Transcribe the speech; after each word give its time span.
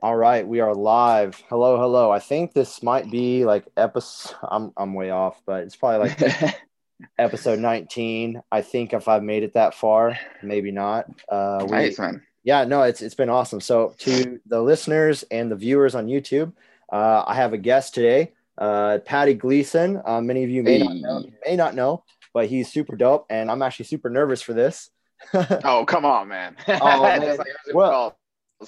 All 0.00 0.16
right, 0.16 0.46
we 0.46 0.60
are 0.60 0.76
live. 0.76 1.42
Hello, 1.48 1.76
hello. 1.76 2.12
I 2.12 2.20
think 2.20 2.52
this 2.52 2.84
might 2.84 3.10
be 3.10 3.44
like 3.44 3.66
episode. 3.76 4.36
I'm 4.48 4.72
I'm 4.76 4.94
way 4.94 5.10
off, 5.10 5.42
but 5.44 5.64
it's 5.64 5.74
probably 5.74 6.08
like 6.08 6.56
episode 7.18 7.58
19. 7.58 8.40
I 8.52 8.62
think 8.62 8.92
if 8.92 9.08
I've 9.08 9.24
made 9.24 9.42
it 9.42 9.54
that 9.54 9.74
far, 9.74 10.16
maybe 10.40 10.70
not. 10.70 11.06
Uh, 11.28 11.64
we, 11.64 11.70
nice 11.72 11.98
man. 11.98 12.22
Yeah, 12.44 12.62
no, 12.62 12.82
it's 12.82 13.02
it's 13.02 13.16
been 13.16 13.28
awesome. 13.28 13.60
So 13.60 13.96
to 13.98 14.38
the 14.46 14.62
listeners 14.62 15.24
and 15.32 15.50
the 15.50 15.56
viewers 15.56 15.96
on 15.96 16.06
YouTube, 16.06 16.52
uh, 16.92 17.24
I 17.26 17.34
have 17.34 17.52
a 17.52 17.58
guest 17.58 17.92
today, 17.94 18.34
uh, 18.56 18.98
Patty 19.04 19.34
Gleason. 19.34 20.00
Uh, 20.04 20.20
many 20.20 20.44
of 20.44 20.50
you 20.50 20.62
may 20.62 20.78
not 20.78 20.94
know, 20.94 21.24
may 21.44 21.56
not 21.56 21.74
know, 21.74 22.04
but 22.32 22.46
he's 22.46 22.70
super 22.70 22.94
dope, 22.94 23.26
and 23.30 23.50
I'm 23.50 23.62
actually 23.62 23.86
super 23.86 24.10
nervous 24.10 24.42
for 24.42 24.52
this. 24.52 24.90
oh 25.34 25.84
come 25.86 26.04
on, 26.04 26.28
man! 26.28 26.54
Oh, 26.68 27.02
man. 27.02 27.36
well, 27.74 28.16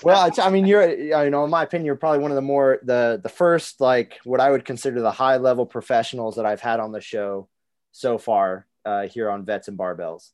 well, 0.02 0.30
I 0.38 0.50
mean, 0.50 0.66
you're, 0.66 0.88
you 0.88 1.30
know, 1.30 1.44
in 1.44 1.50
my 1.50 1.64
opinion, 1.64 1.86
you're 1.86 1.96
probably 1.96 2.20
one 2.20 2.30
of 2.30 2.36
the 2.36 2.42
more 2.42 2.78
the 2.82 3.20
the 3.22 3.28
first 3.28 3.80
like 3.80 4.20
what 4.24 4.40
I 4.40 4.50
would 4.50 4.64
consider 4.64 5.00
the 5.00 5.10
high 5.10 5.36
level 5.36 5.66
professionals 5.66 6.36
that 6.36 6.46
I've 6.46 6.60
had 6.60 6.80
on 6.80 6.92
the 6.92 7.00
show 7.00 7.48
so 7.92 8.16
far 8.16 8.66
uh, 8.84 9.08
here 9.08 9.28
on 9.28 9.44
Vets 9.44 9.68
and 9.68 9.78
Barbells. 9.78 10.30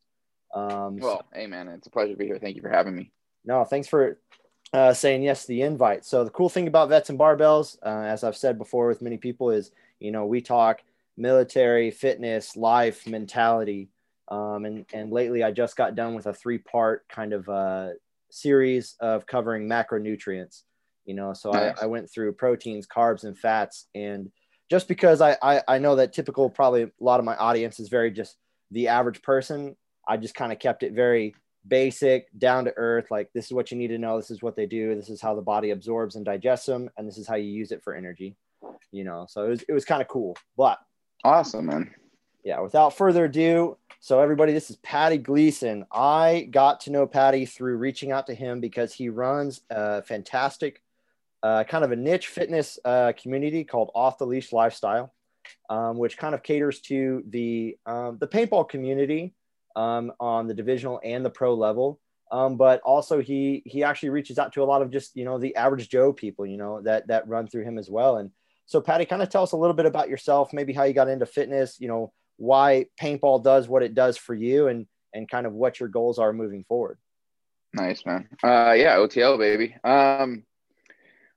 Um, 0.55 0.99
well, 0.99 1.19
so, 1.19 1.25
hey 1.33 1.47
man, 1.47 1.69
it's 1.69 1.87
a 1.87 1.91
pleasure 1.91 2.13
to 2.13 2.19
be 2.19 2.27
here. 2.27 2.39
Thank 2.39 2.57
you 2.57 2.63
for 2.63 2.69
having 2.69 2.95
me. 2.95 3.13
No, 3.45 3.65
thanks 3.65 3.89
for 3.89 4.19
uh, 4.73 4.93
saying 4.93 5.23
yes 5.23 5.43
to 5.43 5.49
the 5.49 5.63
invite. 5.63 6.05
So 6.05 6.25
the 6.25 6.31
cool 6.31 6.49
thing 6.49 6.67
about 6.67 6.89
Vets 6.89 7.09
and 7.09 7.19
Barbells, 7.19 7.79
uh, 7.83 8.05
as 8.07 8.25
I've 8.25 8.37
said 8.37 8.59
before 8.59 8.89
with 8.89 9.03
many 9.03 9.17
people, 9.17 9.51
is 9.51 9.71
you 10.01 10.13
know 10.13 10.27
we 10.27 10.43
talk 10.43 10.83
military, 11.17 11.91
fitness, 11.91 12.57
life, 12.57 13.07
mentality. 13.07 13.89
Um, 14.29 14.65
and 14.65 14.85
and 14.93 15.11
lately, 15.11 15.43
I 15.43 15.51
just 15.51 15.77
got 15.77 15.95
done 15.95 16.15
with 16.15 16.27
a 16.27 16.35
three 16.35 16.59
part 16.59 17.09
kind 17.09 17.33
of 17.33 17.49
uh, 17.49 17.91
series 18.37 18.95
of 19.01 19.27
covering 19.27 19.69
macronutrients. 19.69 20.63
You 21.05 21.15
know, 21.15 21.33
so 21.33 21.51
nice. 21.51 21.75
I, 21.81 21.85
I 21.85 21.87
went 21.87 22.11
through 22.11 22.33
proteins, 22.33 22.87
carbs, 22.87 23.25
and 23.25 23.39
fats. 23.39 23.87
And 23.95 24.31
just 24.69 24.89
because 24.89 25.21
I, 25.21 25.37
I, 25.41 25.63
I 25.69 25.79
know 25.79 25.97
that 25.97 26.13
typical, 26.13 26.51
probably 26.51 26.83
a 26.83 26.91
lot 27.01 27.21
of 27.21 27.25
my 27.25 27.37
audience 27.37 27.79
is 27.79 27.89
very 27.89 28.11
just 28.11 28.37
the 28.73 28.89
average 28.89 29.23
person, 29.23 29.77
I 30.09 30.17
just 30.17 30.35
kind 30.35 30.53
of 30.53 30.59
kept 30.59 30.83
it 30.83 30.93
very 30.93 31.35
basic, 31.67 32.27
down 32.37 32.65
to 32.65 32.75
earth. 32.77 33.07
Like, 33.11 33.31
this 33.35 33.47
is 33.47 33.53
what 33.53 33.71
you 33.71 33.77
need 33.77 33.89
to 33.89 33.99
know. 33.99 34.17
This 34.17 34.33
is 34.33 34.43
what 34.43 34.57
they 34.57 34.67
do. 34.67 34.97
This 34.97 35.11
is 35.11 35.21
how 35.21 35.37
the 35.37 35.43
body 35.43 35.71
absorbs 35.71 36.17
and 36.17 36.25
digests 36.25 36.67
them. 36.67 36.91
And 36.97 37.07
this 37.07 37.19
is 37.19 37.29
how 37.29 37.37
you 37.37 37.49
use 37.49 37.71
it 37.71 37.85
for 37.85 37.95
energy, 37.95 38.37
you 38.91 39.05
know. 39.05 39.27
So 39.29 39.45
it 39.45 39.49
was, 39.51 39.63
it 39.69 39.73
was 39.73 39.85
kind 39.85 40.03
of 40.03 40.09
cool. 40.09 40.37
But 40.57 40.79
awesome, 41.25 41.67
man 41.67 41.95
yeah, 42.47 42.61
without 42.61 42.97
further 42.97 43.25
ado, 43.25 43.77
so 43.99 44.21
everybody, 44.21 44.53
this 44.53 44.71
is 44.71 44.77
Patty 44.77 45.19
Gleason. 45.19 45.85
I 45.91 46.47
got 46.53 46.79
to 46.83 46.93
know 46.93 47.05
Patty 47.05 47.45
through 47.45 47.77
reaching 47.77 48.13
out 48.13 48.29
to 48.29 48.35
him 48.35 48.61
because 48.61 48.95
he 48.95 49.09
runs 49.09 49.63
a 49.69 50.01
fantastic, 50.03 50.81
uh, 51.43 51.65
kind 51.65 51.85
of 51.85 51.91
a 51.91 51.97
niche 51.97 52.29
fitness 52.29 52.79
uh, 52.85 53.15
community 53.21 53.65
called 53.65 53.91
Off 53.97 54.19
the 54.19 54.27
Leash 54.27 54.53
Lifestyle, 54.53 55.13
um, 55.71 55.99
which 55.99 56.19
kind 56.19 56.37
of 56.37 56.45
caters 56.45 56.79
to 56.83 57.25
the 57.29 57.77
um, 57.85 58.19
the 58.19 58.29
paintball 58.29 58.69
community 58.69 59.35
um, 59.75 60.13
on 60.21 60.47
the 60.47 60.55
divisional 60.55 61.01
and 61.03 61.25
the 61.25 61.31
pro 61.31 61.53
level. 61.53 61.99
Um, 62.31 62.57
but 62.57 62.81
also 62.83 63.21
he 63.21 63.65
he 63.67 63.83
actually 63.83 64.11
reaches 64.11 64.39
out 64.39 64.53
to 64.53 64.63
a 64.63 64.71
lot 64.71 64.83
of 64.83 64.93
just 64.93 65.17
you 65.17 65.25
know 65.25 65.37
the 65.37 65.57
average 65.57 65.89
Joe 65.89 66.13
people, 66.13 66.47
you 66.47 66.59
know 66.59 66.81
that 66.83 67.09
that 67.09 67.27
run 67.27 67.49
through 67.49 67.65
him 67.65 67.77
as 67.77 67.91
well. 67.91 68.19
And 68.19 68.31
so, 68.67 68.81
Patty, 68.81 69.05
kind 69.05 69.23
of 69.23 69.31
tell 69.31 69.43
us 69.43 69.51
a 69.51 69.57
little 69.57 69.75
bit 69.75 69.87
about 69.87 70.09
yourself, 70.09 70.53
maybe 70.53 70.73
how 70.73 70.85
you 70.85 70.93
got 70.93 71.09
into 71.09 71.27
fitness, 71.27 71.81
you 71.81 71.89
know 71.89 72.13
why 72.37 72.87
paintball 73.01 73.43
does 73.43 73.69
what 73.69 73.83
it 73.83 73.95
does 73.95 74.17
for 74.17 74.35
you 74.35 74.69
and 74.69 74.87
and 75.15 75.29
kind 75.29 75.47
of 75.47 75.53
what 75.53 75.81
your 75.81 75.89
goals 75.89 76.19
are 76.19 76.33
moving 76.33 76.65
forward. 76.65 76.99
Nice 77.73 78.05
man. 78.07 78.29
Uh, 78.45 78.73
yeah, 78.73 78.97
OTL 78.97 79.39
baby. 79.39 79.75
Um, 79.85 80.45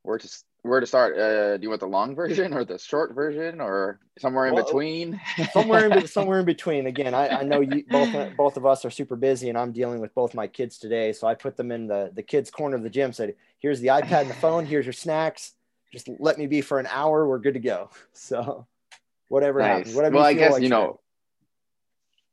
where 0.04 0.18
to 0.18 0.30
where 0.62 0.80
to 0.80 0.86
start? 0.86 1.18
Uh, 1.18 1.58
do 1.58 1.64
you 1.64 1.70
want 1.70 1.80
the 1.80 1.88
long 1.88 2.16
version 2.24 2.54
or 2.54 2.64
the 2.66 2.78
short 2.78 3.14
version 3.14 3.62
or 3.62 4.00
somewhere 4.20 4.48
in 4.48 4.54
well, 4.54 4.66
between? 4.66 5.20
somewhere 5.52 5.90
in 5.90 6.08
somewhere 6.08 6.40
in 6.40 6.46
between. 6.46 6.88
Again, 6.88 7.14
I, 7.14 7.40
I 7.40 7.44
know 7.44 7.62
you 7.62 7.84
both 7.90 8.14
both 8.38 8.58
of 8.58 8.66
us 8.66 8.86
are 8.86 8.90
super 8.90 9.16
busy, 9.16 9.50
and 9.50 9.58
I'm 9.58 9.72
dealing 9.72 10.00
with 10.00 10.14
both 10.14 10.34
my 10.34 10.48
kids 10.48 10.78
today. 10.78 11.14
So 11.14 11.28
I 11.28 11.36
put 11.36 11.58
them 11.58 11.72
in 11.72 11.88
the 11.88 12.12
the 12.14 12.24
kids 12.24 12.52
corner 12.52 12.76
of 12.76 12.84
the 12.84 12.90
gym. 12.90 13.14
Said, 13.14 13.36
"Here's 13.60 13.80
the 13.80 13.88
iPad 13.88 14.22
and 14.22 14.30
the 14.30 14.36
phone. 14.36 14.66
Here's 14.66 14.86
your 14.86 14.94
snacks. 14.94 15.54
Just 15.92 16.08
let 16.20 16.38
me 16.38 16.46
be 16.46 16.62
for 16.62 16.80
an 16.80 16.88
hour. 16.88 17.28
We're 17.28 17.40
good 17.40 17.56
to 17.56 17.60
go." 17.60 17.90
So 18.14 18.68
whatever 19.30 19.60
nice. 19.60 19.78
happens. 19.78 19.96
Whatever 19.96 20.16
well, 20.18 20.26
I 20.26 20.34
guess 20.34 20.54
like 20.54 20.64
you 20.64 20.70
know. 20.70 21.00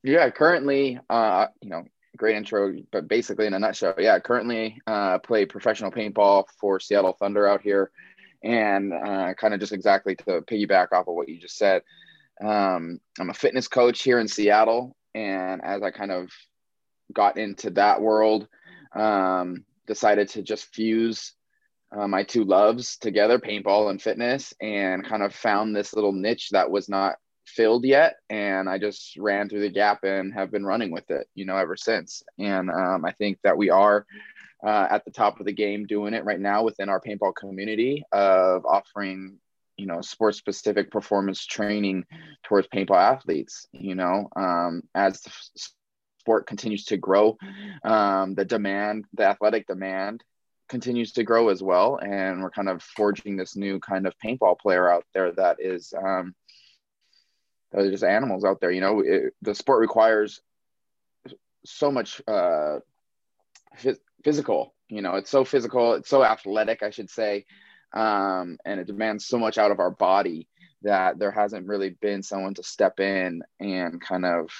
Yeah, 0.03 0.31
currently, 0.31 1.01
uh, 1.11 1.47
you 1.62 1.71
know, 1.71 1.84
great 2.17 2.37
intro, 2.37 2.75
but 2.93 3.09
basically 3.09 3.47
in 3.47 3.55
a 3.55 3.59
nutshell, 3.59 3.95
yeah, 3.99 4.19
currently 4.19 4.81
uh, 4.87 5.19
play 5.19 5.47
professional 5.47 5.91
paintball 5.91 6.45
for 6.61 6.81
Seattle 6.81 7.17
Thunder 7.19 7.49
out 7.49 7.61
here, 7.61 7.91
and 8.43 8.93
uh, 8.93 9.34
kind 9.34 9.55
of 9.55 9.61
just 9.61 9.73
exactly 9.73 10.17
to 10.17 10.43
piggyback 10.43 10.93
off 10.93 11.09
of 11.09 11.15
what 11.15 11.29
you 11.29 11.39
just 11.39 11.57
said. 11.57 11.83
Um, 12.43 13.01
I'm 13.19 13.31
a 13.31 13.34
fitness 13.34 13.69
coach 13.69 14.03
here 14.03 14.19
in 14.19 14.28
Seattle, 14.28 14.95
and 15.15 15.63
as 15.65 15.83
I 15.83 15.91
kind 15.91 16.13
of 16.13 16.31
got 17.13 17.39
into 17.39 17.71
that 17.71 18.01
world, 18.01 18.49
um, 18.95 19.65
decided 19.87 20.28
to 20.31 20.43
just 20.43 20.75
fuse 20.75 21.33
uh, 21.97 22.07
my 22.07 22.23
two 22.23 22.45
loves 22.45 22.97
together, 22.99 23.39
paintball 23.39 23.91
and 23.91 24.01
fitness, 24.01 24.53
and 24.61 25.05
kind 25.05 25.23
of 25.23 25.34
found 25.34 25.75
this 25.75 25.95
little 25.95 26.12
niche 26.12 26.51
that 26.51 26.71
was 26.71 26.89
not 26.89 27.17
filled 27.47 27.84
yet. 27.84 28.17
And 28.29 28.69
I 28.69 28.79
just 28.79 29.17
ran 29.17 29.49
through 29.49 29.61
the 29.61 29.71
gap 29.71 30.05
and 30.05 30.34
have 30.34 30.51
been 30.51 30.67
running 30.67 30.91
with 30.91 31.11
it, 31.11 31.29
you 31.34 31.45
know, 31.47 31.57
ever 31.57 31.77
since. 31.77 32.23
And 32.39 32.71
um, 32.71 33.05
I 33.05 33.12
think 33.12 33.39
that 33.45 33.57
we 33.57 33.71
are 33.71 34.05
uh, 34.65 34.89
at 34.91 35.05
the 35.05 35.11
top 35.11 35.41
of 35.41 35.47
the 35.47 35.53
game 35.53 35.87
doing 35.87 36.15
it 36.15 36.25
right 36.25 36.41
now 36.41 36.65
within 36.65 36.89
our 36.89 37.01
paintball 37.01 37.34
community 37.34 38.05
of 38.13 38.65
offering 38.67 39.39
you 39.77 39.87
know 39.87 40.01
sport 40.01 40.34
specific 40.34 40.91
performance 40.91 41.45
training 41.45 42.05
towards 42.45 42.67
paintball 42.69 42.97
athletes 42.97 43.67
you 43.73 43.95
know 43.95 44.28
um, 44.34 44.83
as 44.95 45.21
the 45.21 45.31
sport 46.19 46.47
continues 46.47 46.87
to 46.87 46.97
grow 46.97 47.37
um, 47.84 48.34
the 48.34 48.45
demand 48.45 49.05
the 49.13 49.25
athletic 49.25 49.67
demand 49.67 50.25
continues 50.69 51.12
to 51.12 51.22
grow 51.22 51.49
as 51.49 51.62
well 51.62 51.99
and 52.03 52.43
we're 52.43 52.50
kind 52.50 52.69
of 52.69 52.82
forging 52.82 53.37
this 53.37 53.56
new 53.56 53.78
kind 53.78 54.06
of 54.06 54.15
paintball 54.25 54.59
player 54.59 54.91
out 54.91 55.04
there 55.15 55.32
that 55.32 55.59
is 55.60 55.94
um 55.97 56.34
that 57.72 57.91
just 57.91 58.04
animals 58.04 58.44
out 58.44 58.60
there 58.60 58.71
you 58.71 58.81
know? 58.81 59.00
It, 59.00 59.34
the 59.43 59.54
sport 59.54 59.81
requires 59.81 60.41
so 61.65 61.91
much 61.91 62.21
uh 62.27 62.78
phys- 63.78 63.99
physical 64.25 64.75
you 64.88 65.03
know? 65.03 65.16
It's 65.16 65.31
so 65.31 65.44
physical 65.44 65.94
it's 65.94 66.09
so 66.09 66.25
athletic 66.25 66.83
i 66.83 66.91
should 66.91 67.10
say 67.10 67.44
um 67.93 68.59
and 68.65 68.81
it 68.81 68.87
demands 68.87 69.27
so 69.27 69.38
much 69.38 69.59
out 69.59 69.71
of 69.71 69.81
our 69.81 69.91
body 69.91 70.48
that 70.83 71.19
there 71.19 71.31
hasn't 71.31 71.66
really 71.66 71.91
been 72.00 72.22
someone 72.22 72.54
to 72.54 72.62
step 72.62 73.00
in 73.00 73.43
and 73.60 74.00
kind 74.00 74.25
of 74.25 74.50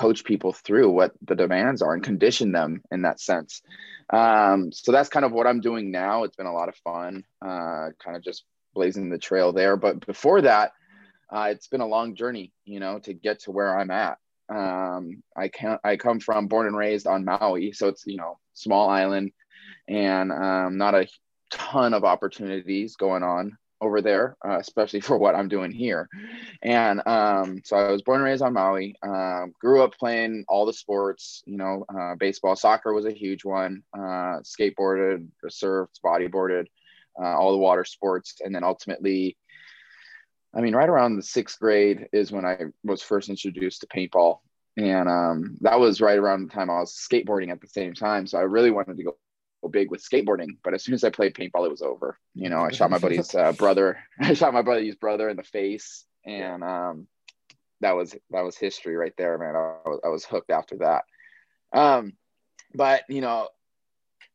coach 0.00 0.24
people 0.24 0.54
through 0.54 0.88
what 0.88 1.12
the 1.20 1.36
demands 1.36 1.82
are 1.82 1.92
and 1.92 2.02
condition 2.02 2.52
them 2.52 2.82
in 2.90 3.02
that 3.02 3.20
sense. 3.20 3.60
Um, 4.08 4.72
so 4.72 4.92
that's 4.92 5.10
kind 5.10 5.26
of 5.26 5.32
what 5.32 5.46
I'm 5.46 5.60
doing 5.60 5.90
now. 5.90 6.24
It's 6.24 6.36
been 6.36 6.46
a 6.46 6.54
lot 6.54 6.70
of 6.70 6.76
fun, 6.76 7.22
uh, 7.42 7.90
kind 8.02 8.16
of 8.16 8.22
just 8.22 8.44
blazing 8.74 9.10
the 9.10 9.18
trail 9.18 9.52
there. 9.52 9.76
But 9.76 10.06
before 10.06 10.40
that, 10.40 10.72
uh, 11.30 11.48
it's 11.50 11.68
been 11.68 11.82
a 11.82 11.86
long 11.86 12.14
journey, 12.14 12.50
you 12.64 12.80
know, 12.80 12.98
to 13.00 13.12
get 13.12 13.40
to 13.40 13.50
where 13.50 13.78
I'm 13.78 13.90
at. 13.90 14.16
Um, 14.48 15.22
I 15.36 15.48
can't. 15.48 15.80
I 15.84 15.96
come 15.96 16.18
from 16.18 16.48
born 16.48 16.66
and 16.66 16.76
raised 16.76 17.06
on 17.06 17.24
Maui, 17.26 17.72
so 17.72 17.86
it's 17.86 18.04
you 18.06 18.16
know 18.16 18.38
small 18.54 18.88
island, 18.88 19.30
and 19.86 20.32
um, 20.32 20.78
not 20.78 20.94
a 20.94 21.06
ton 21.52 21.94
of 21.94 22.04
opportunities 22.04 22.96
going 22.96 23.22
on 23.22 23.58
over 23.80 24.00
there, 24.00 24.36
uh, 24.44 24.58
especially 24.58 25.00
for 25.08 25.18
what 25.18 25.34
I'm 25.34 25.48
doing 25.48 25.72
here. 25.72 26.08
And 26.62 27.06
um, 27.06 27.60
so 27.64 27.76
I 27.76 27.90
was 27.90 28.02
born 28.02 28.20
and 28.20 28.24
raised 28.24 28.42
on 28.42 28.52
Maui. 28.52 28.94
Um, 29.02 29.52
grew 29.60 29.82
up 29.82 29.96
playing 29.98 30.44
all 30.48 30.66
the 30.66 30.72
sports. 30.72 31.42
You 31.46 31.56
know, 31.56 31.84
uh, 31.94 32.14
baseball, 32.16 32.56
soccer 32.56 32.92
was 32.92 33.06
a 33.06 33.12
huge 33.12 33.44
one. 33.44 33.82
Uh, 33.96 34.40
skateboarded, 34.42 35.28
surfed, 35.48 36.00
bodyboarded, 36.04 36.66
uh, 37.20 37.36
all 37.38 37.52
the 37.52 37.58
water 37.58 37.84
sports, 37.84 38.36
and 38.44 38.54
then 38.54 38.64
ultimately. 38.64 39.36
I 40.52 40.60
mean, 40.60 40.74
right 40.74 40.88
around 40.88 41.14
the 41.14 41.22
sixth 41.22 41.60
grade 41.60 42.08
is 42.12 42.32
when 42.32 42.44
I 42.44 42.58
was 42.82 43.02
first 43.02 43.28
introduced 43.28 43.82
to 43.82 43.86
paintball. 43.86 44.40
And 44.76 45.08
um, 45.08 45.58
that 45.60 45.78
was 45.78 46.00
right 46.00 46.18
around 46.18 46.48
the 46.48 46.52
time 46.52 46.70
I 46.70 46.80
was 46.80 46.92
skateboarding 46.92 47.50
at 47.50 47.60
the 47.60 47.68
same 47.68 47.94
time. 47.94 48.26
So 48.26 48.36
I 48.38 48.42
really 48.42 48.72
wanted 48.72 48.96
to 48.96 49.04
go 49.04 49.16
big 49.68 49.90
with 49.90 50.02
skateboarding, 50.02 50.56
but 50.62 50.74
as 50.74 50.84
soon 50.84 50.94
as 50.94 51.04
I 51.04 51.10
played 51.10 51.34
paintball, 51.34 51.66
it 51.66 51.70
was 51.70 51.82
over. 51.82 52.18
You 52.34 52.48
know, 52.48 52.60
I 52.60 52.70
shot 52.70 52.90
my 52.90 52.98
buddy's 52.98 53.34
uh, 53.34 53.52
brother. 53.52 53.98
I 54.20 54.34
shot 54.34 54.54
my 54.54 54.62
buddy's 54.62 54.94
brother 54.94 55.28
in 55.28 55.36
the 55.36 55.42
face, 55.42 56.04
and 56.24 56.62
um, 56.64 57.06
that 57.80 57.96
was 57.96 58.14
that 58.30 58.42
was 58.42 58.56
history 58.56 58.96
right 58.96 59.14
there, 59.16 59.38
man. 59.38 59.56
I 59.56 59.88
was, 59.88 60.00
I 60.04 60.08
was 60.08 60.24
hooked 60.24 60.50
after 60.50 60.76
that. 60.78 61.04
Um, 61.72 62.14
but 62.74 63.02
you 63.08 63.20
know, 63.20 63.48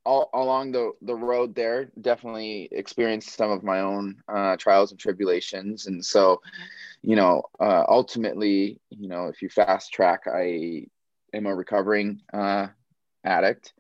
all 0.06 0.30
along 0.34 0.72
the 0.72 0.92
the 1.02 1.16
road 1.16 1.56
there, 1.56 1.90
definitely 2.00 2.70
experienced 2.72 3.36
some 3.36 3.52
of 3.52 3.64
my 3.64 3.82
own 3.82 4.18
uh, 4.28 4.56
trials 4.58 4.92
and 4.92 5.00
tribulations, 5.00 5.88
and 5.88 6.04
so, 6.04 6.42
you 7.02 7.16
know, 7.16 7.44
uh, 7.60 7.84
ultimately, 7.88 8.80
you 8.90 9.08
know, 9.08 9.28
if 9.28 9.42
you 9.42 9.50
fast 9.50 9.92
track, 9.92 10.22
I 10.28 10.86
am 11.34 11.46
a 11.46 11.56
recovering 11.56 12.22
uh, 12.34 12.68
addict 13.24 13.74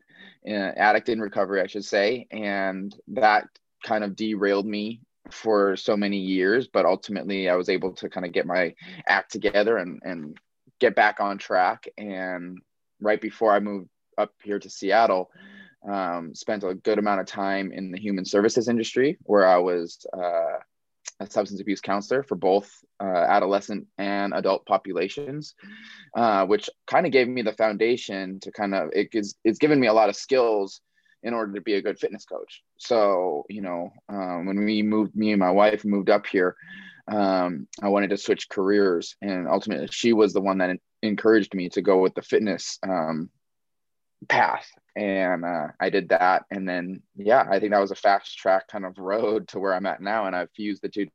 addict 0.47 1.09
in 1.09 1.19
recovery, 1.19 1.62
I 1.62 1.68
should 1.68 1.86
say, 1.86 2.27
and 2.31 2.95
that 3.09 3.47
kind 3.83 4.03
of 4.03 4.15
derailed 4.15 4.65
me 4.65 5.01
for 5.31 5.75
so 5.75 5.97
many 5.97 6.18
years. 6.18 6.68
But 6.68 6.86
ultimately, 6.86 7.50
I 7.50 7.56
was 7.56 7.69
able 7.69 7.94
to 7.94 8.09
kind 8.09 8.25
of 8.25 8.31
get 8.31 8.45
my 8.45 8.74
act 9.07 9.31
together 9.31 9.77
and 9.77 10.00
and 10.03 10.38
get 10.80 10.95
back 10.95 11.19
on 11.19 11.38
track. 11.38 11.88
And 11.97 12.59
right 13.01 13.21
before 13.21 13.53
I 13.53 13.59
moved 13.59 13.89
up 14.18 14.31
here 14.44 14.59
to 14.59 14.69
Seattle, 14.69 15.30
um, 15.89 16.33
spent 16.33 16.63
a 16.63 16.74
good 16.74 17.00
amount 17.00 17.21
of 17.21 17.27
time 17.27 17.71
in 17.71 17.91
the 17.91 18.00
human 18.00 18.25
services 18.25 18.68
industry 18.68 19.18
where 19.24 19.48
I 19.48 19.57
was 19.57 20.06
uh, 20.13 20.59
a 21.19 21.29
substance 21.29 21.61
abuse 21.61 21.81
counselor 21.81 22.23
for 22.23 22.35
both 22.35 22.69
uh, 22.99 23.05
adolescent 23.05 23.87
and 23.97 24.33
adult 24.33 24.65
populations, 24.65 25.55
uh, 26.15 26.45
which 26.45 26.69
kind 26.87 27.05
of 27.05 27.11
gave 27.11 27.27
me 27.27 27.41
the 27.41 27.53
foundation 27.53 28.39
to 28.41 28.51
kind 28.51 28.75
of 28.75 28.89
it 28.93 29.09
is 29.13 29.35
it's 29.43 29.59
given 29.59 29.79
me 29.79 29.87
a 29.87 29.93
lot 29.93 30.09
of 30.09 30.15
skills 30.15 30.81
in 31.23 31.33
order 31.33 31.53
to 31.53 31.61
be 31.61 31.75
a 31.75 31.81
good 31.81 31.97
fitness 31.97 32.25
coach. 32.25 32.61
So 32.77 33.45
you 33.49 33.61
know, 33.61 33.91
um, 34.09 34.45
when 34.45 34.63
we 34.63 34.83
moved, 34.83 35.15
me 35.15 35.31
and 35.31 35.39
my 35.39 35.51
wife 35.51 35.85
moved 35.85 36.09
up 36.09 36.25
here, 36.25 36.55
um, 37.07 37.67
I 37.81 37.89
wanted 37.89 38.09
to 38.09 38.17
switch 38.17 38.49
careers, 38.49 39.15
and 39.21 39.47
ultimately 39.47 39.87
she 39.91 40.13
was 40.13 40.33
the 40.33 40.41
one 40.41 40.57
that 40.59 40.77
encouraged 41.01 41.53
me 41.53 41.69
to 41.69 41.81
go 41.81 42.01
with 42.01 42.15
the 42.15 42.21
fitness 42.21 42.79
um, 42.83 43.29
path 44.27 44.69
and 44.95 45.44
uh, 45.44 45.68
I 45.80 45.89
did 45.89 46.09
that. 46.09 46.45
And 46.50 46.68
then, 46.68 47.01
yeah, 47.15 47.45
I 47.50 47.59
think 47.59 47.71
that 47.71 47.81
was 47.81 47.92
a 47.92 47.95
fast 47.95 48.38
track 48.38 48.68
kind 48.68 48.86
of 48.86 48.97
road 48.97 49.47
to 49.50 49.59
where 49.59 49.74
I'm 49.74 49.86
at 49.86 50.01
now. 50.01 50.25
And 50.25 50.36
I've 50.36 50.51
fused 50.51 50.81
the 50.81 50.89
two 50.89 51.07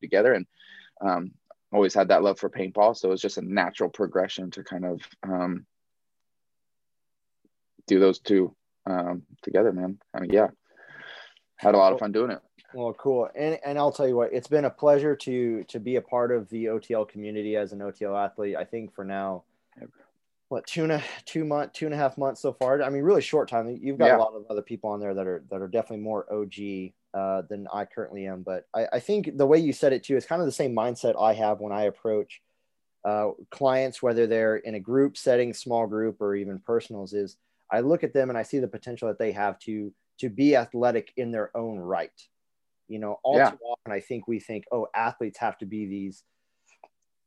together 0.00 0.34
and 0.34 0.46
um, 1.00 1.32
always 1.72 1.94
had 1.94 2.08
that 2.08 2.22
love 2.22 2.38
for 2.38 2.48
paintball. 2.48 2.96
So 2.96 3.08
it 3.08 3.10
was 3.10 3.22
just 3.22 3.38
a 3.38 3.42
natural 3.42 3.90
progression 3.90 4.50
to 4.52 4.62
kind 4.62 4.84
of 4.84 5.00
um, 5.24 5.66
do 7.86 7.98
those 7.98 8.20
two 8.20 8.54
um, 8.86 9.22
together, 9.42 9.72
man. 9.72 9.98
I 10.14 10.20
mean, 10.20 10.30
yeah, 10.30 10.48
had 11.56 11.74
a 11.74 11.78
lot 11.78 11.92
of 11.92 11.98
fun 11.98 12.12
doing 12.12 12.30
it. 12.30 12.40
Well, 12.72 12.92
cool. 12.94 13.28
And, 13.34 13.58
and 13.64 13.78
I'll 13.78 13.92
tell 13.92 14.08
you 14.08 14.16
what, 14.16 14.32
it's 14.32 14.48
been 14.48 14.64
a 14.64 14.70
pleasure 14.70 15.14
to, 15.16 15.64
to 15.64 15.80
be 15.80 15.96
a 15.96 16.02
part 16.02 16.32
of 16.32 16.48
the 16.50 16.66
OTL 16.66 17.08
community 17.08 17.56
as 17.56 17.72
an 17.72 17.78
OTL 17.80 18.16
athlete. 18.16 18.56
I 18.56 18.64
think 18.64 18.94
for 18.94 19.04
now, 19.04 19.44
what 20.54 20.66
two 20.68 20.84
and 20.84 20.92
a 20.92 21.02
two 21.24 21.44
month 21.44 21.72
two 21.72 21.84
and 21.84 21.92
a 21.92 21.98
half 21.98 22.16
months 22.16 22.40
so 22.40 22.52
far. 22.52 22.80
I 22.80 22.88
mean, 22.88 23.02
really 23.02 23.20
short 23.20 23.48
time. 23.48 23.76
You've 23.82 23.98
got 23.98 24.06
yeah. 24.06 24.16
a 24.16 24.18
lot 24.18 24.34
of 24.34 24.44
other 24.48 24.62
people 24.62 24.90
on 24.90 25.00
there 25.00 25.12
that 25.12 25.26
are 25.26 25.44
that 25.50 25.60
are 25.60 25.66
definitely 25.66 26.04
more 26.04 26.32
OG 26.32 26.92
uh, 27.12 27.42
than 27.48 27.66
I 27.72 27.84
currently 27.86 28.28
am. 28.28 28.42
But 28.42 28.66
I, 28.72 28.86
I, 28.94 29.00
think 29.00 29.36
the 29.36 29.46
way 29.46 29.58
you 29.58 29.72
said 29.72 29.92
it 29.92 30.04
too 30.04 30.16
is 30.16 30.26
kind 30.26 30.40
of 30.40 30.46
the 30.46 30.52
same 30.52 30.74
mindset 30.74 31.20
I 31.20 31.34
have 31.34 31.58
when 31.58 31.72
I 31.72 31.82
approach 31.82 32.40
uh, 33.04 33.30
clients, 33.50 34.00
whether 34.00 34.28
they're 34.28 34.56
in 34.56 34.76
a 34.76 34.80
group 34.80 35.16
setting, 35.16 35.52
small 35.52 35.88
group, 35.88 36.20
or 36.20 36.36
even 36.36 36.60
personals. 36.60 37.12
Is 37.12 37.36
I 37.72 37.80
look 37.80 38.04
at 38.04 38.14
them 38.14 38.28
and 38.28 38.38
I 38.38 38.44
see 38.44 38.60
the 38.60 38.68
potential 38.68 39.08
that 39.08 39.18
they 39.18 39.32
have 39.32 39.58
to 39.60 39.92
to 40.20 40.28
be 40.28 40.54
athletic 40.54 41.12
in 41.16 41.32
their 41.32 41.50
own 41.56 41.78
right. 41.78 42.12
You 42.86 43.00
know, 43.00 43.18
all 43.24 43.38
yeah. 43.38 43.50
too 43.50 43.58
often 43.64 43.92
I 43.92 43.98
think 43.98 44.28
we 44.28 44.38
think, 44.38 44.66
oh, 44.70 44.86
athletes 44.94 45.38
have 45.38 45.58
to 45.58 45.66
be 45.66 45.86
these 45.86 46.22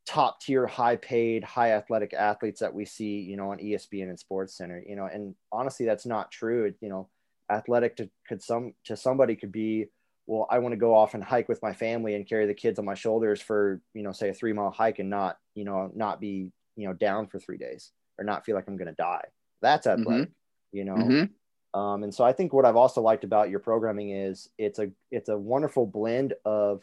top 0.07 0.39
tier, 0.39 0.65
high 0.65 0.95
paid, 0.95 1.44
high 1.44 1.71
athletic 1.71 2.13
athletes 2.13 2.62
that 2.62 2.74
we 2.74 2.86
see, 2.86 3.19
you 3.19 3.36
know, 3.36 3.51
on 3.51 3.59
ESPN 3.59 4.09
and 4.09 4.18
Sports 4.19 4.57
Center, 4.57 4.81
you 4.88 4.95
know, 4.95 5.06
and 5.06 5.36
honestly, 5.51 5.86
that's 5.86 6.06
not 6.06 6.31
true. 6.31 6.74
You 6.80 6.89
know, 6.89 7.09
athletic 7.51 7.98
to, 7.98 8.09
could 8.27 8.42
some 8.42 8.74
to 8.86 8.95
somebody 8.95 9.36
could 9.36 9.51
be, 9.51 9.88
well, 10.25 10.48
I 10.50 10.59
want 10.59 10.74
to 10.74 10.77
go 10.77 10.95
off 10.95 11.13
and 11.13 11.24
hike 11.24 11.50
with 11.50 11.62
my 11.62 11.74
family 11.74 12.15
and 12.15 12.27
carry 12.27 12.48
the 12.48 12.54
kids 12.54 12.80
on 12.80 12.86
my 12.86 12.94
shoulders 12.94 13.42
for, 13.42 13.81
you 13.94 14.04
know, 14.04 14.13
say 14.13 14.30
a 14.30 14.33
three 14.33 14.54
mile 14.54 14.71
hike 14.71 15.00
and 15.00 15.09
not, 15.09 15.38
you 15.56 15.65
know, 15.65 15.92
not 15.94 16.21
be, 16.21 16.51
you 16.75 16.88
know, 16.88 16.94
down 16.94 17.27
for 17.27 17.39
three 17.39 17.57
days 17.57 17.92
or 18.18 18.24
not 18.24 18.45
feel 18.45 18.56
like 18.56 18.65
I'm 18.68 18.77
going 18.77 18.88
to 18.88 18.94
die. 18.94 19.25
That's 19.62 19.88
athletic, 19.88 20.30
mm-hmm. 20.30 20.77
you 20.77 20.86
know. 20.86 20.95
Mm-hmm. 20.95 21.80
Um, 21.80 22.03
and 22.03 22.13
so 22.13 22.24
I 22.24 22.31
think 22.31 22.53
what 22.53 22.65
I've 22.65 22.75
also 22.75 23.01
liked 23.01 23.24
about 23.24 23.50
your 23.50 23.60
programming 23.60 24.12
is 24.12 24.50
it's 24.57 24.80
a 24.80 24.89
it's 25.12 25.30
a 25.30 25.38
wonderful 25.38 25.86
blend 25.86 26.33
of 26.45 26.81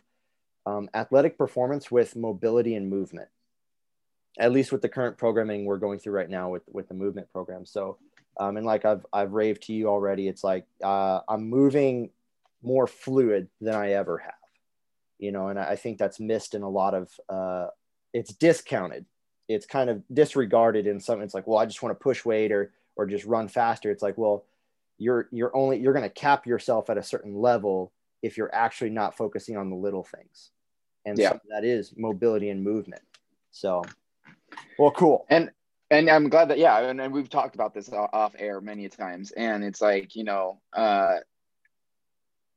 um, 0.66 0.88
athletic 0.94 1.36
performance 1.36 1.90
with 1.90 2.16
mobility 2.16 2.74
and 2.74 2.88
movement 2.88 3.28
at 4.38 4.52
least 4.52 4.72
with 4.72 4.82
the 4.82 4.88
current 4.88 5.16
programming 5.16 5.64
we're 5.64 5.78
going 5.78 5.98
through 5.98 6.12
right 6.12 6.30
now 6.30 6.50
with 6.50 6.62
with 6.72 6.88
the 6.88 6.94
movement 6.94 7.30
program. 7.32 7.64
So 7.64 7.98
um, 8.38 8.56
and 8.56 8.66
like 8.66 8.84
i've 8.84 9.06
i've 9.12 9.32
raved 9.32 9.62
to 9.62 9.72
you 9.72 9.88
already 9.88 10.28
it's 10.28 10.44
like 10.44 10.66
uh, 10.82 11.20
i'm 11.28 11.48
moving 11.48 12.10
more 12.62 12.86
fluid 12.86 13.48
than 13.60 13.74
i 13.74 13.92
ever 13.92 14.18
have 14.18 14.32
you 15.18 15.30
know 15.30 15.48
and 15.48 15.58
i 15.58 15.76
think 15.76 15.98
that's 15.98 16.18
missed 16.18 16.54
in 16.54 16.62
a 16.62 16.68
lot 16.68 16.94
of 16.94 17.10
uh, 17.28 17.68
it's 18.12 18.32
discounted. 18.32 19.04
It's 19.48 19.66
kind 19.66 19.90
of 19.90 20.02
disregarded 20.12 20.86
in 20.86 21.00
some 21.00 21.20
it's 21.20 21.34
like 21.34 21.46
well 21.46 21.58
i 21.58 21.66
just 21.66 21.82
want 21.82 21.98
to 21.98 22.02
push 22.02 22.24
weight 22.24 22.52
or 22.52 22.72
or 22.96 23.06
just 23.06 23.24
run 23.24 23.48
faster. 23.48 23.90
It's 23.90 24.02
like 24.02 24.16
well 24.16 24.44
you're 24.98 25.28
you're 25.30 25.54
only 25.54 25.78
you're 25.78 25.92
going 25.92 26.04
to 26.04 26.08
cap 26.08 26.46
yourself 26.46 26.88
at 26.88 26.96
a 26.96 27.02
certain 27.02 27.34
level 27.34 27.92
if 28.22 28.38
you're 28.38 28.54
actually 28.54 28.90
not 28.90 29.16
focusing 29.16 29.56
on 29.56 29.68
the 29.68 29.76
little 29.76 30.04
things 30.04 30.50
and 31.04 31.18
yeah. 31.18 31.34
that 31.50 31.64
is 31.64 31.94
mobility 31.96 32.50
and 32.50 32.62
movement. 32.62 33.02
So, 33.50 33.82
well, 34.78 34.90
cool. 34.90 35.26
And 35.28 35.50
and 35.90 36.10
I'm 36.10 36.28
glad 36.28 36.48
that 36.48 36.58
yeah, 36.58 36.78
and, 36.78 37.00
and 37.00 37.12
we've 37.12 37.28
talked 37.28 37.54
about 37.54 37.74
this 37.74 37.90
off 37.92 38.34
air 38.38 38.60
many 38.60 38.88
times, 38.88 39.30
and 39.32 39.62
it's 39.62 39.80
like 39.80 40.16
you 40.16 40.24
know, 40.24 40.60
uh, 40.72 41.16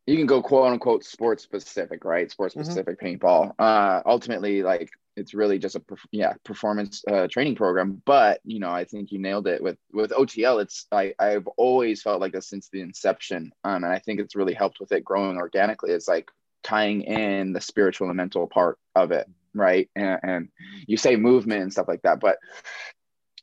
you 0.06 0.16
can 0.16 0.26
go 0.26 0.42
quote 0.42 0.72
unquote 0.72 1.04
sports 1.04 1.44
specific, 1.44 2.06
right? 2.06 2.32
Sports 2.32 2.56
mm-hmm. 2.56 2.64
specific 2.64 3.00
mm-hmm. 3.00 3.26
paintball. 3.26 3.54
Uh, 3.60 4.02
ultimately, 4.06 4.64
like 4.64 4.90
it's 5.18 5.34
really 5.34 5.60
just 5.60 5.76
a 5.76 5.82
yeah 6.12 6.34
performance 6.46 7.04
uh, 7.10 7.28
training 7.28 7.56
program. 7.56 8.02
But 8.06 8.40
you 8.46 8.60
know, 8.60 8.72
I 8.72 8.86
think 8.86 9.12
you 9.12 9.20
nailed 9.20 9.48
it 9.48 9.62
with 9.62 9.78
with 9.92 10.12
OTL. 10.12 10.62
It's 10.62 10.88
I 10.92 11.14
I've 11.20 11.48
always 11.58 12.02
felt 12.02 12.22
like 12.22 12.32
this 12.32 12.48
since 12.48 12.70
the 12.70 12.82
inception, 12.82 13.52
um, 13.64 13.84
and 13.84 13.94
I 13.94 14.00
think 14.00 14.20
it's 14.20 14.36
really 14.36 14.54
helped 14.54 14.80
with 14.80 14.92
it 14.92 15.04
growing 15.04 15.38
organically. 15.38 15.92
It's 15.92 16.08
like 16.08 16.32
tying 16.68 17.02
in 17.02 17.54
the 17.54 17.62
spiritual 17.62 18.10
and 18.10 18.18
mental 18.18 18.46
part 18.46 18.78
of 18.94 19.12
it 19.12 19.26
right 19.54 19.90
and, 19.96 20.20
and 20.22 20.50
you 20.86 20.98
say 20.98 21.16
movement 21.16 21.62
and 21.62 21.72
stuff 21.72 21.88
like 21.88 22.02
that 22.02 22.20
but 22.20 22.38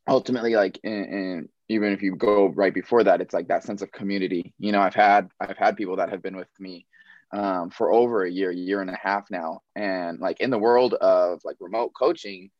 ultimately 0.07 0.55
like 0.55 0.79
and 0.85 1.49
even 1.71 1.93
if 1.95 2.03
you 2.03 2.15
go 2.15 2.49
right 2.49 2.75
before 2.75 3.03
that 3.03 3.23
it's 3.23 3.33
like 3.33 3.49
that 3.49 3.65
sense 3.65 3.81
of 3.81 3.91
community 3.93 4.53
you 4.59 4.73
know 4.73 4.81
i've 4.81 4.95
had 4.95 5.31
i've 5.41 5.57
had 5.57 5.75
people 5.75 5.97
that 5.97 6.11
have 6.11 6.23
been 6.23 6.37
with 6.37 6.49
me 6.61 6.87
um, 7.33 7.71
for 7.71 7.91
over 7.91 8.25
a 8.25 8.31
year 8.31 8.53
year 8.53 8.83
and 8.83 8.91
a 8.91 8.99
half 9.03 9.25
now 9.31 9.61
and 9.75 10.21
like 10.21 10.41
in 10.41 10.51
the 10.51 10.59
world 10.59 10.93
of 10.93 11.41
like 11.45 11.57
remote 11.61 11.93
coaching 11.99 12.51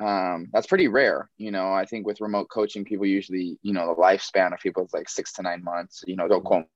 um, 0.00 0.46
that's 0.52 0.68
pretty 0.68 0.86
rare. 0.86 1.28
You 1.38 1.50
know, 1.50 1.72
I 1.72 1.84
think 1.84 2.06
with 2.06 2.20
remote 2.20 2.48
coaching, 2.48 2.84
people 2.84 3.04
usually, 3.04 3.58
you 3.62 3.72
know, 3.72 3.88
the 3.88 4.00
lifespan 4.00 4.52
of 4.52 4.60
people 4.60 4.84
is 4.84 4.92
like 4.92 5.08
six 5.08 5.32
to 5.32 5.42
nine 5.42 5.64
months. 5.64 6.04
You 6.06 6.14
know, 6.14 6.28
don't 6.28 6.44
quote 6.44 6.66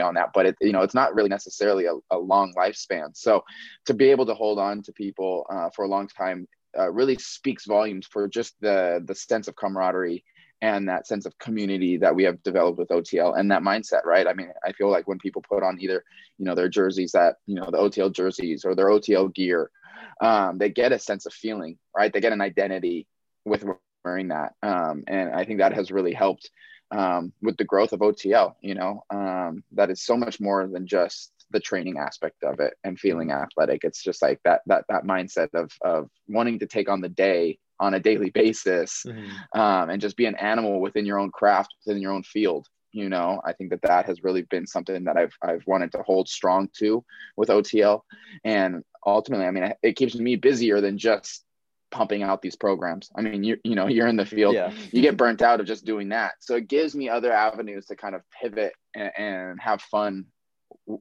on 0.00 0.14
that, 0.14 0.30
but 0.34 0.46
it, 0.46 0.56
you 0.60 0.72
know, 0.72 0.82
it's 0.82 0.94
not 0.94 1.14
really 1.14 1.28
necessarily 1.28 1.86
a, 1.86 1.94
a 2.10 2.18
long 2.18 2.54
lifespan. 2.56 3.16
So 3.16 3.44
to 3.86 3.94
be 3.94 4.10
able 4.10 4.26
to 4.26 4.34
hold 4.34 4.58
on 4.58 4.82
to 4.82 4.92
people 4.92 5.46
uh, 5.50 5.70
for 5.74 5.84
a 5.84 5.88
long 5.88 6.08
time 6.08 6.48
uh, 6.78 6.90
really 6.90 7.16
speaks 7.16 7.66
volumes 7.66 8.06
for 8.06 8.28
just 8.28 8.54
the 8.60 9.02
the 9.04 9.14
sense 9.14 9.46
of 9.46 9.56
camaraderie 9.56 10.24
and 10.62 10.88
that 10.88 11.08
sense 11.08 11.26
of 11.26 11.36
community 11.38 11.96
that 11.96 12.14
we 12.14 12.22
have 12.22 12.40
developed 12.44 12.78
with 12.78 12.88
OTL 12.88 13.36
and 13.36 13.50
that 13.50 13.62
mindset, 13.62 14.04
right? 14.04 14.28
I 14.28 14.32
mean, 14.32 14.48
I 14.64 14.70
feel 14.72 14.90
like 14.90 15.08
when 15.08 15.18
people 15.18 15.42
put 15.46 15.64
on 15.64 15.80
either, 15.80 16.04
you 16.38 16.44
know, 16.44 16.54
their 16.54 16.68
jerseys 16.68 17.12
that, 17.12 17.36
you 17.46 17.56
know, 17.56 17.64
the 17.64 17.78
OTL 17.78 18.14
jerseys 18.14 18.64
or 18.64 18.76
their 18.76 18.86
OTL 18.86 19.34
gear, 19.34 19.72
um, 20.20 20.58
they 20.58 20.70
get 20.70 20.92
a 20.92 21.00
sense 21.00 21.26
of 21.26 21.32
feeling, 21.32 21.78
right? 21.96 22.12
They 22.12 22.20
get 22.20 22.32
an 22.32 22.40
identity 22.40 23.08
with 23.44 23.64
wearing 24.04 24.28
that. 24.28 24.54
Um, 24.62 25.02
and 25.08 25.34
I 25.34 25.44
think 25.44 25.58
that 25.58 25.74
has 25.74 25.90
really 25.90 26.12
helped 26.12 26.48
um, 26.92 27.32
with 27.40 27.56
the 27.56 27.64
growth 27.64 27.92
of 27.92 28.00
OTL, 28.00 28.54
you 28.60 28.74
know, 28.74 29.04
um, 29.10 29.64
that 29.72 29.90
is 29.90 30.02
so 30.02 30.16
much 30.16 30.40
more 30.40 30.66
than 30.66 30.86
just 30.86 31.32
the 31.50 31.60
training 31.60 31.98
aspect 31.98 32.42
of 32.44 32.60
it 32.60 32.74
and 32.84 32.98
feeling 32.98 33.30
athletic. 33.30 33.84
It's 33.84 34.02
just 34.02 34.22
like 34.22 34.40
that 34.44 34.62
that 34.66 34.84
that 34.88 35.04
mindset 35.04 35.48
of 35.54 35.72
of 35.82 36.10
wanting 36.28 36.58
to 36.60 36.66
take 36.66 36.88
on 36.88 37.00
the 37.00 37.08
day 37.08 37.58
on 37.80 37.94
a 37.94 38.00
daily 38.00 38.30
basis, 38.34 39.04
mm-hmm. 39.06 39.60
um, 39.60 39.90
and 39.90 40.00
just 40.00 40.16
be 40.16 40.26
an 40.26 40.36
animal 40.36 40.80
within 40.80 41.06
your 41.06 41.18
own 41.18 41.30
craft, 41.30 41.74
within 41.86 42.02
your 42.02 42.12
own 42.12 42.22
field. 42.22 42.66
You 42.92 43.08
know, 43.08 43.40
I 43.42 43.54
think 43.54 43.70
that 43.70 43.80
that 43.82 44.04
has 44.04 44.22
really 44.22 44.42
been 44.42 44.66
something 44.66 45.04
that 45.04 45.16
I've 45.16 45.34
I've 45.42 45.66
wanted 45.66 45.92
to 45.92 46.02
hold 46.02 46.28
strong 46.28 46.68
to 46.78 47.02
with 47.36 47.48
OTL, 47.48 48.02
and 48.44 48.84
ultimately, 49.06 49.46
I 49.46 49.50
mean, 49.50 49.72
it 49.82 49.96
keeps 49.96 50.14
me 50.14 50.36
busier 50.36 50.82
than 50.82 50.98
just 50.98 51.44
pumping 51.92 52.22
out 52.24 52.42
these 52.42 52.56
programs. 52.56 53.10
I 53.14 53.20
mean, 53.20 53.44
you 53.44 53.58
you 53.62 53.76
know, 53.76 53.86
you're 53.86 54.08
in 54.08 54.16
the 54.16 54.26
field, 54.26 54.54
yeah. 54.54 54.72
you 54.90 55.02
get 55.02 55.16
burnt 55.16 55.42
out 55.42 55.60
of 55.60 55.66
just 55.66 55.84
doing 55.84 56.08
that. 56.08 56.32
So 56.40 56.56
it 56.56 56.66
gives 56.66 56.94
me 56.94 57.08
other 57.08 57.32
avenues 57.32 57.86
to 57.86 57.96
kind 57.96 58.14
of 58.14 58.22
pivot 58.40 58.72
and, 58.94 59.12
and 59.16 59.60
have 59.60 59.80
fun 59.82 60.26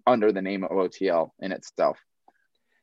under 0.05 0.31
the 0.31 0.41
name 0.41 0.63
of 0.63 0.71
OTL 0.71 1.31
in 1.39 1.51
itself. 1.51 1.97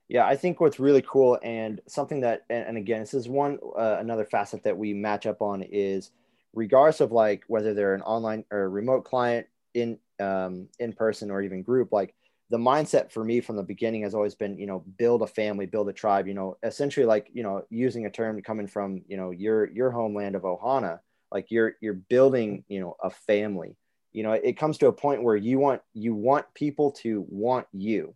Yeah, 0.08 0.26
I 0.26 0.36
think 0.36 0.60
what's 0.60 0.80
really 0.80 1.02
cool 1.02 1.38
and 1.42 1.82
something 1.86 2.22
that, 2.22 2.46
and, 2.48 2.78
again, 2.78 3.00
this 3.00 3.12
is 3.12 3.28
one 3.28 3.58
uh, 3.78 3.98
another 4.00 4.24
facet 4.24 4.64
that 4.64 4.76
we 4.76 4.94
match 4.94 5.26
up 5.26 5.42
on 5.42 5.62
is, 5.62 6.12
regardless 6.54 7.00
of 7.00 7.12
like 7.12 7.44
whether 7.46 7.74
they're 7.74 7.94
an 7.94 8.00
online 8.02 8.44
or 8.50 8.70
remote 8.70 9.04
client 9.04 9.46
in 9.74 9.98
um, 10.18 10.68
in 10.78 10.94
person 10.94 11.30
or 11.30 11.42
even 11.42 11.62
group, 11.62 11.92
like 11.92 12.14
the 12.50 12.58
mindset 12.58 13.12
for 13.12 13.24
me 13.24 13.40
from 13.40 13.56
the 13.56 13.62
beginning 13.62 14.02
has 14.02 14.14
always 14.14 14.34
been, 14.34 14.58
you 14.58 14.66
know, 14.66 14.84
build 14.96 15.22
a 15.22 15.26
family, 15.26 15.66
build 15.66 15.88
a 15.88 15.92
tribe, 15.92 16.26
you 16.26 16.34
know, 16.34 16.56
essentially 16.62 17.04
like, 17.04 17.28
you 17.32 17.42
know, 17.42 17.64
using 17.70 18.06
a 18.06 18.10
term 18.10 18.40
coming 18.42 18.66
from, 18.66 19.02
you 19.06 19.16
know, 19.16 19.30
your, 19.30 19.70
your 19.70 19.90
homeland 19.90 20.34
of 20.34 20.42
Ohana, 20.42 21.00
like 21.30 21.50
you're, 21.50 21.74
you're 21.80 21.94
building, 21.94 22.64
you 22.68 22.80
know, 22.80 22.96
a 23.02 23.10
family, 23.10 23.76
you 24.12 24.22
know 24.22 24.32
it 24.32 24.56
comes 24.56 24.78
to 24.78 24.88
a 24.88 24.92
point 24.92 25.22
where 25.22 25.36
you 25.36 25.58
want 25.58 25.82
you 25.94 26.14
want 26.14 26.46
people 26.54 26.92
to 26.92 27.24
want 27.28 27.66
you. 27.72 28.14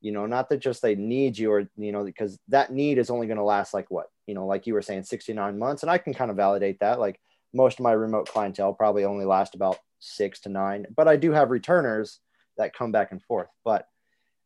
You 0.00 0.12
know 0.12 0.26
not 0.26 0.48
that 0.50 0.58
just 0.58 0.82
they 0.82 0.94
need 0.94 1.38
you 1.38 1.50
or 1.50 1.68
you 1.76 1.92
know 1.92 2.04
because 2.04 2.38
that 2.48 2.72
need 2.72 2.98
is 2.98 3.10
only 3.10 3.26
going 3.26 3.38
to 3.38 3.44
last 3.44 3.72
like 3.72 3.90
what 3.90 4.06
you 4.26 4.34
know 4.34 4.46
like 4.46 4.66
you 4.66 4.74
were 4.74 4.82
saying 4.82 5.04
69 5.04 5.58
months 5.58 5.82
and 5.82 5.90
i 5.90 5.98
can 5.98 6.12
kind 6.12 6.30
of 6.30 6.36
validate 6.36 6.80
that 6.80 7.00
like 7.00 7.18
most 7.54 7.80
of 7.80 7.84
my 7.84 7.92
remote 7.92 8.28
clientele 8.28 8.74
probably 8.74 9.04
only 9.04 9.24
last 9.24 9.54
about 9.54 9.78
six 9.98 10.40
to 10.40 10.50
nine 10.50 10.86
but 10.94 11.08
i 11.08 11.16
do 11.16 11.32
have 11.32 11.50
returners 11.50 12.20
that 12.56 12.74
come 12.74 12.92
back 12.92 13.12
and 13.12 13.22
forth. 13.22 13.48
But 13.64 13.86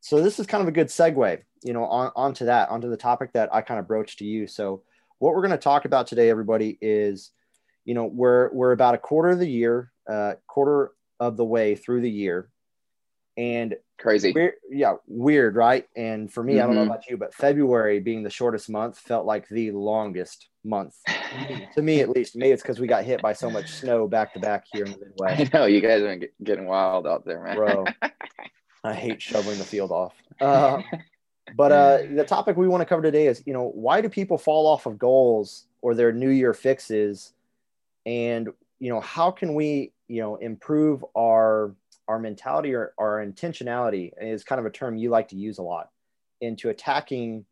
so 0.01 0.23
this 0.23 0.39
is 0.39 0.47
kind 0.47 0.63
of 0.63 0.69
a 0.69 0.73
good 0.73 0.89
segue 0.89 1.43
you 1.65 1.73
know 1.73 1.85
on, 1.85 2.13
onto 2.15 2.45
that 2.45 2.69
onto 2.69 2.89
the 2.89 2.97
topic 2.97 3.33
that 3.33 3.53
i 3.53 3.61
kind 3.61 3.81
of 3.81 3.89
broached 3.89 4.19
to 4.19 4.25
you. 4.25 4.47
So 4.47 4.83
what 5.19 5.35
we're 5.35 5.43
going 5.43 5.51
to 5.51 5.59
talk 5.59 5.85
about 5.85 6.07
today 6.07 6.31
everybody 6.31 6.79
is 6.81 7.33
you 7.85 7.95
know 7.95 8.05
we're 8.05 8.53
we're 8.53 8.73
about 8.73 8.95
a 8.95 8.99
quarter 8.99 9.31
of 9.31 9.39
the 9.39 9.49
year 9.49 9.93
uh, 10.09 10.35
quarter 10.47 10.93
of 11.21 11.37
the 11.37 11.45
way 11.45 11.75
through 11.75 12.01
the 12.01 12.11
year 12.11 12.51
and 13.39 13.77
crazy. 13.99 14.33
weird, 14.33 14.55
yeah 14.69 14.95
weird 15.07 15.55
right? 15.57 15.89
And 15.97 16.31
for 16.31 16.43
me 16.43 16.55
mm-hmm. 16.55 16.63
i 16.63 16.67
don't 16.67 16.75
know 16.75 16.83
mm-hmm. 16.83 16.91
about 16.91 17.09
you 17.09 17.17
but 17.17 17.33
february 17.33 18.01
being 18.01 18.23
the 18.23 18.31
shortest 18.31 18.69
month 18.69 18.99
felt 18.99 19.25
like 19.25 19.49
the 19.49 19.71
longest 19.71 20.49
month. 20.65 20.95
To 21.75 21.83
me 21.83 22.01
at 22.01 22.09
least. 22.09 22.35
Maybe 22.37 22.53
it's 22.53 22.63
because 22.63 22.81
we 22.81 22.87
got 22.87 23.05
hit 23.05 23.21
by 23.21 23.35
so 23.35 23.51
much 23.51 23.71
snow 23.71 24.09
back 24.09 24.33
to 24.33 24.41
back 24.41 24.65
here 24.73 24.87
in 24.87 24.93
the 24.93 24.99
midwest. 24.99 25.55
i 25.55 25.59
know 25.59 25.67
you 25.67 25.81
guys 25.81 26.01
are 26.01 26.19
getting 26.43 26.67
wild 26.67 27.07
out 27.07 27.25
there 27.25 27.43
man. 27.43 27.57
Bro 27.57 27.85
i 28.85 28.95
hate 28.95 29.21
shoveling 29.21 29.59
the 29.59 29.65
field 29.65 29.91
off. 29.91 30.15
Uh, 30.41 30.81
but 31.57 31.73
uh, 31.73 31.99
the 32.15 32.25
topic 32.25 32.57
we 32.57 32.69
want 32.69 32.81
to 32.81 32.87
cover 32.87 33.03
today 33.03 33.27
is 33.27 33.43
you 33.47 33.53
know 33.53 33.71
why 33.75 34.01
do 34.01 34.09
people 34.09 34.39
fall 34.39 34.67
off 34.67 34.87
of 34.87 34.99
goals 34.99 35.67
or 35.83 35.95
their 35.95 36.13
new 36.13 36.31
year 36.31 36.55
fixes? 36.55 37.33
And 38.07 38.49
you 38.79 38.91
know 38.91 39.01
how 39.01 39.31
can 39.31 39.55
we 39.55 39.93
you 40.09 40.23
know 40.23 40.37
improve 40.37 41.05
our 41.17 41.75
our 42.09 42.19
mentality 42.19 42.75
or 42.75 42.95
our 42.99 43.25
intentionality 43.25 44.11
is 44.21 44.43
kind 44.43 44.59
of 44.59 44.67
a 44.67 44.71
term 44.71 44.97
you 44.97 45.11
like 45.11 45.29
to 45.29 45.37
use 45.37 45.59
a 45.59 45.63
lot 45.63 45.91
into 46.41 46.71
attacking 46.71 47.45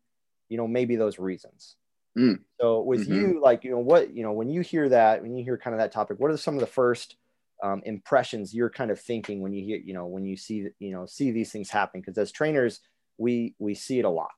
you 0.49 0.57
know 0.57 0.67
maybe 0.67 0.95
those 0.95 1.19
reasons. 1.19 1.75
Mm. 2.17 2.39
so 2.59 2.81
with 2.81 3.01
mm-hmm. 3.01 3.13
you 3.13 3.41
like 3.43 3.63
you 3.63 3.69
know 3.69 3.77
what 3.77 4.15
you 4.15 4.23
know 4.23 4.31
when 4.31 4.49
you 4.49 4.61
hear 4.61 4.89
that 4.89 5.21
when 5.21 5.35
you 5.35 5.43
hear 5.43 5.55
kind 5.55 5.75
of 5.75 5.79
that 5.79 5.91
topic 5.91 6.19
what 6.19 6.31
are 6.31 6.37
some 6.37 6.55
of 6.55 6.59
the 6.59 6.65
first 6.65 7.15
um, 7.61 7.83
impressions 7.85 8.55
you're 8.55 8.71
kind 8.71 8.89
of 8.89 8.99
thinking 8.99 9.39
when 9.39 9.53
you 9.53 9.63
hear 9.63 9.77
you 9.77 9.93
know 9.93 10.07
when 10.07 10.25
you 10.25 10.35
see 10.35 10.67
you 10.79 10.91
know 10.91 11.05
see 11.05 11.31
these 11.31 11.51
things 11.51 11.69
happen? 11.69 12.01
Because 12.01 12.17
as 12.17 12.31
trainers 12.31 12.79
we 13.17 13.53
we 13.59 13.75
see 13.75 13.99
it 13.99 14.05
a 14.05 14.09
lot. 14.09 14.31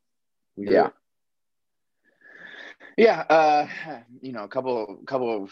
We 0.56 0.70
yeah. 0.70 0.90
Yeah 2.98 3.22
uh 3.22 3.68
you 4.22 4.34
know 4.34 4.44
a 4.44 4.50
couple 4.50 5.00
couple 5.06 5.44
of 5.44 5.52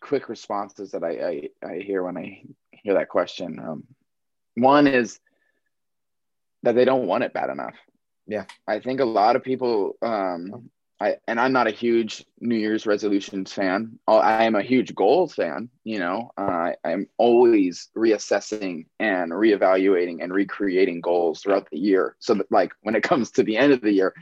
quick 0.00 0.28
responses 0.28 0.92
that 0.92 1.04
I, 1.04 1.48
I, 1.62 1.68
I 1.72 1.78
hear 1.78 2.02
when 2.02 2.16
I 2.16 2.42
hear 2.82 2.94
that 2.94 3.08
question. 3.08 3.58
Um, 3.58 3.84
one 4.54 4.86
is 4.86 5.18
that 6.62 6.74
they 6.74 6.84
don't 6.84 7.06
want 7.06 7.24
it 7.24 7.32
bad 7.32 7.50
enough. 7.50 7.74
Yeah, 8.26 8.44
I 8.66 8.80
think 8.80 9.00
a 9.00 9.04
lot 9.04 9.36
of 9.36 9.42
people. 9.42 9.96
Um, 10.02 10.70
I 11.00 11.16
and 11.26 11.40
I'm 11.40 11.52
not 11.52 11.66
a 11.66 11.70
huge 11.70 12.26
New 12.40 12.56
Year's 12.56 12.84
resolutions 12.84 13.52
fan. 13.52 13.98
I 14.06 14.44
am 14.44 14.54
a 14.54 14.62
huge 14.62 14.94
goals 14.94 15.34
fan. 15.34 15.70
You 15.82 15.98
know, 15.98 16.30
uh, 16.36 16.72
I'm 16.84 17.08
always 17.16 17.88
reassessing 17.96 18.86
and 18.98 19.32
reevaluating 19.32 20.22
and 20.22 20.32
recreating 20.32 21.00
goals 21.00 21.40
throughout 21.40 21.68
the 21.70 21.78
year. 21.78 22.16
So 22.18 22.34
that, 22.34 22.52
like, 22.52 22.72
when 22.82 22.94
it 22.94 23.02
comes 23.02 23.30
to 23.32 23.42
the 23.42 23.56
end 23.56 23.72
of 23.72 23.80
the 23.80 23.92
year, 23.92 24.14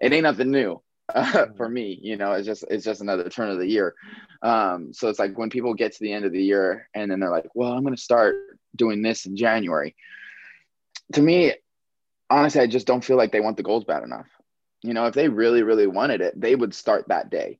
it 0.00 0.12
ain't 0.12 0.22
nothing 0.22 0.50
new 0.50 0.80
uh, 1.12 1.46
for 1.56 1.68
me. 1.68 1.98
You 2.00 2.16
know, 2.16 2.32
it's 2.32 2.46
just 2.46 2.64
it's 2.70 2.84
just 2.84 3.00
another 3.00 3.28
turn 3.28 3.50
of 3.50 3.58
the 3.58 3.66
year. 3.66 3.94
Um, 4.42 4.92
so 4.92 5.08
it's 5.08 5.18
like 5.18 5.36
when 5.38 5.50
people 5.50 5.74
get 5.74 5.92
to 5.92 6.00
the 6.00 6.12
end 6.12 6.24
of 6.24 6.32
the 6.32 6.42
year 6.42 6.88
and 6.94 7.10
then 7.10 7.20
they're 7.20 7.30
like, 7.30 7.48
well, 7.54 7.72
I'm 7.72 7.82
going 7.82 7.96
to 7.96 8.00
start 8.00 8.36
doing 8.76 9.02
this 9.02 9.26
in 9.26 9.36
January. 9.36 9.94
To 11.12 11.22
me, 11.22 11.54
honestly, 12.30 12.60
I 12.60 12.66
just 12.66 12.86
don't 12.86 13.04
feel 13.04 13.16
like 13.16 13.32
they 13.32 13.40
want 13.40 13.56
the 13.56 13.62
goals 13.62 13.84
bad 13.84 14.02
enough. 14.02 14.26
You 14.82 14.92
know, 14.92 15.06
if 15.06 15.14
they 15.14 15.28
really, 15.28 15.62
really 15.62 15.86
wanted 15.86 16.20
it, 16.20 16.38
they 16.38 16.54
would 16.54 16.74
start 16.74 17.08
that 17.08 17.30
day. 17.30 17.58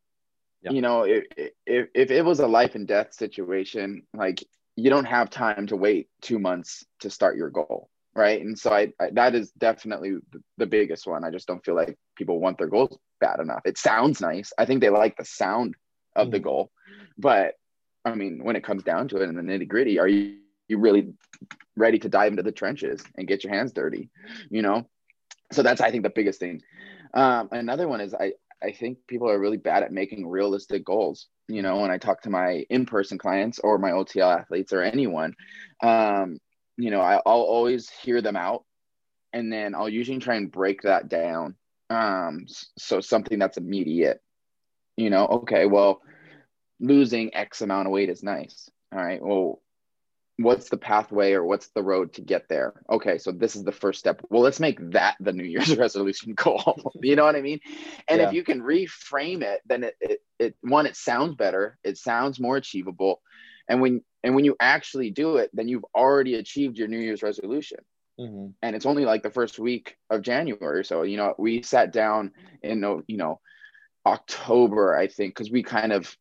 Yep. 0.63 0.73
You 0.73 0.83
know, 0.83 1.03
if, 1.03 1.25
if, 1.67 1.89
if 1.95 2.11
it 2.11 2.23
was 2.23 2.41
a 2.41 2.47
life 2.47 2.75
and 2.75 2.87
death 2.87 3.15
situation, 3.15 4.03
like 4.15 4.45
you 4.77 4.91
don't 4.91 5.05
have 5.05 5.31
time 5.31 5.67
to 5.69 5.77
wait 5.77 6.09
two 6.21 6.39
months 6.39 6.85
to 7.01 7.11
start 7.11 7.37
your 7.37 7.51
goal. 7.51 7.89
Right. 8.15 8.41
And 8.41 8.59
so 8.59 8.71
I, 8.71 8.93
I 9.01 9.11
that 9.15 9.35
is 9.35 9.51
definitely 9.53 10.19
the 10.57 10.67
biggest 10.67 11.05
one. 11.05 11.25
I 11.25 11.31
just 11.31 11.49
don't 11.49 11.65
feel 11.65 11.75
like 11.75 11.97
people 12.17 12.39
want 12.39 12.59
their 12.59 12.69
goals 12.69 12.97
bad 13.25 13.41
enough. 13.41 13.63
It 13.65 13.79
sounds 13.79 14.21
nice. 14.21 14.53
I 14.59 14.67
think 14.67 14.81
they 14.81 14.91
like 14.91 15.17
the 15.17 15.25
sound 15.25 15.75
of 16.15 16.27
mm-hmm. 16.27 16.33
the 16.33 16.41
goal. 16.41 16.71
But 17.17 17.55
I 18.05 18.15
mean, 18.15 18.45
when 18.45 18.57
it 18.57 18.65
comes 18.65 18.83
down 18.83 19.09
to 19.09 19.17
it 19.17 19.29
in 19.29 19.35
the 19.35 19.43
nitty 19.43 19.69
gritty, 19.69 19.99
are 19.99 20.09
you, 20.09 20.39
you 20.69 20.79
really 20.79 21.15
ready 21.77 21.99
to 22.01 22.09
dive 22.09 22.33
into 22.33 22.43
the 22.43 22.53
trenches 22.53 23.03
and 23.17 23.27
get 23.27 23.45
your 23.45 23.55
hands 23.55 23.73
dirty? 23.73 24.11
You 24.51 24.63
know? 24.63 24.87
So 25.53 25.63
that's, 25.63 25.81
I 25.81 25.91
think, 25.91 26.03
the 26.03 26.11
biggest 26.11 26.41
thing. 26.41 26.61
Um, 27.15 27.49
another 27.53 27.89
one 27.89 28.01
is 28.01 28.15
I, 28.15 28.33
I 28.63 28.73
think 28.73 28.99
people 29.07 29.31
are 29.31 29.39
really 29.39 29.57
bad 29.57 29.83
at 29.83 29.93
making 29.93 30.27
realistic 30.27 30.85
goals. 30.85 31.29
You 31.49 31.63
know, 31.63 31.81
when 31.81 31.91
I 31.91 31.99
talk 31.99 32.23
to 32.23 32.31
my 32.31 32.65
in 32.71 32.87
person 32.87 33.19
clients 33.19 33.59
or 33.59 33.79
my 33.79 33.91
OTL 33.91 34.41
athletes 34.41 34.73
or 34.73 34.83
anyone, 34.83 35.35
um, 35.83 36.39
you 36.77 36.91
know, 36.91 37.01
I, 37.01 37.15
I'll 37.15 37.43
always 37.43 37.89
hear 37.91 38.21
them 38.21 38.37
out 38.37 38.65
and 39.33 39.53
then 39.53 39.75
I'll 39.75 39.89
usually 39.89 40.19
try 40.19 40.37
and 40.37 40.51
break 40.51 40.83
that 40.83 41.09
down. 41.09 41.57
Um, 41.91 42.47
so 42.79 43.01
something 43.01 43.39
that's 43.39 43.59
immediate 43.59 44.21
you 44.97 45.11
know, 45.11 45.27
okay, 45.27 45.67
well, 45.67 46.03
losing 46.81 47.35
X 47.35 47.63
amount 47.63 47.87
of 47.87 47.93
weight 47.93 48.09
is 48.09 48.23
nice. 48.23 48.71
All 48.93 49.05
right. 49.05 49.21
Well, 49.23 49.61
what's 50.37 50.69
the 50.69 50.77
pathway 50.77 51.33
or 51.33 51.45
what's 51.45 51.69
the 51.69 51.83
road 51.83 52.15
to 52.15 52.21
get 52.21 52.49
there? 52.49 52.75
Okay, 52.91 53.19
so 53.19 53.33
this 53.33 53.57
is 53.57 53.65
the 53.65 53.73
first 53.73 53.99
step. 53.99 54.21
Well, 54.31 54.43
let's 54.43 54.61
make 54.61 54.79
that 54.93 55.17
the 55.21 55.33
New 55.33 55.45
Year's 55.45 55.77
resolution 55.77 56.35
goal. 56.35 56.93
you 57.03 57.17
know 57.17 57.25
what 57.25 57.37
I 57.37 57.41
mean? 57.41 57.61
And 58.09 58.21
yeah. 58.21 58.29
if 58.29 58.35
you 58.35 58.45
can 58.45 58.61
reframe 58.61 59.43
it, 59.43 59.61
then 59.67 59.85
it, 59.85 59.97
it 60.01 60.21
it 60.39 60.57
one, 60.63 60.87
it 60.87 60.97
sounds 60.97 61.35
better, 61.35 61.79
it 61.83 61.99
sounds 61.99 62.41
more 62.41 62.57
achievable. 62.57 63.21
And 63.69 63.81
when 63.81 64.03
and 64.23 64.35
when 64.35 64.45
you 64.45 64.57
actually 64.61 65.11
do 65.11 65.37
it, 65.37 65.51
then 65.53 65.69
you've 65.69 65.87
already 65.95 66.35
achieved 66.35 66.79
your 66.79 66.89
New 66.89 66.99
Year's 66.99 67.23
resolution. 67.23 67.79
Mm-hmm. 68.19 68.49
And 68.63 68.77
it's 68.77 68.87
only 68.87 69.05
like 69.05 69.23
the 69.23 69.31
first 69.31 69.59
week 69.59 69.97
of 70.11 70.23
January. 70.23 70.85
So, 70.85 71.03
you 71.03 71.17
know, 71.17 71.35
we 71.39 71.63
sat 71.63 71.93
down 71.93 72.33
in, 72.63 72.81
you 73.09 73.17
know, 73.17 73.41
October, 74.07 74.97
I 74.97 75.09
think, 75.09 75.35
because 75.35 75.51
we 75.51 75.63
kind 75.63 75.93
of 75.93 76.17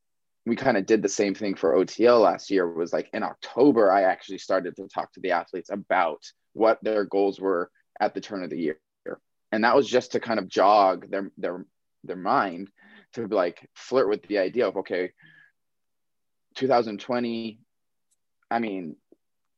we 0.46 0.56
kind 0.56 0.76
of 0.76 0.86
did 0.86 1.02
the 1.02 1.10
same 1.10 1.34
thing 1.36 1.56
for 1.56 1.74
OTL 1.74 2.22
last 2.22 2.50
year. 2.50 2.68
Was 2.68 2.94
like 2.94 3.10
in 3.14 3.24
October, 3.24 3.92
I 3.92 4.04
actually 4.04 4.40
started 4.40 4.76
to 4.76 4.88
talk 4.88 5.14
to 5.14 5.20
the 5.20 5.32
athletes 5.32 5.70
about 5.70 6.24
what 6.54 6.84
their 6.84 7.06
goals 7.06 7.40
were 7.40 7.70
at 8.00 8.14
the 8.14 8.22
turn 8.22 8.44
of 8.44 8.50
the 8.50 8.60
year, 8.60 8.80
and 9.52 9.64
that 9.64 9.76
was 9.76 9.88
just 9.88 10.14
to 10.14 10.20
kind 10.20 10.40
of 10.40 10.48
jog 10.48 11.10
their 11.10 11.32
their 11.38 11.66
their 12.04 12.18
mind 12.18 12.70
to 13.14 13.28
like 13.28 13.70
flirt 13.76 14.10
with 14.10 14.24
the 14.24 14.40
idea 14.40 14.68
of 14.68 14.78
okay, 14.78 15.12
2020. 16.56 17.60
I 18.52 18.60
mean, 18.60 18.96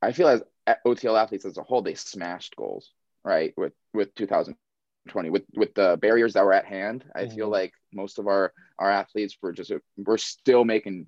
I 0.01 0.11
feel 0.11 0.27
as 0.27 0.43
OTL 0.85 1.19
athletes 1.21 1.45
as 1.45 1.57
a 1.57 1.63
whole, 1.63 1.81
they 1.81 1.95
smashed 1.95 2.55
goals 2.55 2.91
right 3.25 3.53
with 3.57 3.73
with 3.93 4.13
2020, 4.15 5.29
with 5.29 5.43
with 5.55 5.73
the 5.73 5.97
barriers 6.01 6.33
that 6.33 6.45
were 6.45 6.53
at 6.53 6.65
hand 6.65 7.03
i 7.15 7.23
mm-hmm. 7.23 7.35
feel 7.35 7.49
like 7.49 7.73
most 7.91 8.19
of 8.19 8.27
our 8.27 8.53
our 8.79 8.89
athletes 8.89 9.35
were 9.41 9.51
just 9.51 9.71
we're 9.97 10.17
still 10.17 10.63
making 10.63 11.07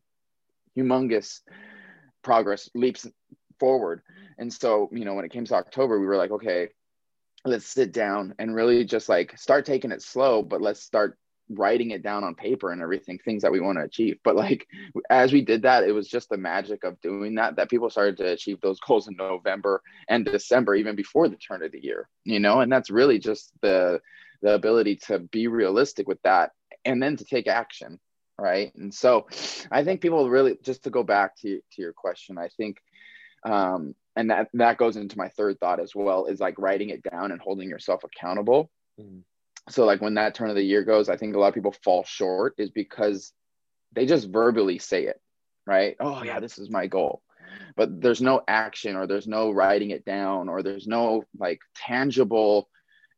humongous 0.76 1.42
progress 2.24 2.70
leaps 2.76 3.08
forward 3.60 4.02
and 4.38 4.52
so 4.52 4.90
you 4.92 5.06
know 5.06 5.14
when 5.14 5.26
it 5.26 5.32
came 5.32 5.46
to 5.46 5.56
october 5.56 6.00
we 6.00 6.06
were 6.06 6.18
like 6.18 6.32
okay 6.32 6.70
let's 7.46 7.68
sit 7.68 7.94
down 7.94 8.34
and 8.40 8.54
really 8.54 8.84
just 8.84 9.08
like 9.08 9.38
start 9.38 9.66
taking 9.66 9.92
it 9.92 10.02
slow 10.02 10.42
but 10.42 10.62
let's 10.62 10.82
start 10.82 11.18
writing 11.50 11.92
it 11.92 12.04
down 12.04 12.24
on 12.24 12.36
paper 12.36 12.72
and 12.72 12.82
everything 12.82 13.18
things 13.20 13.42
that 13.42 13.52
we 13.52 13.60
want 13.60 13.78
to 13.78 13.84
achieve. 13.84 14.18
But 14.24 14.36
like 14.36 14.68
as 15.10 15.32
we 15.32 15.42
did 15.42 15.62
that 15.64 15.84
it 15.84 15.92
was 15.92 16.08
just 16.08 16.30
the 16.30 16.38
magic 16.38 16.84
of 16.84 17.00
doing 17.02 17.36
that 17.36 17.56
that 17.56 17.70
people 17.70 17.90
started 17.90 18.18
to 18.18 18.32
achieve 18.32 18.60
those 18.62 18.80
goals 18.80 19.08
in 19.08 19.16
november 19.16 19.82
and 20.08 20.26
december 20.26 20.76
even 20.76 20.96
before 20.96 21.28
the 21.28 21.36
turn 21.36 21.64
of 21.64 21.72
the 21.72 21.84
year 21.84 22.10
you 22.24 22.40
know? 22.40 22.62
And 22.62 22.72
that's 22.72 22.90
really 22.90 23.20
just 23.20 23.52
the 23.62 24.02
the 24.42 24.54
ability 24.54 24.98
to 25.08 25.20
be 25.20 25.48
realistic 25.48 26.08
with 26.08 26.22
that 26.24 26.52
and 26.86 27.02
then 27.02 27.18
to 27.18 27.26
take 27.26 27.48
action 27.48 28.00
right? 28.40 28.72
And 28.76 28.94
so 28.94 29.28
i 29.72 29.84
think 29.84 30.02
people 30.02 30.30
really 30.30 30.58
just 30.62 30.84
to 30.84 30.90
go 30.90 31.04
back 31.04 31.36
to, 31.38 31.60
to 31.72 31.82
your 31.82 31.94
question 31.94 32.38
i 32.38 32.50
think 32.50 32.78
um 33.44 33.96
and 34.16 34.32
that 34.32 34.50
that 34.54 34.78
goes 34.78 34.98
into 34.98 35.18
my 35.18 35.30
third 35.30 35.60
thought 35.60 35.80
as 35.80 35.96
well 35.96 36.26
is 36.26 36.40
like 36.40 36.60
writing 36.60 36.90
it 36.90 37.04
down 37.04 37.32
and 37.32 37.42
holding 37.42 37.70
yourself 37.70 38.04
accountable 38.04 38.70
mm 39.00 39.22
so 39.70 39.86
like 39.86 40.02
when 40.02 40.16
that 40.16 40.34
turn 40.36 40.50
of 40.50 40.56
the 40.56 40.64
year 40.64 40.84
goes 40.84 41.10
i 41.10 41.18
think 41.18 41.36
a 41.36 41.40
lot 41.40 41.48
of 41.50 41.54
people 41.54 41.76
fall 41.84 42.04
short 42.04 42.54
is 42.58 42.70
because 42.70 43.34
they 43.94 44.06
just 44.06 44.30
verbally 44.30 44.80
say 44.80 45.06
it 45.06 45.20
right 45.66 45.96
oh 46.00 46.24
yeah 46.24 46.40
this 46.40 46.58
is 46.58 46.70
my 46.70 46.88
goal 46.88 47.22
but 47.76 48.02
there's 48.02 48.22
no 48.22 48.42
action 48.48 48.96
or 48.96 49.08
there's 49.08 49.28
no 49.28 49.52
writing 49.52 49.92
it 49.92 50.06
down 50.06 50.50
or 50.50 50.64
there's 50.64 50.88
no 50.88 51.24
like 51.38 51.60
tangible 51.76 52.70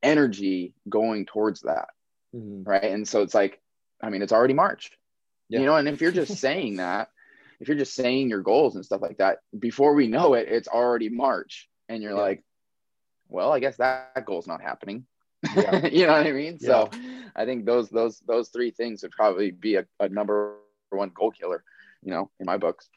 energy 0.02 0.74
going 0.88 1.26
towards 1.26 1.62
that 1.62 1.90
mm-hmm. 2.36 2.64
right 2.64 2.84
and 2.84 3.08
so 3.08 3.22
it's 3.22 3.34
like 3.34 3.60
i 4.02 4.10
mean 4.10 4.22
it's 4.22 4.34
already 4.34 4.54
march 4.54 4.92
yeah. 5.50 5.60
you 5.60 5.66
know 5.66 5.76
and 5.76 5.88
if 5.88 6.02
you're 6.02 6.12
just 6.12 6.38
saying 6.38 6.76
that 6.78 7.10
if 7.60 7.68
you're 7.68 7.78
just 7.78 7.94
saying 7.94 8.30
your 8.30 8.42
goals 8.42 8.76
and 8.76 8.86
stuff 8.86 9.02
like 9.02 9.18
that, 9.18 9.40
before 9.58 9.94
we 9.94 10.08
know 10.08 10.34
it, 10.34 10.48
it's 10.50 10.68
already 10.68 11.10
March, 11.10 11.68
and 11.90 12.02
you're 12.02 12.14
yeah. 12.14 12.22
like, 12.22 12.44
well, 13.28 13.52
I 13.52 13.60
guess 13.60 13.78
that 13.78 14.26
goal's 14.26 14.48
not 14.48 14.62
happening. 14.62 15.06
Yeah. 15.56 15.86
you 15.92 16.06
know 16.06 16.14
what 16.14 16.28
I 16.28 16.32
mean? 16.32 16.58
Yeah. 16.60 16.68
So 16.68 16.90
I 17.36 17.46
think 17.46 17.66
those 17.66 17.90
those 17.90 18.22
those 18.28 18.50
three 18.50 18.72
things 18.72 19.04
would 19.04 19.12
probably 19.12 19.52
be 19.52 19.76
a, 19.76 19.86
a 20.00 20.10
number 20.10 20.58
one 20.90 21.12
goal 21.14 21.32
killer, 21.32 21.64
you 22.04 22.12
know, 22.12 22.30
in 22.40 22.46
my 22.46 22.58
books. 22.58 22.90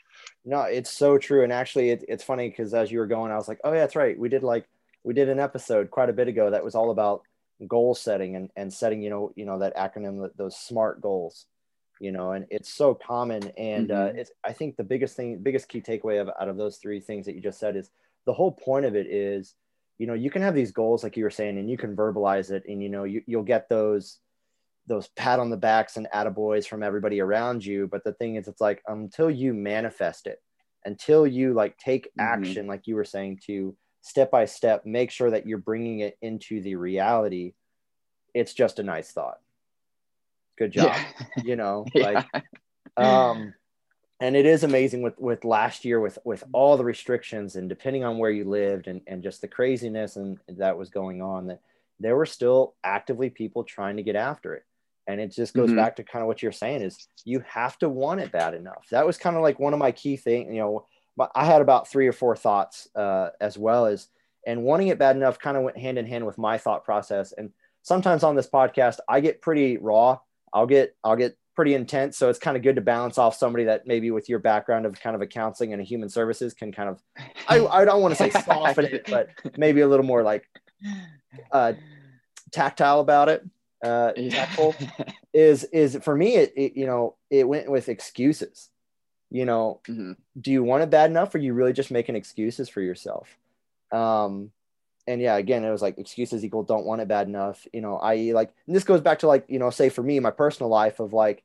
No, 0.44 0.62
it's 0.62 0.90
so 0.90 1.18
true. 1.18 1.44
And 1.44 1.52
actually, 1.52 1.90
it, 1.90 2.04
it's 2.08 2.24
funny 2.24 2.48
because 2.48 2.74
as 2.74 2.90
you 2.90 2.98
were 2.98 3.06
going, 3.06 3.32
I 3.32 3.36
was 3.36 3.48
like, 3.48 3.60
oh, 3.64 3.72
yeah, 3.72 3.80
that's 3.80 3.96
right. 3.96 4.18
We 4.18 4.28
did 4.28 4.42
like, 4.42 4.68
we 5.04 5.14
did 5.14 5.28
an 5.28 5.40
episode 5.40 5.90
quite 5.90 6.08
a 6.08 6.12
bit 6.12 6.28
ago 6.28 6.50
that 6.50 6.64
was 6.64 6.74
all 6.74 6.90
about 6.90 7.22
goal 7.66 7.94
setting 7.94 8.36
and, 8.36 8.50
and 8.56 8.72
setting, 8.72 9.02
you 9.02 9.10
know, 9.10 9.32
you 9.36 9.44
know, 9.44 9.60
that 9.60 9.76
acronym, 9.76 10.28
those 10.36 10.56
SMART 10.56 11.00
goals, 11.00 11.46
you 12.00 12.12
know, 12.12 12.32
and 12.32 12.46
it's 12.50 12.72
so 12.72 12.94
common. 12.94 13.52
And 13.56 13.90
uh, 13.90 13.94
mm-hmm. 13.94 14.16
uh, 14.16 14.20
it's, 14.20 14.30
I 14.44 14.52
think 14.52 14.76
the 14.76 14.84
biggest 14.84 15.16
thing, 15.16 15.38
biggest 15.42 15.68
key 15.68 15.80
takeaway 15.80 16.20
of, 16.20 16.28
out 16.40 16.48
of 16.48 16.56
those 16.56 16.78
three 16.78 17.00
things 17.00 17.26
that 17.26 17.34
you 17.34 17.40
just 17.40 17.60
said 17.60 17.76
is 17.76 17.90
the 18.26 18.32
whole 18.32 18.52
point 18.52 18.86
of 18.86 18.96
it 18.96 19.06
is, 19.06 19.54
you 20.02 20.08
know, 20.08 20.14
you 20.14 20.30
can 20.30 20.42
have 20.42 20.56
these 20.56 20.72
goals, 20.72 21.04
like 21.04 21.16
you 21.16 21.22
were 21.22 21.30
saying, 21.30 21.58
and 21.58 21.70
you 21.70 21.78
can 21.78 21.94
verbalize 21.94 22.50
it 22.50 22.64
and, 22.66 22.82
you 22.82 22.88
know, 22.88 23.04
you, 23.04 23.22
you'll 23.24 23.44
get 23.44 23.68
those, 23.68 24.18
those 24.88 25.06
pat 25.14 25.38
on 25.38 25.48
the 25.48 25.56
backs 25.56 25.96
and 25.96 26.08
attaboys 26.12 26.66
from 26.66 26.82
everybody 26.82 27.20
around 27.20 27.64
you. 27.64 27.86
But 27.86 28.02
the 28.02 28.12
thing 28.14 28.34
is, 28.34 28.48
it's 28.48 28.60
like 28.60 28.82
until 28.88 29.30
you 29.30 29.54
manifest 29.54 30.26
it, 30.26 30.42
until 30.84 31.24
you 31.24 31.54
like 31.54 31.78
take 31.78 32.06
mm-hmm. 32.06 32.20
action, 32.20 32.66
like 32.66 32.88
you 32.88 32.96
were 32.96 33.04
saying, 33.04 33.42
to 33.46 33.76
step 34.00 34.32
by 34.32 34.46
step, 34.46 34.84
make 34.84 35.12
sure 35.12 35.30
that 35.30 35.46
you're 35.46 35.58
bringing 35.58 36.00
it 36.00 36.18
into 36.20 36.60
the 36.60 36.74
reality. 36.74 37.54
It's 38.34 38.54
just 38.54 38.80
a 38.80 38.82
nice 38.82 39.12
thought. 39.12 39.38
Good 40.58 40.72
job. 40.72 40.96
Yeah. 40.96 41.42
You 41.44 41.54
know, 41.54 41.86
yeah. 41.94 42.24
like, 42.34 42.44
um, 42.96 43.54
and 44.22 44.36
it 44.36 44.46
is 44.46 44.62
amazing 44.62 45.02
with 45.02 45.18
with 45.18 45.44
last 45.44 45.84
year 45.84 45.98
with 46.00 46.16
with 46.24 46.44
all 46.52 46.76
the 46.76 46.84
restrictions 46.84 47.56
and 47.56 47.68
depending 47.68 48.04
on 48.04 48.18
where 48.18 48.30
you 48.30 48.44
lived 48.44 48.86
and 48.86 49.00
and 49.08 49.22
just 49.22 49.40
the 49.40 49.48
craziness 49.48 50.14
and 50.14 50.38
that 50.48 50.78
was 50.78 50.90
going 50.90 51.20
on 51.20 51.48
that 51.48 51.60
there 51.98 52.16
were 52.16 52.26
still 52.26 52.74
actively 52.84 53.30
people 53.30 53.64
trying 53.64 53.96
to 53.96 54.02
get 54.02 54.16
after 54.16 54.54
it. 54.54 54.64
And 55.08 55.20
it 55.20 55.32
just 55.32 55.54
goes 55.54 55.68
mm-hmm. 55.68 55.76
back 55.76 55.96
to 55.96 56.04
kind 56.04 56.22
of 56.22 56.28
what 56.28 56.42
you're 56.42 56.52
saying 56.52 56.82
is 56.82 57.08
you 57.24 57.44
have 57.48 57.76
to 57.78 57.88
want 57.88 58.20
it 58.20 58.30
bad 58.30 58.54
enough. 58.54 58.86
That 58.92 59.06
was 59.06 59.18
kind 59.18 59.34
of 59.34 59.42
like 59.42 59.58
one 59.58 59.72
of 59.72 59.80
my 59.80 59.92
key 59.92 60.16
things 60.16 60.48
you 60.52 60.60
know 60.60 60.86
i 61.34 61.44
had 61.44 61.60
about 61.60 61.88
three 61.88 62.06
or 62.06 62.12
four 62.12 62.34
thoughts 62.34 62.88
uh, 62.96 63.28
as 63.38 63.58
well 63.58 63.84
as 63.84 64.08
and 64.46 64.62
wanting 64.62 64.88
it 64.88 64.98
bad 64.98 65.14
enough 65.14 65.38
kind 65.38 65.58
of 65.58 65.62
went 65.62 65.76
hand 65.76 65.98
in 65.98 66.06
hand 66.06 66.24
with 66.24 66.38
my 66.38 66.56
thought 66.58 66.84
process. 66.84 67.32
And 67.32 67.50
sometimes 67.82 68.22
on 68.22 68.36
this 68.36 68.48
podcast 68.48 68.98
i 69.08 69.18
get 69.20 69.42
pretty 69.42 69.78
raw. 69.78 70.20
I'll 70.52 70.66
get 70.66 70.94
i'll 71.02 71.16
get 71.16 71.36
pretty 71.54 71.74
intense. 71.74 72.16
So 72.16 72.30
it's 72.30 72.38
kind 72.38 72.56
of 72.56 72.62
good 72.62 72.76
to 72.76 72.82
balance 72.82 73.18
off 73.18 73.36
somebody 73.36 73.64
that 73.64 73.86
maybe 73.86 74.10
with 74.10 74.28
your 74.28 74.38
background 74.38 74.86
of 74.86 74.98
kind 75.00 75.14
of 75.14 75.22
a 75.22 75.26
counseling 75.26 75.72
and 75.72 75.82
a 75.82 75.84
human 75.84 76.08
services 76.08 76.54
can 76.54 76.72
kind 76.72 76.88
of 76.88 77.02
i, 77.48 77.64
I 77.64 77.84
don't 77.84 78.00
want 78.00 78.16
to 78.16 78.22
say 78.22 78.30
soften 78.30 78.86
it 78.86 79.06
but 79.10 79.28
maybe 79.56 79.80
a 79.80 79.88
little 79.88 80.06
more 80.06 80.22
like 80.22 80.48
uh, 81.50 81.74
tactile 82.50 83.00
about 83.00 83.28
it. 83.28 83.44
Uh, 83.84 84.12
tactful 84.12 84.76
is 85.32 85.64
is 85.64 85.98
for 86.02 86.14
me 86.14 86.36
it, 86.36 86.52
it, 86.56 86.76
you 86.76 86.86
know 86.86 87.16
it 87.30 87.48
went 87.48 87.70
with 87.70 87.88
excuses. 87.88 88.68
You 89.30 89.44
know 89.44 89.80
mm-hmm. 89.88 90.12
do 90.40 90.52
you 90.52 90.62
want 90.62 90.84
it 90.84 90.90
bad 90.90 91.10
enough 91.10 91.34
or 91.34 91.38
you 91.38 91.52
really 91.52 91.72
just 91.72 91.90
making 91.90 92.14
excuses 92.14 92.68
for 92.68 92.80
yourself? 92.80 93.36
Um 93.90 94.52
and 95.06 95.20
yeah 95.20 95.36
again 95.36 95.64
it 95.64 95.70
was 95.70 95.82
like 95.82 95.98
excuses 95.98 96.44
equal 96.44 96.62
don't 96.62 96.86
want 96.86 97.00
it 97.00 97.08
bad 97.08 97.26
enough 97.28 97.66
you 97.72 97.80
know 97.80 97.96
i.e 97.98 98.32
like 98.32 98.52
this 98.68 98.84
goes 98.84 99.00
back 99.00 99.18
to 99.18 99.26
like 99.26 99.44
you 99.48 99.58
know 99.58 99.70
say 99.70 99.88
for 99.88 100.02
me 100.02 100.20
my 100.20 100.30
personal 100.30 100.70
life 100.70 101.00
of 101.00 101.12
like 101.12 101.42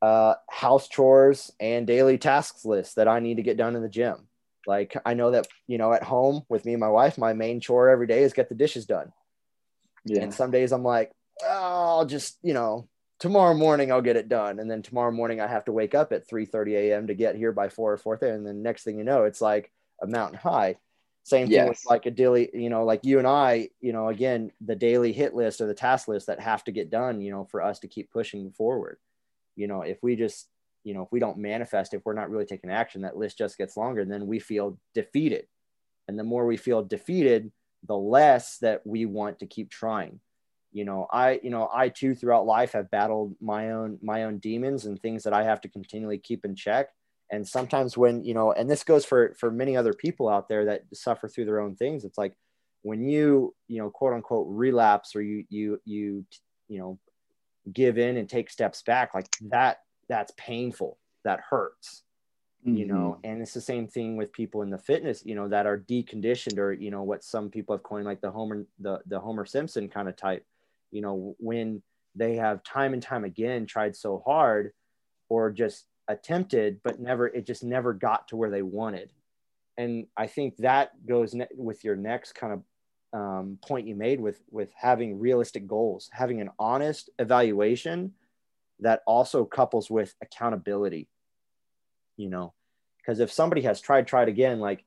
uh 0.00 0.34
house 0.50 0.88
chores 0.88 1.52
and 1.60 1.86
daily 1.86 2.18
tasks 2.18 2.64
list 2.64 2.96
that 2.96 3.08
i 3.08 3.20
need 3.20 3.36
to 3.36 3.42
get 3.42 3.56
done 3.56 3.76
in 3.76 3.82
the 3.82 3.88
gym 3.88 4.26
like 4.66 4.96
i 5.06 5.14
know 5.14 5.30
that 5.30 5.46
you 5.66 5.78
know 5.78 5.92
at 5.92 6.02
home 6.02 6.42
with 6.48 6.64
me 6.64 6.72
and 6.72 6.80
my 6.80 6.88
wife 6.88 7.18
my 7.18 7.32
main 7.32 7.60
chore 7.60 7.88
every 7.88 8.06
day 8.06 8.22
is 8.22 8.32
get 8.32 8.48
the 8.48 8.54
dishes 8.54 8.86
done 8.86 9.12
yeah. 10.04 10.22
And 10.22 10.34
some 10.34 10.50
days 10.50 10.72
I'm 10.72 10.82
like, 10.82 11.12
oh, 11.44 11.98
I'll 11.98 12.06
just, 12.06 12.38
you 12.42 12.54
know, 12.54 12.88
tomorrow 13.18 13.54
morning 13.54 13.92
I'll 13.92 14.02
get 14.02 14.16
it 14.16 14.28
done. 14.28 14.58
And 14.58 14.70
then 14.70 14.82
tomorrow 14.82 15.12
morning 15.12 15.40
I 15.40 15.46
have 15.46 15.64
to 15.66 15.72
wake 15.72 15.94
up 15.94 16.12
at 16.12 16.28
3 16.28 16.46
30 16.46 16.76
a.m. 16.76 17.06
to 17.06 17.14
get 17.14 17.36
here 17.36 17.52
by 17.52 17.68
four 17.68 17.92
or 17.92 17.98
four 17.98 18.16
thirty. 18.16 18.34
And 18.34 18.46
then 18.46 18.62
next 18.62 18.84
thing 18.84 18.98
you 18.98 19.04
know, 19.04 19.24
it's 19.24 19.40
like 19.40 19.70
a 20.00 20.06
mountain 20.06 20.38
high. 20.38 20.76
Same 21.24 21.46
thing 21.46 21.54
yes. 21.54 21.68
with 21.68 21.82
like 21.88 22.06
a 22.06 22.10
daily, 22.10 22.50
you 22.52 22.68
know, 22.68 22.84
like 22.84 23.04
you 23.04 23.18
and 23.18 23.26
I, 23.26 23.68
you 23.80 23.92
know, 23.92 24.08
again, 24.08 24.50
the 24.60 24.74
daily 24.74 25.12
hit 25.12 25.34
list 25.34 25.60
or 25.60 25.66
the 25.66 25.74
task 25.74 26.08
list 26.08 26.26
that 26.26 26.40
have 26.40 26.64
to 26.64 26.72
get 26.72 26.90
done, 26.90 27.20
you 27.20 27.30
know, 27.30 27.44
for 27.44 27.62
us 27.62 27.78
to 27.80 27.88
keep 27.88 28.10
pushing 28.10 28.50
forward. 28.50 28.98
You 29.54 29.68
know, 29.68 29.82
if 29.82 29.98
we 30.02 30.16
just, 30.16 30.48
you 30.82 30.94
know, 30.94 31.02
if 31.02 31.12
we 31.12 31.20
don't 31.20 31.38
manifest, 31.38 31.94
if 31.94 32.04
we're 32.04 32.14
not 32.14 32.30
really 32.30 32.44
taking 32.44 32.70
action, 32.70 33.02
that 33.02 33.16
list 33.16 33.38
just 33.38 33.56
gets 33.56 33.76
longer. 33.76 34.00
And 34.00 34.10
then 34.10 34.26
we 34.26 34.40
feel 34.40 34.78
defeated. 34.94 35.46
And 36.08 36.18
the 36.18 36.24
more 36.24 36.44
we 36.44 36.56
feel 36.56 36.82
defeated, 36.82 37.52
the 37.86 37.96
less 37.96 38.58
that 38.58 38.84
we 38.84 39.06
want 39.06 39.38
to 39.38 39.46
keep 39.46 39.70
trying 39.70 40.20
you 40.72 40.84
know 40.84 41.06
i 41.12 41.38
you 41.42 41.50
know 41.50 41.68
i 41.72 41.88
too 41.88 42.14
throughout 42.14 42.46
life 42.46 42.72
have 42.72 42.90
battled 42.90 43.34
my 43.40 43.72
own 43.72 43.98
my 44.02 44.24
own 44.24 44.38
demons 44.38 44.86
and 44.86 45.00
things 45.00 45.22
that 45.22 45.32
i 45.32 45.42
have 45.42 45.60
to 45.60 45.68
continually 45.68 46.18
keep 46.18 46.44
in 46.44 46.54
check 46.56 46.88
and 47.32 47.48
sometimes 47.48 47.96
when 47.96 48.22
you 48.22 48.34
know 48.34 48.52
and 48.52 48.70
this 48.70 48.84
goes 48.84 49.04
for 49.04 49.34
for 49.40 49.50
many 49.50 49.76
other 49.76 49.94
people 49.94 50.28
out 50.28 50.48
there 50.48 50.66
that 50.66 50.82
suffer 50.92 51.26
through 51.26 51.46
their 51.46 51.60
own 51.60 51.74
things 51.74 52.04
it's 52.04 52.18
like 52.18 52.36
when 52.82 53.02
you 53.02 53.54
you 53.66 53.78
know 53.78 53.90
quote 53.90 54.12
unquote 54.12 54.46
relapse 54.48 55.16
or 55.16 55.22
you 55.22 55.44
you 55.48 55.80
you 55.84 56.24
you 56.68 56.78
know 56.78 56.98
give 57.72 57.98
in 57.98 58.16
and 58.16 58.28
take 58.28 58.50
steps 58.50 58.82
back 58.82 59.14
like 59.14 59.26
that 59.40 59.78
that's 60.08 60.32
painful 60.36 60.98
that 61.24 61.40
hurts 61.48 62.02
mm-hmm. 62.66 62.76
you 62.76 62.86
know 62.86 63.16
mm-hmm. 63.16 63.32
and 63.32 63.42
it's 63.42 63.54
the 63.54 63.60
same 63.60 63.88
thing 63.88 64.16
with 64.16 64.32
people 64.32 64.62
in 64.62 64.70
the 64.70 64.78
fitness 64.78 65.24
you 65.24 65.34
know 65.34 65.48
that 65.48 65.66
are 65.66 65.78
deconditioned 65.78 66.58
or 66.58 66.72
you 66.72 66.90
know 66.90 67.02
what 67.02 67.24
some 67.24 67.48
people 67.48 67.74
have 67.74 67.82
coined 67.82 68.04
like 68.04 68.20
the 68.20 68.30
homer 68.30 68.64
the, 68.80 69.00
the 69.06 69.18
homer 69.18 69.46
simpson 69.46 69.88
kind 69.88 70.08
of 70.08 70.16
type 70.16 70.44
you 70.90 71.00
know 71.00 71.34
when 71.38 71.82
they 72.14 72.36
have 72.36 72.62
time 72.62 72.92
and 72.92 73.02
time 73.02 73.24
again 73.24 73.64
tried 73.64 73.96
so 73.96 74.22
hard 74.26 74.72
or 75.30 75.50
just 75.50 75.86
attempted 76.08 76.80
but 76.82 77.00
never 77.00 77.28
it 77.28 77.46
just 77.46 77.64
never 77.64 77.92
got 77.92 78.28
to 78.28 78.36
where 78.36 78.50
they 78.50 78.62
wanted. 78.62 79.12
And 79.78 80.06
i 80.16 80.26
think 80.26 80.56
that 80.58 80.90
goes 81.06 81.34
ne- 81.34 81.46
with 81.56 81.84
your 81.84 81.96
next 81.96 82.34
kind 82.34 82.52
of 82.52 82.62
um, 83.14 83.58
point 83.62 83.86
you 83.86 83.94
made 83.94 84.20
with 84.20 84.40
with 84.50 84.70
having 84.74 85.18
realistic 85.18 85.66
goals 85.66 86.08
having 86.12 86.40
an 86.40 86.48
honest 86.58 87.10
evaluation 87.18 88.14
that 88.80 89.02
also 89.06 89.44
couples 89.44 89.90
with 89.90 90.14
accountability 90.22 91.08
you 92.16 92.28
know? 92.28 92.54
Because 92.98 93.20
if 93.20 93.32
somebody 93.32 93.62
has 93.62 93.80
tried 93.80 94.06
tried 94.06 94.28
again 94.28 94.60
like 94.60 94.84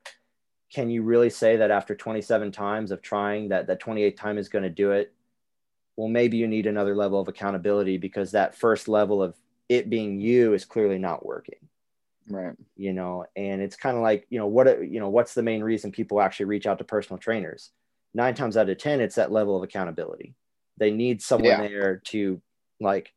can 0.74 0.90
you 0.90 1.04
really 1.04 1.30
say 1.30 1.58
that 1.58 1.72
after 1.72 1.96
27 1.96 2.52
times 2.52 2.92
of 2.92 3.02
trying 3.02 3.50
that 3.50 3.68
that 3.68 3.82
28th 3.82 4.18
time 4.18 4.38
is 4.38 4.50
going 4.50 4.64
to 4.64 4.70
do 4.70 4.92
it? 4.92 5.14
Well 5.98 6.08
maybe 6.08 6.38
you 6.38 6.48
need 6.48 6.66
another 6.66 6.96
level 6.96 7.20
of 7.20 7.28
accountability 7.28 7.98
because 7.98 8.32
that 8.32 8.56
first 8.56 8.88
level 8.88 9.22
of 9.22 9.36
it 9.70 9.90
being 9.90 10.20
you 10.20 10.54
is 10.54 10.66
clearly 10.66 10.98
not 10.98 11.26
working 11.26 11.60
right 12.30 12.56
you 12.76 12.92
know 12.92 13.26
and 13.36 13.62
it's 13.62 13.76
kind 13.76 13.96
of 13.96 14.02
like 14.02 14.26
you 14.30 14.40
know 14.40 14.48
what 14.48 14.84
you 14.84 15.00
know 15.00 15.10
what's 15.10 15.34
the 15.34 15.44
main 15.44 15.64
reason 15.64 15.92
people 15.92 16.22
actually 16.22 16.48
reach 16.48 16.66
out 16.66 16.80
to 16.80 16.84
personal 16.84 17.20
trainers 17.20 17.72
nine 18.14 18.34
times 18.34 18.58
out 18.58 18.70
of 18.70 18.78
ten 18.78 19.00
it's 19.00 19.16
that 19.16 19.32
level 19.32 19.56
of 19.56 19.64
accountability 19.64 20.34
they 20.78 20.92
need 20.92 21.22
someone 21.22 21.50
yeah. 21.50 21.62
there 21.62 22.02
to 22.04 22.42
like 22.80 23.14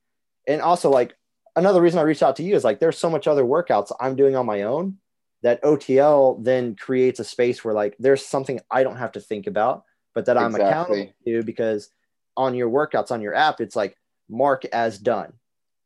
and 0.47 0.61
also 0.61 0.91
like 0.91 1.15
another 1.57 1.81
reason 1.81 1.99
I 1.99 2.03
reached 2.03 2.23
out 2.23 2.37
to 2.37 2.43
you 2.43 2.55
is 2.55 2.65
like 2.65 2.81
there's 2.81 2.99
so 2.99 3.11
much 3.11 3.27
other 3.27 3.45
workouts 3.45 3.93
I'm 4.01 4.17
doing 4.17 4.37
on 4.37 4.47
my 4.47 4.63
own 4.63 4.99
that 5.43 5.63
OTL 5.63 6.43
then 6.43 6.75
creates 6.75 7.21
a 7.21 7.25
space 7.25 7.65
where 7.65 7.75
like 7.75 7.97
there's 7.99 8.25
something 8.25 8.61
I 8.71 8.83
don't 8.83 8.97
have 8.97 9.13
to 9.13 9.21
think 9.21 9.47
about, 9.47 9.85
but 10.15 10.27
that 10.27 10.39
I'm 10.39 10.55
exactly. 10.55 10.69
accountable 10.69 11.13
to 11.27 11.43
because 11.45 11.91
on 12.37 12.55
your 12.55 12.71
workouts 12.71 13.11
on 13.11 13.21
your 13.21 13.35
app, 13.35 13.61
it's 13.61 13.77
like 13.77 13.97
mark 14.29 14.65
as 14.67 14.99
done. 14.99 15.33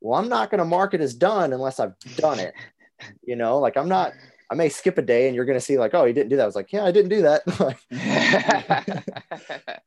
Well, 0.03 0.19
I'm 0.19 0.29
not 0.29 0.51
going 0.51 0.59
to 0.59 0.65
mark 0.65 0.95
it 0.95 1.01
as 1.01 1.15
done 1.15 1.53
unless 1.53 1.81
I've 1.81 1.99
done 2.17 2.39
it. 2.39 2.55
you 3.23 3.37
know, 3.37 3.59
like 3.59 3.77
I'm 3.77 3.89
not, 3.89 4.13
I 4.51 4.55
may 4.55 4.69
skip 4.69 4.99
a 4.99 5.03
day 5.03 5.29
and 5.29 5.37
you're 5.37 5.45
going 5.45 5.59
to 5.59 5.65
see 5.65 5.79
like, 5.79 5.95
oh, 5.95 6.05
you 6.05 6.13
didn't 6.13 6.29
do 6.29 6.37
that. 6.37 6.43
I 6.43 6.47
was 6.47 6.57
like, 6.57 6.73
yeah, 6.73 6.85
I 6.85 6.93
didn't 6.93 7.11
do 7.11 7.23
that. 7.23 7.45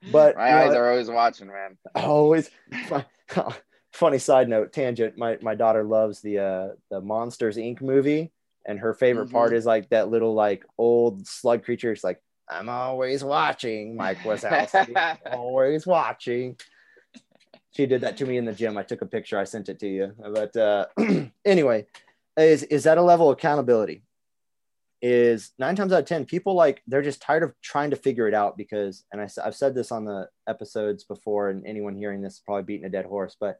but 0.11 0.35
my 0.35 0.63
eyes 0.63 0.71
know, 0.71 0.79
are 0.79 0.89
always 0.89 1.09
watching, 1.09 1.47
man. 1.47 1.77
Always 1.93 2.49
funny 3.95 4.19
side 4.19 4.49
note 4.49 4.73
tangent 4.73 5.17
my 5.17 5.37
my 5.41 5.55
daughter 5.55 5.81
loves 5.81 6.19
the 6.19 6.37
uh 6.37 6.67
the 6.91 6.99
monsters 6.99 7.55
inc 7.55 7.81
movie 7.81 8.29
and 8.67 8.77
her 8.77 8.93
favorite 8.93 9.27
mm-hmm. 9.27 9.37
part 9.37 9.53
is 9.53 9.65
like 9.65 9.87
that 9.89 10.09
little 10.09 10.33
like 10.33 10.65
old 10.77 11.25
slug 11.25 11.63
creature 11.63 11.93
it's 11.93 12.03
like 12.03 12.21
i'm 12.49 12.67
always 12.67 13.23
watching 13.23 13.95
mike 13.95 14.23
was 14.25 14.43
always 15.31 15.87
watching 15.87 16.57
she 17.75 17.85
did 17.85 18.01
that 18.01 18.17
to 18.17 18.25
me 18.25 18.37
in 18.37 18.45
the 18.45 18.53
gym. 18.53 18.77
I 18.77 18.83
took 18.83 19.01
a 19.01 19.05
picture. 19.05 19.37
I 19.37 19.43
sent 19.43 19.69
it 19.69 19.79
to 19.79 19.87
you. 19.87 20.13
But 20.17 20.55
uh 20.55 20.85
anyway 21.45 21.87
is 22.37 22.63
is 22.63 22.83
that 22.83 22.97
a 22.97 23.01
level 23.01 23.29
of 23.29 23.37
accountability? 23.37 24.03
Is 25.01 25.51
nine 25.59 25.75
times 25.75 25.93
out 25.93 25.99
of 25.99 26.05
ten 26.05 26.25
people 26.25 26.55
like 26.55 26.81
they're 26.87 27.01
just 27.01 27.21
tired 27.21 27.43
of 27.43 27.53
trying 27.61 27.91
to 27.91 27.95
figure 27.95 28.27
it 28.27 28.33
out 28.33 28.57
because 28.57 29.03
and 29.11 29.21
I, 29.21 29.27
i've 29.43 29.55
said 29.55 29.75
this 29.75 29.91
on 29.91 30.05
the 30.05 30.29
episodes 30.47 31.03
before 31.03 31.49
and 31.49 31.65
anyone 31.65 31.95
hearing 31.95 32.21
this 32.21 32.35
is 32.35 32.39
probably 32.39 32.63
beating 32.63 32.85
a 32.85 32.89
dead 32.89 33.05
horse 33.05 33.35
but 33.39 33.59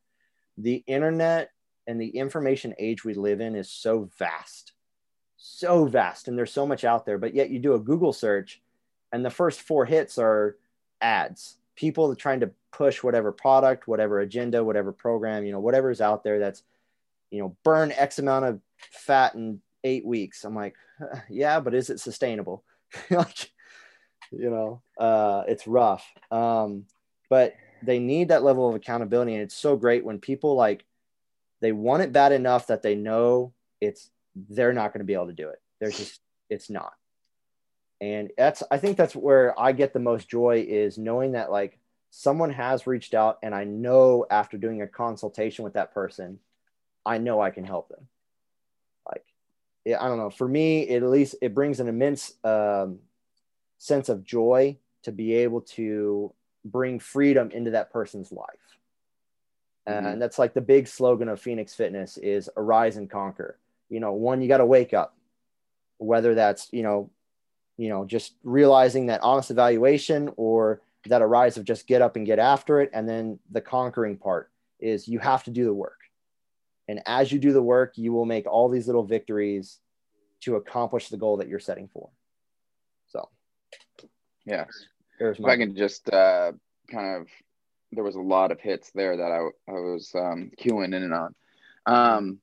the 0.58 0.84
internet 0.88 1.52
and 1.86 2.02
the 2.02 2.08
information 2.08 2.74
age 2.80 3.04
we 3.04 3.14
live 3.14 3.42
in 3.42 3.54
is 3.54 3.70
so 3.70 4.10
vast 4.18 4.74
so 5.38 5.86
vast 5.86 6.28
and 6.28 6.38
there's 6.38 6.54
so 6.54 6.66
much 6.66 6.84
out 6.84 7.06
there 7.06 7.20
but 7.20 7.36
yet 7.36 7.52
you 7.52 7.60
do 7.60 7.76
a 7.76 7.80
google 7.80 8.14
search 8.14 8.62
and 9.12 9.24
the 9.24 9.30
first 9.30 9.62
four 9.62 9.86
hits 9.86 10.18
are 10.18 10.58
ads 11.00 11.58
people 11.76 12.16
trying 12.16 12.40
to 12.40 12.52
push 12.72 13.04
whatever 13.04 13.32
product 13.32 13.88
whatever 13.88 14.20
agenda 14.20 14.64
whatever 14.64 14.92
program 14.92 15.46
you 15.46 15.52
know 15.52 15.60
whatever 15.60 15.90
is 15.92 16.02
out 16.02 16.24
there 16.24 16.40
that's 16.40 16.64
you 17.32 17.40
know 17.40 17.56
burn 17.64 17.92
x 17.94 18.20
amount 18.20 18.46
of 18.46 18.60
fat 18.78 19.36
in 19.36 19.62
eight 19.84 20.06
weeks. 20.06 20.44
I'm 20.44 20.56
like 20.56 20.76
yeah 21.30 21.60
but 21.60 21.74
is 21.74 21.90
it 21.90 22.00
sustainable? 22.00 22.64
Like 23.10 23.52
you 24.32 24.50
know 24.50 24.82
uh 24.98 25.44
it's 25.48 25.68
rough. 25.68 26.06
Um 26.32 26.86
but 27.30 27.56
they 27.84 28.00
need 28.00 28.30
that 28.30 28.44
level 28.44 28.68
of 28.70 28.76
accountability 28.76 29.34
and 29.34 29.44
it's 29.44 29.56
so 29.56 29.76
great 29.76 30.04
when 30.04 30.20
people 30.20 30.56
like 30.56 30.86
they 31.62 31.72
want 31.72 32.04
it 32.04 32.12
bad 32.12 32.32
enough 32.32 32.68
that 32.68 32.82
they 32.82 32.96
know 32.96 33.54
it's 33.82 34.10
they're 34.50 34.74
not 34.74 34.92
going 34.92 35.00
to 35.00 35.06
be 35.06 35.14
able 35.14 35.28
to 35.28 35.34
do 35.34 35.50
it. 35.50 35.62
They're 35.80 35.92
just 35.92 36.22
it's 36.50 36.70
not 36.70 36.94
and 38.02 38.32
that's 38.38 38.64
i 38.72 38.78
think 38.78 38.98
that's 38.98 39.16
where 39.16 39.58
i 39.60 39.72
get 39.72 39.94
the 39.94 40.00
most 40.00 40.30
joy 40.30 40.66
is 40.68 40.98
knowing 40.98 41.34
that 41.34 41.52
like 41.52 41.78
someone 42.10 42.50
has 42.50 42.88
reached 42.88 43.14
out 43.14 43.40
and 43.44 43.54
i 43.56 43.64
know 43.64 44.26
after 44.30 44.58
doing 44.58 44.82
a 44.82 44.88
consultation 44.88 45.64
with 45.64 45.74
that 45.74 45.94
person 45.94 46.40
i 47.06 47.18
know 47.18 47.42
i 47.42 47.50
can 47.50 47.64
help 47.64 47.90
them 47.90 48.08
like 49.08 49.26
yeah, 49.86 50.04
i 50.04 50.08
don't 50.08 50.18
know 50.18 50.30
for 50.30 50.48
me 50.48 50.82
it, 50.82 51.04
at 51.04 51.10
least 51.10 51.36
it 51.42 51.54
brings 51.54 51.80
an 51.80 51.88
immense 51.88 52.34
um, 52.44 53.00
sense 53.78 54.10
of 54.10 54.24
joy 54.24 54.78
to 55.04 55.12
be 55.12 55.34
able 55.34 55.62
to 55.62 56.34
bring 56.66 57.00
freedom 57.00 57.52
into 57.52 57.72
that 57.72 57.94
person's 57.94 58.32
life. 58.32 58.48
Mm-hmm. 59.88 60.06
And 60.06 60.22
that's 60.22 60.40
like 60.40 60.54
the 60.54 60.62
big 60.62 60.88
slogan 60.88 61.30
of 61.30 61.40
Phoenix 61.40 61.76
Fitness 61.76 62.18
is 62.18 62.50
arise 62.58 62.98
and 62.98 63.10
conquer. 63.10 63.60
You 63.90 64.00
know, 64.00 64.14
one, 64.14 64.42
you 64.42 64.48
got 64.48 64.58
to 64.58 64.66
wake 64.66 64.94
up, 64.94 65.16
whether 66.00 66.34
that's, 66.34 66.70
you 66.74 66.82
know, 66.82 67.12
you 67.78 67.90
know, 67.90 68.06
just 68.06 68.36
realizing 68.44 69.08
that 69.08 69.22
honest 69.22 69.52
evaluation 69.52 70.32
or 70.38 70.82
that 71.08 71.22
arise 71.22 71.58
of 71.58 71.66
just 71.66 71.88
get 71.88 72.02
up 72.02 72.16
and 72.16 72.26
get 72.26 72.40
after 72.40 72.82
it. 72.82 72.90
And 72.94 73.08
then 73.08 73.40
the 73.52 73.62
conquering 73.62 74.18
part 74.18 74.50
is 74.80 75.08
you 75.08 75.20
have 75.20 75.44
to 75.44 75.52
do 75.52 75.66
the 75.66 75.74
work. 75.74 76.00
And 76.88 77.02
as 77.06 77.32
you 77.32 77.40
do 77.40 77.54
the 77.54 77.62
work, 77.62 77.98
you 77.98 78.14
will 78.14 78.26
make 78.26 78.48
all 78.48 78.70
these 78.70 78.88
little 78.88 79.04
victories 79.04 79.80
to 80.42 80.56
accomplish 80.56 81.10
the 81.10 81.18
goal 81.18 81.38
that 81.38 81.48
you're 81.48 81.60
setting 81.60 81.90
for. 81.92 82.10
So, 83.08 83.30
yeah, 84.46 84.66
if 85.20 85.44
I 85.44 85.58
can 85.58 85.76
just 85.76 86.10
uh, 86.12 86.52
kind 86.92 87.18
of, 87.18 87.28
there 87.92 88.04
was 88.04 88.16
a 88.16 88.22
lot 88.22 88.52
of 88.52 88.60
hits 88.60 88.92
there 88.94 89.18
that 89.18 89.32
I, 89.32 89.72
I 89.72 89.80
was 89.80 90.12
um, 90.16 90.52
queuing 90.60 90.94
in 90.94 91.04
and 91.04 91.14
on. 91.14 91.36
Um, 91.88 92.40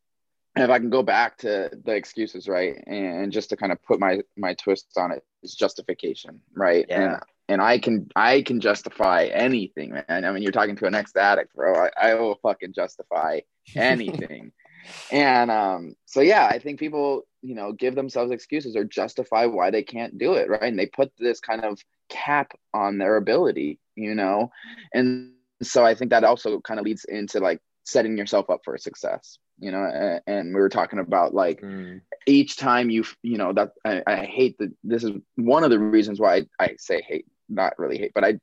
and 0.55 0.65
if 0.65 0.71
I 0.71 0.79
can 0.79 0.91
go 0.91 1.03
back 1.03 1.38
to 1.38 1.71
the 1.85 1.93
excuses, 1.93 2.49
right, 2.49 2.83
and 2.87 3.33
just 3.33 3.51
to 3.51 3.57
kind 3.57 3.73
of 3.73 3.83
put 3.83 4.01
my 4.01 4.21
my 4.37 4.55
twist 4.55 4.87
on 4.97 5.12
it 5.12 5.25
is 5.43 5.55
justification, 5.55 6.41
right? 6.55 6.87
Yeah. 6.88 7.15
And 7.15 7.23
and 7.49 7.62
I 7.62 7.79
can 7.79 8.09
I 8.17 8.43
can 8.43 8.61
justify 8.61 9.25
anything, 9.27 9.93
man. 9.93 10.25
I 10.25 10.31
mean, 10.31 10.43
you're 10.43 10.53
talking 10.53 10.77
to 10.77 10.87
an 10.87 10.95
ex 10.95 11.15
addict, 11.17 11.55
bro. 11.55 11.75
I, 11.75 12.11
I 12.11 12.15
will 12.15 12.37
fucking 12.43 12.73
justify 12.75 13.41
anything. 13.75 14.53
and 15.11 15.51
um, 15.51 15.95
so 16.07 16.21
yeah, 16.21 16.47
I 16.47 16.59
think 16.59 16.79
people, 16.79 17.27
you 17.41 17.55
know, 17.55 17.73
give 17.73 17.95
themselves 17.95 18.31
excuses 18.31 18.77
or 18.77 18.85
justify 18.85 19.47
why 19.47 19.71
they 19.71 19.83
can't 19.83 20.19
do 20.19 20.35
it, 20.35 20.49
right? 20.49 20.62
And 20.62 20.79
they 20.79 20.87
put 20.87 21.12
this 21.19 21.41
kind 21.41 21.65
of 21.65 21.81
cap 22.09 22.53
on 22.75 22.99
their 22.99 23.17
ability, 23.17 23.79
you 23.97 24.15
know? 24.15 24.51
And 24.93 25.33
so 25.62 25.85
I 25.85 25.95
think 25.95 26.11
that 26.11 26.25
also 26.25 26.61
kind 26.61 26.81
of 26.81 26.87
leads 26.87 27.05
into 27.05 27.41
like 27.41 27.61
setting 27.85 28.16
yourself 28.16 28.51
up 28.51 28.61
for 28.64 28.77
success, 28.79 29.38
you 29.59 29.71
know? 29.71 29.85
And, 29.85 30.21
and 30.27 30.55
we 30.55 30.61
were 30.61 30.68
talking 30.68 30.99
about 30.99 31.35
like 31.35 31.61
mm. 31.61 32.01
each 32.27 32.57
time 32.57 32.90
you, 32.90 33.05
you 33.23 33.37
know, 33.37 33.53
that 33.53 33.73
I, 33.85 34.03
I 34.07 34.16
hate 34.25 34.59
that 34.59 34.73
this 34.85 35.05
is 35.05 35.12
one 35.37 35.64
of 35.64 35.71
the 35.71 35.79
reasons 35.79 36.21
why 36.21 36.37
I, 36.37 36.47
I 36.59 36.77
say 36.79 37.03
hate, 37.03 37.27
not 37.49 37.79
really 37.79 37.99
hate, 37.99 38.12
but 38.14 38.25
I, 38.25 38.38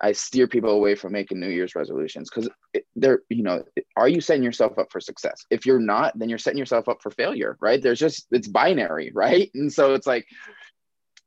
I 0.00 0.12
steer 0.12 0.46
people 0.46 0.70
away 0.70 0.94
from 0.94 1.12
making 1.12 1.40
New 1.40 1.48
Year's 1.48 1.74
resolutions 1.74 2.30
because 2.30 2.48
they're, 2.94 3.22
you 3.28 3.42
know, 3.42 3.64
are 3.96 4.08
you 4.08 4.20
setting 4.20 4.44
yourself 4.44 4.78
up 4.78 4.92
for 4.92 5.00
success? 5.00 5.44
If 5.50 5.66
you're 5.66 5.80
not, 5.80 6.16
then 6.18 6.28
you're 6.28 6.38
setting 6.38 6.58
yourself 6.58 6.88
up 6.88 7.02
for 7.02 7.10
failure, 7.10 7.56
right? 7.60 7.82
There's 7.82 7.98
just, 7.98 8.26
it's 8.30 8.46
binary, 8.46 9.10
right? 9.14 9.50
And 9.54 9.72
so 9.72 9.94
it's 9.94 10.06
like, 10.06 10.26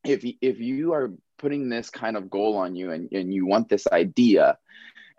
if 0.04 0.26
if 0.42 0.60
you 0.60 0.94
are 0.94 1.12
putting 1.38 1.70
this 1.70 1.90
kind 1.90 2.18
of 2.18 2.30
goal 2.30 2.58
on 2.58 2.76
you 2.76 2.92
and, 2.92 3.12
and 3.12 3.34
you 3.34 3.46
want 3.46 3.70
this 3.70 3.88
idea 3.92 4.58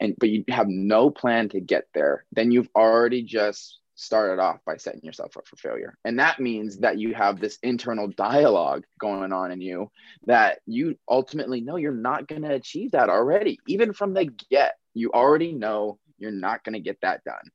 and 0.02 0.14
but 0.18 0.28
you 0.28 0.44
have 0.48 0.68
no 0.68 1.10
plan 1.10 1.48
to 1.48 1.60
get 1.60 1.84
there 1.94 2.24
then 2.32 2.50
you've 2.50 2.68
already 2.76 3.22
just 3.22 3.78
started 3.94 4.40
off 4.40 4.58
by 4.66 4.76
setting 4.76 5.02
yourself 5.02 5.36
up 5.36 5.46
for 5.46 5.56
failure. 5.56 5.96
And 6.04 6.18
that 6.18 6.40
means 6.40 6.78
that 6.78 6.98
you 6.98 7.14
have 7.14 7.38
this 7.38 7.58
internal 7.62 8.08
dialogue 8.08 8.84
going 8.98 9.32
on 9.32 9.52
in 9.52 9.60
you 9.60 9.90
that 10.26 10.60
you 10.66 10.96
ultimately 11.08 11.60
know 11.60 11.76
you're 11.76 11.92
not 11.92 12.26
going 12.26 12.42
to 12.42 12.54
achieve 12.54 12.92
that 12.92 13.08
already 13.08 13.58
even 13.66 13.92
from 13.92 14.14
the 14.14 14.26
get. 14.50 14.74
You 14.94 15.12
already 15.12 15.52
know 15.52 15.98
you're 16.18 16.30
not 16.30 16.64
going 16.64 16.74
to 16.74 16.80
get 16.80 17.00
that 17.02 17.24
done 17.24 17.50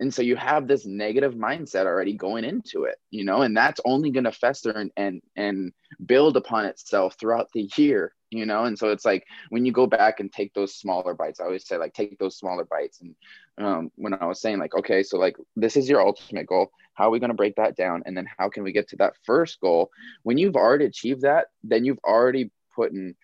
and 0.00 0.12
so 0.12 0.22
you 0.22 0.36
have 0.36 0.66
this 0.66 0.86
negative 0.86 1.34
mindset 1.34 1.86
already 1.86 2.14
going 2.14 2.44
into 2.44 2.84
it 2.84 2.96
you 3.10 3.24
know 3.24 3.42
and 3.42 3.56
that's 3.56 3.80
only 3.84 4.10
going 4.10 4.24
to 4.24 4.32
fester 4.32 4.70
and, 4.70 4.90
and 4.96 5.22
and 5.36 5.72
build 6.06 6.36
upon 6.36 6.64
itself 6.64 7.16
throughout 7.18 7.48
the 7.52 7.68
year 7.76 8.12
you 8.32 8.46
know? 8.46 8.64
And 8.64 8.78
so 8.78 8.90
it's 8.90 9.04
like 9.04 9.26
when 9.50 9.64
you 9.64 9.72
go 9.72 9.86
back 9.86 10.20
and 10.20 10.32
take 10.32 10.54
those 10.54 10.74
smaller 10.74 11.14
bites 11.14 11.40
i 11.40 11.44
always 11.44 11.66
say 11.66 11.76
like 11.76 11.94
take 11.94 12.18
those 12.18 12.36
smaller 12.36 12.64
bites. 12.64 13.00
And 13.00 13.14
um, 13.58 13.92
when 13.96 14.14
i 14.14 14.24
was 14.24 14.40
saying 14.40 14.58
like 14.58 14.74
okay 14.74 15.02
so 15.02 15.18
like 15.18 15.36
this 15.54 15.76
is 15.76 15.88
your 15.88 16.04
ultimate 16.04 16.46
goal. 16.46 16.70
How 16.94 17.08
are 17.08 17.10
we 17.10 17.20
going 17.20 17.30
to 17.30 17.34
break 17.34 17.56
that 17.56 17.76
down? 17.76 18.02
And 18.04 18.16
then 18.16 18.26
how 18.38 18.48
can 18.48 18.64
we 18.64 18.72
get 18.72 18.88
to 18.88 18.96
that 18.96 19.14
first 19.24 19.60
goal? 19.60 19.90
When 20.24 20.36
you've 20.36 20.56
already 20.56 20.86
achieved 20.86 21.22
that 21.22 21.48
then 21.62 21.84
you've 21.84 22.00
already 22.04 22.50
put 22.74 22.92
in 22.92 23.14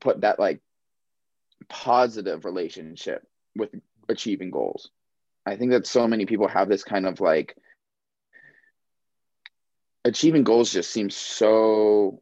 put 0.00 0.20
that 0.20 0.38
like 0.38 0.60
positive 1.68 2.44
relationship 2.44 3.26
with 3.56 3.70
achieving 4.08 4.50
goals 4.50 4.90
I 5.46 5.56
think 5.56 5.72
that 5.72 5.86
so 5.86 6.06
many 6.08 6.26
people 6.26 6.48
have 6.48 6.68
this 6.68 6.84
kind 6.84 7.06
of 7.06 7.20
like 7.20 7.56
achieving 10.04 10.44
goals 10.44 10.72
just 10.72 10.90
seems 10.90 11.16
so 11.16 12.20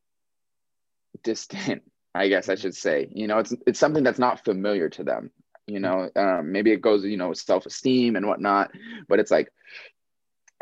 distant 1.23 1.83
i 2.15 2.29
guess 2.29 2.49
i 2.49 2.55
should 2.55 2.75
say. 2.77 3.09
You 3.11 3.27
know 3.27 3.39
it's 3.39 3.55
it's 3.67 3.81
something 3.81 4.05
that's 4.05 4.19
not 4.19 4.45
familiar 4.45 4.89
to 4.91 5.05
them 5.05 5.31
you 5.69 5.79
know? 5.79 6.11
Um, 6.17 6.51
maybe 6.51 6.73
it 6.73 6.83
goes 6.83 7.05
you 7.05 7.17
know 7.17 7.33
self-esteem 7.33 8.17
and 8.17 8.27
whatnot 8.27 8.73
but 9.09 9.21
it's 9.21 9.31
like 9.31 9.49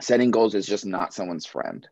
setting 0.00 0.30
goals 0.30 0.54
is 0.54 0.66
just 0.66 0.86
not 0.86 1.14
someone's 1.14 1.46
friend. 1.46 1.86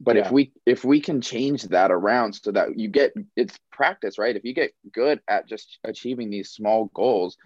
But 0.00 0.16
yeah. 0.16 0.26
if 0.26 0.32
we 0.32 0.52
if 0.66 0.84
we 0.84 1.00
can 1.00 1.20
change 1.20 1.62
that 1.64 1.92
around 1.92 2.34
so 2.34 2.50
that 2.52 2.78
you 2.78 2.88
get 2.88 3.14
it's 3.36 3.58
practice 3.70 4.18
right? 4.18 4.34
If 4.34 4.44
you 4.44 4.54
get 4.54 4.72
good 4.92 5.20
at 5.28 5.46
just 5.46 5.78
achieving 5.84 6.30
these 6.30 6.50
small 6.50 6.86
goals 6.86 7.36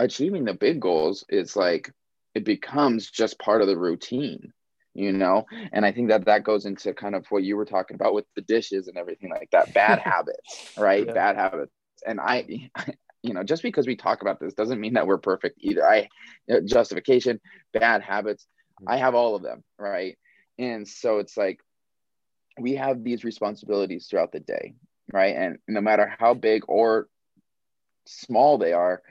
achieving 0.00 0.44
the 0.44 0.54
big 0.54 0.80
goals 0.80 1.24
is 1.28 1.54
like 1.54 1.92
it 2.34 2.44
becomes 2.44 3.10
just 3.10 3.38
part 3.38 3.60
of 3.62 3.66
the 3.68 3.76
routine 3.76 4.52
you 4.94 5.12
know? 5.12 5.46
And 5.72 5.86
i 5.86 5.92
think 5.92 6.08
that 6.08 6.26
that 6.26 6.44
goes 6.44 6.66
into 6.66 6.92
kind 6.92 7.14
of 7.14 7.26
what 7.28 7.42
you 7.42 7.56
were 7.56 7.64
talking 7.64 7.94
about 7.94 8.14
with 8.14 8.26
the 8.36 8.42
dishes 8.42 8.88
and 8.88 8.96
everything 8.96 9.30
like 9.30 9.50
that 9.52 9.72
bad 9.74 9.98
habits 10.04 10.72
right? 10.76 11.06
Yeah. 11.06 11.12
bad 11.12 11.36
habits. 11.36 11.72
And 12.06 12.20
i 12.20 12.70
you 13.22 13.34
know 13.34 13.42
just 13.42 13.62
because 13.62 13.86
we 13.86 13.96
talk 13.96 14.22
about 14.22 14.40
this 14.40 14.54
doesn't 14.54 14.80
mean 14.80 14.94
that 14.94 15.06
we're 15.06 15.18
perfect 15.18 15.58
either. 15.60 15.86
I 15.86 16.08
uh, 16.52 16.60
justification 16.64 17.40
bad 17.72 18.02
habits 18.02 18.46
mm-hmm. 18.80 18.92
i 18.92 18.96
have 18.96 19.14
all 19.14 19.34
of 19.34 19.42
them 19.42 19.62
right? 19.78 20.16
And 20.58 20.86
so 20.86 21.18
it's 21.18 21.36
like 21.36 21.60
we 22.60 22.74
have 22.74 23.02
these 23.02 23.24
responsibilities 23.24 24.06
throughout 24.08 24.32
the 24.32 24.40
day 24.40 24.74
right? 25.12 25.34
And 25.36 25.58
no 25.68 25.80
matter 25.80 26.14
how 26.18 26.34
big 26.34 26.64
or 26.68 27.08
small 28.06 28.58
they 28.58 28.72
are 28.72 29.02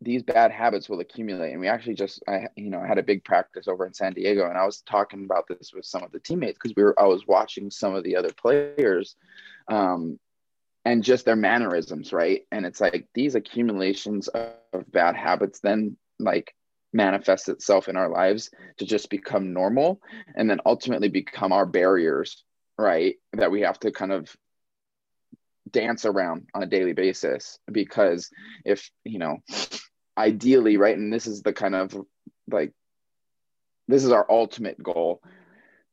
these 0.00 0.22
bad 0.22 0.52
habits 0.52 0.88
will 0.88 1.00
accumulate. 1.00 1.52
And 1.52 1.60
we 1.60 1.68
actually 1.68 1.94
just 1.94 2.22
i 2.28 2.48
you 2.56 2.70
know 2.70 2.80
i 2.80 2.86
had 2.86 2.98
a 2.98 3.02
big 3.02 3.24
practice 3.24 3.68
over 3.68 3.86
in 3.86 3.94
san 3.94 4.12
diego 4.12 4.48
and 4.48 4.56
i 4.56 4.64
was 4.64 4.82
talking 4.82 5.24
about 5.24 5.46
this 5.48 5.72
with 5.74 5.84
some 5.84 6.02
of 6.02 6.12
the 6.12 6.20
teammates 6.20 6.58
because 6.60 6.74
we 6.76 6.82
were 6.82 6.98
i 7.00 7.04
was 7.04 7.26
watching 7.26 7.70
some 7.70 7.94
of 7.94 8.04
the 8.04 8.16
other 8.16 8.32
players 8.32 9.16
um, 9.68 10.18
and 10.84 11.04
just 11.04 11.24
their 11.24 11.36
mannerisms 11.36 12.12
right? 12.12 12.42
And 12.50 12.64
it's 12.64 12.80
like 12.80 13.08
these 13.14 13.34
accumulations 13.34 14.28
of, 14.28 14.54
bad 14.92 15.16
habits 15.16 15.60
then 15.60 15.96
like 16.18 16.54
manifests 16.92 17.48
itself 17.48 17.88
in 17.88 17.96
our 17.96 18.08
lives 18.08 18.50
to 18.78 18.84
just 18.84 19.10
become 19.10 19.52
normal 19.52 20.00
and 20.36 20.48
then 20.48 20.60
ultimately 20.64 21.08
become 21.08 21.52
our 21.52 21.66
barriers 21.66 22.44
right? 22.78 23.16
That 23.32 23.50
we 23.50 23.62
have 23.62 23.78
to 23.80 23.90
kind 23.90 24.12
of 24.12 24.34
dance 25.70 26.04
around 26.04 26.46
on 26.54 26.62
a 26.62 26.66
daily 26.66 26.92
basis 26.92 27.58
because 27.70 28.30
if 28.64 28.90
you 29.04 29.18
know 29.18 29.38
ideally 30.18 30.76
right 30.76 30.96
and 30.96 31.12
this 31.12 31.26
is 31.26 31.42
the 31.42 31.52
kind 31.52 31.74
of 31.74 31.96
like 32.50 32.72
this 33.86 34.04
is 34.04 34.10
our 34.10 34.26
ultimate 34.28 34.82
goal 34.82 35.22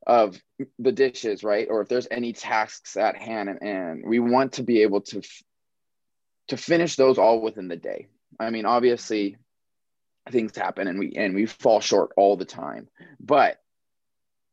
of 0.06 0.40
the 0.78 0.92
dishes 0.92 1.44
right? 1.44 1.68
Or 1.70 1.82
if 1.82 1.88
there's 1.88 2.08
any 2.12 2.34
tasks 2.34 2.98
at 2.98 3.18
hand 3.18 3.50
and, 3.50 3.62
and 3.62 4.04
we 4.06 4.20
want 4.20 4.54
to 4.54 4.64
be 4.64 4.82
able 4.82 5.02
to 5.02 5.20
f- 5.20 5.44
to 6.50 6.58
finish 6.58 6.96
those 6.96 7.18
all 7.18 7.42
within 7.42 7.68
the 7.68 7.76
day. 7.76 8.08
I 8.40 8.50
mean 8.50 8.66
obviously 8.66 9.38
things 10.30 10.56
happen 10.56 10.88
and 10.88 11.00
we 11.00 11.14
and 11.16 11.36
we 11.36 11.46
fall 11.46 11.80
short 11.80 12.12
all 12.18 12.36
the 12.36 12.46
time 12.46 12.88
but 13.20 13.58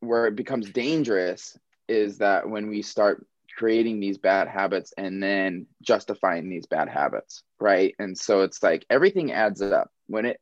where 0.00 0.26
it 0.26 0.36
becomes 0.36 0.70
dangerous 0.70 1.56
is 1.88 2.18
that 2.18 2.48
when 2.48 2.68
we 2.68 2.82
start 2.82 3.26
creating 3.62 4.00
these 4.00 4.18
bad 4.18 4.48
habits 4.48 4.92
and 4.96 5.22
then 5.22 5.66
justifying 5.82 6.48
these 6.48 6.66
bad 6.66 6.88
habits 6.88 7.44
right? 7.62 7.94
And 7.98 8.18
so 8.18 8.42
it's 8.42 8.62
like 8.62 8.84
everything 8.90 9.32
adds 9.32 9.62
up. 9.62 9.90
When 10.08 10.26
it 10.26 10.40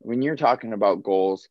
when 0.00 0.22
you're 0.22 0.36
talking 0.36 0.72
about 0.72 1.02
goals 1.02 1.48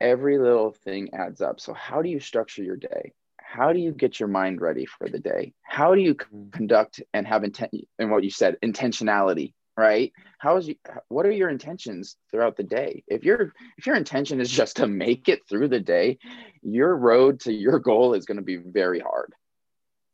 every 0.00 0.38
little 0.38 0.70
thing 0.70 1.10
adds 1.12 1.40
up. 1.40 1.60
So 1.60 1.72
how 1.74 2.02
do 2.02 2.08
you 2.08 2.20
structure 2.20 2.62
your 2.62 2.76
day? 2.76 3.12
How 3.36 3.72
do 3.72 3.80
you 3.80 3.90
get 3.92 4.20
your 4.20 4.28
mind 4.28 4.60
ready 4.60 4.86
for 4.86 5.08
the 5.08 5.18
day? 5.18 5.54
How 5.62 5.94
do 5.94 6.00
you 6.00 6.14
mm. 6.14 6.52
conduct 6.52 7.02
and 7.14 7.26
have 7.26 7.42
intent 7.42 7.72
and 7.98 8.10
what 8.10 8.24
you 8.24 8.30
said 8.30 8.56
intentionality 8.62 9.54
right? 9.76 10.12
How 10.38 10.56
is 10.56 10.66
you 10.66 10.74
what 11.08 11.24
are 11.24 11.30
your 11.30 11.48
intentions 11.48 12.16
throughout 12.32 12.56
the 12.56 12.64
day? 12.64 13.04
If 13.06 13.22
your 13.24 13.52
if 13.78 13.86
your 13.86 13.94
intention 13.94 14.40
is 14.40 14.50
just 14.50 14.78
to 14.78 14.88
make 14.88 15.28
it 15.28 15.42
through 15.48 15.68
the 15.68 15.80
day 15.80 16.18
your 16.62 16.96
road 16.96 17.40
to 17.40 17.52
your 17.52 17.78
goal 17.78 18.14
is 18.14 18.26
going 18.26 18.38
to 18.38 18.42
be 18.42 18.56
very 18.56 18.98
hard 18.98 19.32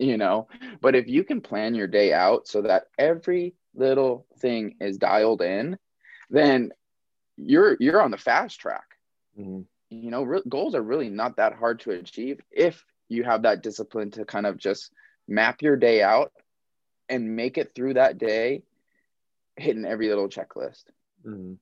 you 0.05 0.17
know 0.17 0.49
but 0.81 0.95
if 0.95 1.09
you 1.09 1.25
can 1.25 1.41
plan 1.41 1.75
your 1.75 1.87
day 1.87 2.13
out 2.13 2.47
so 2.47 2.63
that 2.63 2.85
every 2.99 3.55
little 3.75 4.27
thing 4.39 4.77
is 4.81 4.99
dialed 4.99 5.43
in 5.43 5.79
then 6.31 6.71
you're 7.37 7.77
you're 7.81 8.01
on 8.01 8.11
the 8.11 8.19
fast 8.19 8.61
track 8.61 8.97
mm-hmm. 9.39 9.63
you 9.91 10.11
know 10.11 10.23
re- 10.23 10.43
goals 10.49 10.75
are 10.75 10.83
really 10.83 11.09
not 11.09 11.37
that 11.37 11.55
hard 11.55 11.81
to 11.81 11.91
achieve 11.91 12.41
if 12.51 12.85
you 13.09 13.25
have 13.25 13.43
that 13.43 13.63
discipline 13.63 14.11
to 14.11 14.25
kind 14.25 14.47
of 14.47 14.57
just 14.57 14.91
map 15.29 15.63
your 15.63 15.77
day 15.77 16.03
out 16.03 16.33
and 17.09 17.37
make 17.37 17.59
it 17.59 17.75
through 17.75 17.95
that 17.95 18.19
day 18.19 18.63
hitting 19.57 19.85
every 19.85 20.09
little 20.09 20.29
checklist. 20.29 20.85
Mm-hmm. 21.27 21.55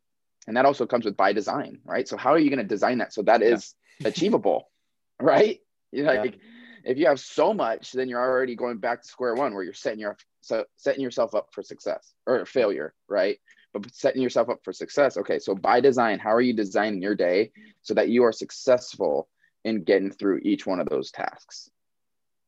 And 0.46 0.56
that 0.56 0.66
also 0.66 0.86
comes 0.86 1.04
with 1.04 1.16
by 1.16 1.32
design, 1.32 1.78
right? 1.84 2.08
So 2.08 2.16
how 2.16 2.30
are 2.30 2.38
you 2.38 2.50
going 2.50 2.58
to 2.58 2.64
design 2.64 2.98
that 2.98 3.12
so 3.12 3.22
that 3.22 3.42
is 3.42 3.74
yeah. 4.00 4.08
achievable, 4.08 4.70
right? 5.20 5.60
You're 5.92 6.06
like, 6.06 6.32
yeah. 6.32 6.40
If 6.84 6.98
you 6.98 7.06
have 7.06 7.20
so 7.20 7.52
much, 7.52 7.92
then 7.92 8.08
you're 8.08 8.20
already 8.20 8.54
going 8.54 8.78
back 8.78 9.02
to 9.02 9.08
square 9.08 9.34
one 9.34 9.54
where 9.54 9.62
you're 9.62 9.74
setting 9.74 10.00
your 10.00 10.16
so 10.40 10.64
setting 10.76 11.02
yourself 11.02 11.34
up 11.34 11.48
for 11.52 11.62
success 11.62 12.12
or 12.26 12.44
failure, 12.44 12.94
right? 13.08 13.38
But 13.72 13.94
setting 13.94 14.22
yourself 14.22 14.48
up 14.48 14.60
for 14.64 14.72
success. 14.72 15.16
Okay, 15.16 15.38
so 15.38 15.54
by 15.54 15.80
design, 15.80 16.18
how 16.18 16.32
are 16.32 16.40
you 16.40 16.52
designing 16.52 17.00
your 17.00 17.14
day 17.14 17.52
so 17.82 17.94
that 17.94 18.08
you 18.08 18.24
are 18.24 18.32
successful 18.32 19.28
in 19.64 19.84
getting 19.84 20.10
through 20.10 20.40
each 20.42 20.66
one 20.66 20.80
of 20.80 20.88
those 20.88 21.10
tasks, 21.10 21.70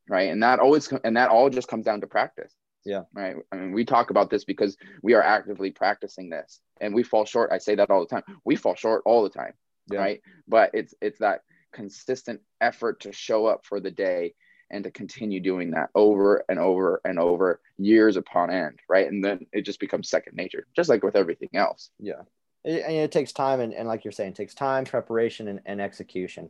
right? 0.09 0.31
And 0.31 0.42
that 0.42 0.59
always 0.59 0.92
and 1.05 1.16
that 1.16 1.31
all 1.31 1.49
just 1.51 1.68
comes 1.68 1.85
down 1.85 2.01
to 2.01 2.07
practice. 2.07 2.53
Yeah. 2.85 3.03
Right. 3.14 3.37
I 3.51 3.57
mean, 3.57 3.73
we 3.73 3.85
talk 3.85 4.11
about 4.11 4.29
this 4.29 4.44
because 4.44 4.77
we 5.03 5.14
are 5.14 5.23
actively 5.23 5.70
practicing 5.70 6.29
this 6.29 6.61
and 6.81 6.94
we 6.94 7.03
fall 7.03 7.25
short. 7.25 7.51
I 7.51 7.59
say 7.59 7.77
that 7.77 7.90
all 7.90 8.01
the 8.01 8.07
time. 8.07 8.25
We 8.44 8.57
fall 8.57 8.75
short 8.75 9.03
all 9.07 9.23
the 9.23 9.31
time. 9.31 9.55
Yeah. 9.90 10.01
Right. 10.01 10.20
But 10.47 10.70
it's 10.75 10.94
it's 11.01 11.20
that 11.20 11.42
consistent 11.75 12.41
effort 12.61 13.01
to 13.01 13.13
show 13.13 13.47
up 13.47 13.67
for 13.67 13.81
the 13.81 13.91
day 13.91 14.35
and 14.71 14.85
to 14.85 14.91
continue 14.91 15.41
doing 15.41 15.73
that 15.73 15.91
over 15.95 16.45
and 16.49 16.59
over 16.59 17.01
and 17.05 17.19
over 17.19 17.61
years 17.79 18.17
upon 18.17 18.51
end. 18.51 18.81
Right. 18.89 19.07
And 19.11 19.23
then 19.23 19.47
it 19.53 19.63
just 19.63 19.81
becomes 19.81 20.09
second 20.09 20.35
nature, 20.37 20.67
just 20.75 20.89
like 20.89 21.03
with 21.03 21.17
everything 21.17 21.51
else. 21.55 21.91
Yeah. 22.01 22.23
It, 22.65 22.83
and 22.85 22.97
it 22.97 23.13
takes 23.13 23.33
time 23.33 23.61
and, 23.61 23.75
and 23.75 23.87
like 23.87 24.05
you're 24.05 24.13
saying, 24.13 24.33
takes 24.33 24.55
time, 24.55 24.85
preparation 24.85 25.49
and, 25.49 25.61
and 25.67 25.81
execution. 25.81 26.49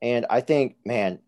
And 0.00 0.24
I 0.30 0.40
think, 0.40 0.76
man, 0.84 1.18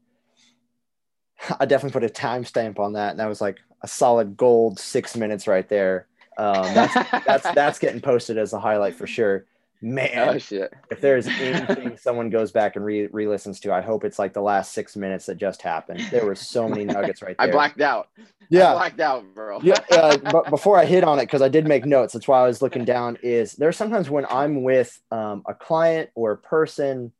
I 1.60 1.66
definitely 1.66 2.00
put 2.00 2.10
a 2.10 2.12
timestamp 2.12 2.78
on 2.78 2.94
that. 2.94 3.10
And 3.10 3.20
that 3.20 3.28
was 3.28 3.40
like 3.40 3.58
a 3.82 3.88
solid 3.88 4.36
gold 4.36 4.78
six 4.78 5.16
minutes 5.16 5.46
right 5.46 5.68
there. 5.68 6.06
Um, 6.38 6.62
that's, 6.74 6.94
that's, 7.26 7.50
that's 7.54 7.78
getting 7.78 8.00
posted 8.00 8.38
as 8.38 8.54
a 8.54 8.58
highlight 8.58 8.94
for 8.94 9.06
sure. 9.06 9.44
Man, 9.84 10.28
oh, 10.28 10.38
shit. 10.38 10.72
if 10.92 11.00
there's 11.00 11.26
anything 11.26 11.96
someone 11.96 12.30
goes 12.30 12.52
back 12.52 12.76
and 12.76 12.84
re 12.84 13.08
re 13.08 13.26
listens 13.26 13.58
to, 13.60 13.72
I 13.72 13.80
hope 13.80 14.04
it's 14.04 14.16
like 14.16 14.32
the 14.32 14.40
last 14.40 14.72
six 14.72 14.96
minutes 14.96 15.26
that 15.26 15.38
just 15.38 15.60
happened. 15.60 16.00
There 16.12 16.24
were 16.24 16.36
so 16.36 16.68
many 16.68 16.84
nuggets 16.84 17.20
right 17.20 17.36
there. 17.36 17.48
I 17.48 17.50
blacked 17.50 17.80
out. 17.80 18.08
Yeah. 18.48 18.70
I 18.70 18.74
blacked 18.74 19.00
out, 19.00 19.24
bro. 19.34 19.60
yeah. 19.60 19.78
Uh, 19.90 20.16
but 20.32 20.50
before 20.50 20.78
I 20.78 20.84
hit 20.84 21.02
on 21.02 21.18
it, 21.18 21.22
because 21.22 21.42
I 21.42 21.48
did 21.48 21.66
make 21.66 21.84
notes, 21.84 22.12
that's 22.12 22.28
why 22.28 22.40
I 22.40 22.46
was 22.46 22.62
looking 22.62 22.84
down, 22.84 23.18
is 23.22 23.54
there's 23.54 23.76
sometimes 23.76 24.08
when 24.08 24.24
I'm 24.26 24.62
with 24.62 25.00
um, 25.10 25.42
a 25.48 25.54
client 25.54 26.10
or 26.14 26.30
a 26.30 26.36
person 26.36 27.10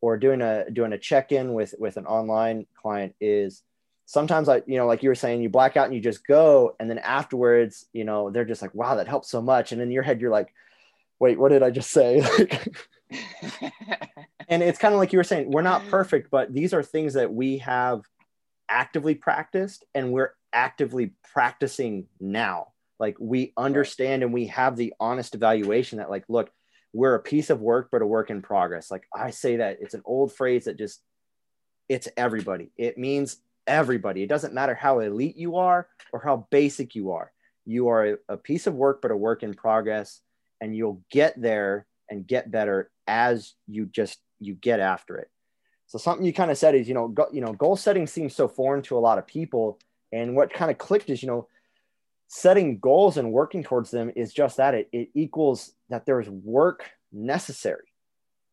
or 0.00 0.16
doing 0.16 0.42
a 0.42 0.68
doing 0.72 0.92
a 0.92 0.98
check-in 0.98 1.54
with 1.54 1.74
with 1.78 1.96
an 1.98 2.06
online 2.06 2.66
client 2.74 3.14
is 3.20 3.62
sometimes 4.06 4.48
I, 4.48 4.62
you 4.66 4.76
know, 4.76 4.86
like 4.86 5.04
you 5.04 5.10
were 5.10 5.14
saying, 5.14 5.42
you 5.42 5.50
black 5.50 5.76
out 5.76 5.84
and 5.84 5.94
you 5.94 6.00
just 6.00 6.26
go. 6.26 6.74
And 6.80 6.90
then 6.90 6.98
afterwards, 6.98 7.86
you 7.92 8.04
know, 8.04 8.30
they're 8.30 8.44
just 8.44 8.62
like, 8.62 8.74
wow, 8.74 8.96
that 8.96 9.06
helped 9.06 9.26
so 9.26 9.40
much. 9.40 9.70
And 9.70 9.80
in 9.80 9.90
your 9.90 10.02
head, 10.02 10.20
you're 10.20 10.30
like, 10.30 10.52
wait, 11.18 11.38
what 11.38 11.50
did 11.50 11.62
I 11.62 11.70
just 11.70 11.90
say? 11.90 12.18
and 14.48 14.62
it's 14.62 14.78
kind 14.78 14.94
of 14.94 15.00
like 15.00 15.12
you 15.12 15.18
were 15.18 15.24
saying, 15.24 15.50
we're 15.50 15.62
not 15.62 15.86
perfect, 15.88 16.30
but 16.30 16.52
these 16.52 16.72
are 16.72 16.82
things 16.82 17.14
that 17.14 17.32
we 17.32 17.58
have 17.58 18.02
actively 18.68 19.14
practiced 19.14 19.84
and 19.94 20.12
we're 20.12 20.32
actively 20.52 21.12
practicing 21.32 22.06
now. 22.20 22.68
Like 22.98 23.16
we 23.18 23.52
understand 23.56 24.22
and 24.22 24.32
we 24.32 24.46
have 24.46 24.76
the 24.76 24.94
honest 25.00 25.34
evaluation 25.34 25.98
that, 25.98 26.10
like, 26.10 26.24
look, 26.28 26.50
we're 26.92 27.14
a 27.14 27.22
piece 27.22 27.50
of 27.50 27.60
work, 27.60 27.88
but 27.92 28.02
a 28.02 28.06
work 28.06 28.30
in 28.30 28.42
progress. 28.42 28.90
Like 28.90 29.06
I 29.14 29.30
say 29.30 29.56
that 29.56 29.78
it's 29.80 29.94
an 29.94 30.02
old 30.04 30.32
phrase 30.32 30.64
that 30.64 30.78
just, 30.78 31.00
it's 31.88 32.08
everybody. 32.16 32.70
It 32.76 32.98
means 32.98 33.38
everybody. 33.66 34.22
It 34.22 34.28
doesn't 34.28 34.54
matter 34.54 34.74
how 34.74 35.00
elite 35.00 35.36
you 35.36 35.56
are 35.56 35.88
or 36.12 36.20
how 36.20 36.46
basic 36.50 36.94
you 36.94 37.12
are. 37.12 37.32
You 37.66 37.88
are 37.88 38.06
a, 38.06 38.16
a 38.30 38.36
piece 38.36 38.66
of 38.66 38.74
work, 38.74 39.02
but 39.02 39.10
a 39.10 39.16
work 39.16 39.42
in 39.42 39.54
progress, 39.54 40.20
and 40.60 40.76
you'll 40.76 41.02
get 41.10 41.40
there 41.40 41.86
and 42.10 42.26
get 42.26 42.50
better 42.50 42.90
as 43.06 43.54
you 43.66 43.86
just 43.86 44.18
you 44.40 44.54
get 44.54 44.80
after 44.80 45.16
it. 45.18 45.30
So 45.86 45.98
something 45.98 46.24
you 46.24 46.32
kind 46.32 46.50
of 46.50 46.58
said 46.58 46.74
is, 46.74 46.86
you 46.86 46.94
know, 46.94 47.08
go, 47.08 47.28
you 47.32 47.40
know, 47.40 47.52
goal 47.52 47.76
setting 47.76 48.06
seems 48.06 48.34
so 48.34 48.46
foreign 48.46 48.82
to 48.82 48.96
a 48.96 49.00
lot 49.00 49.18
of 49.18 49.26
people, 49.26 49.78
and 50.12 50.36
what 50.36 50.52
kind 50.52 50.70
of 50.70 50.78
clicked 50.78 51.10
is, 51.10 51.22
you 51.22 51.28
know, 51.28 51.48
setting 52.28 52.78
goals 52.78 53.16
and 53.16 53.32
working 53.32 53.62
towards 53.62 53.90
them 53.90 54.12
is 54.14 54.32
just 54.32 54.58
that. 54.58 54.74
It 54.74 54.88
it 54.92 55.08
equals 55.14 55.72
that 55.88 56.06
there's 56.06 56.28
work 56.28 56.90
necessary. 57.12 57.84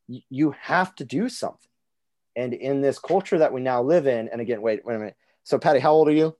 you 0.07 0.55
have 0.61 0.93
to 0.95 1.03
do 1.03 1.27
something 1.27 1.69
and 2.35 2.53
in 2.53 2.81
this 2.81 2.99
culture 2.99 3.37
that 3.37 3.53
we 3.53 3.61
now 3.61 3.81
live 3.81 4.07
in, 4.07 4.29
and 4.29 4.41
again, 4.41 4.61
wait, 4.61 4.85
wait 4.85 4.95
a 4.95 4.99
minute. 4.99 5.15
So, 5.43 5.57
Patty, 5.57 5.79
how 5.79 5.93
old 5.93 6.07
are 6.09 6.13
you? 6.13 6.35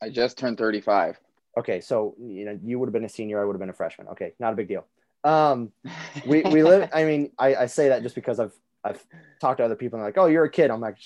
I 0.00 0.10
just 0.10 0.38
turned 0.38 0.58
35. 0.58 1.20
Okay, 1.56 1.80
so 1.80 2.14
you 2.18 2.44
know, 2.44 2.58
you 2.62 2.78
would 2.78 2.86
have 2.86 2.92
been 2.92 3.04
a 3.04 3.08
senior, 3.08 3.40
I 3.40 3.44
would 3.44 3.54
have 3.54 3.60
been 3.60 3.70
a 3.70 3.74
freshman. 3.74 4.08
Okay, 4.08 4.32
not 4.38 4.52
a 4.52 4.56
big 4.56 4.68
deal. 4.68 4.86
Um, 5.24 5.72
we 6.26 6.42
we 6.42 6.62
live. 6.62 6.88
I 6.92 7.04
mean, 7.04 7.32
I, 7.38 7.54
I 7.54 7.66
say 7.66 7.88
that 7.88 8.02
just 8.02 8.14
because 8.14 8.40
I've 8.40 8.54
I've 8.84 9.04
talked 9.40 9.58
to 9.58 9.64
other 9.64 9.76
people 9.76 9.98
and 9.98 10.06
like, 10.06 10.18
oh, 10.18 10.26
you're 10.26 10.44
a 10.44 10.50
kid. 10.50 10.70
I'm 10.70 10.80
like 10.80 10.96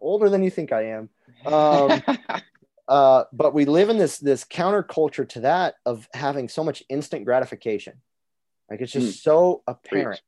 older 0.00 0.28
than 0.28 0.42
you 0.42 0.50
think 0.50 0.72
I 0.72 0.86
am. 0.86 1.08
Um, 1.44 2.02
uh, 2.88 3.24
but 3.32 3.54
we 3.54 3.64
live 3.64 3.88
in 3.88 3.98
this 3.98 4.18
this 4.18 4.44
counterculture 4.44 5.28
to 5.30 5.40
that 5.40 5.76
of 5.84 6.08
having 6.12 6.48
so 6.48 6.62
much 6.62 6.82
instant 6.88 7.24
gratification. 7.24 7.94
Like 8.70 8.80
it's 8.80 8.92
just 8.92 9.18
mm. 9.18 9.22
so 9.22 9.62
apparent. 9.66 10.20
Preach. 10.20 10.22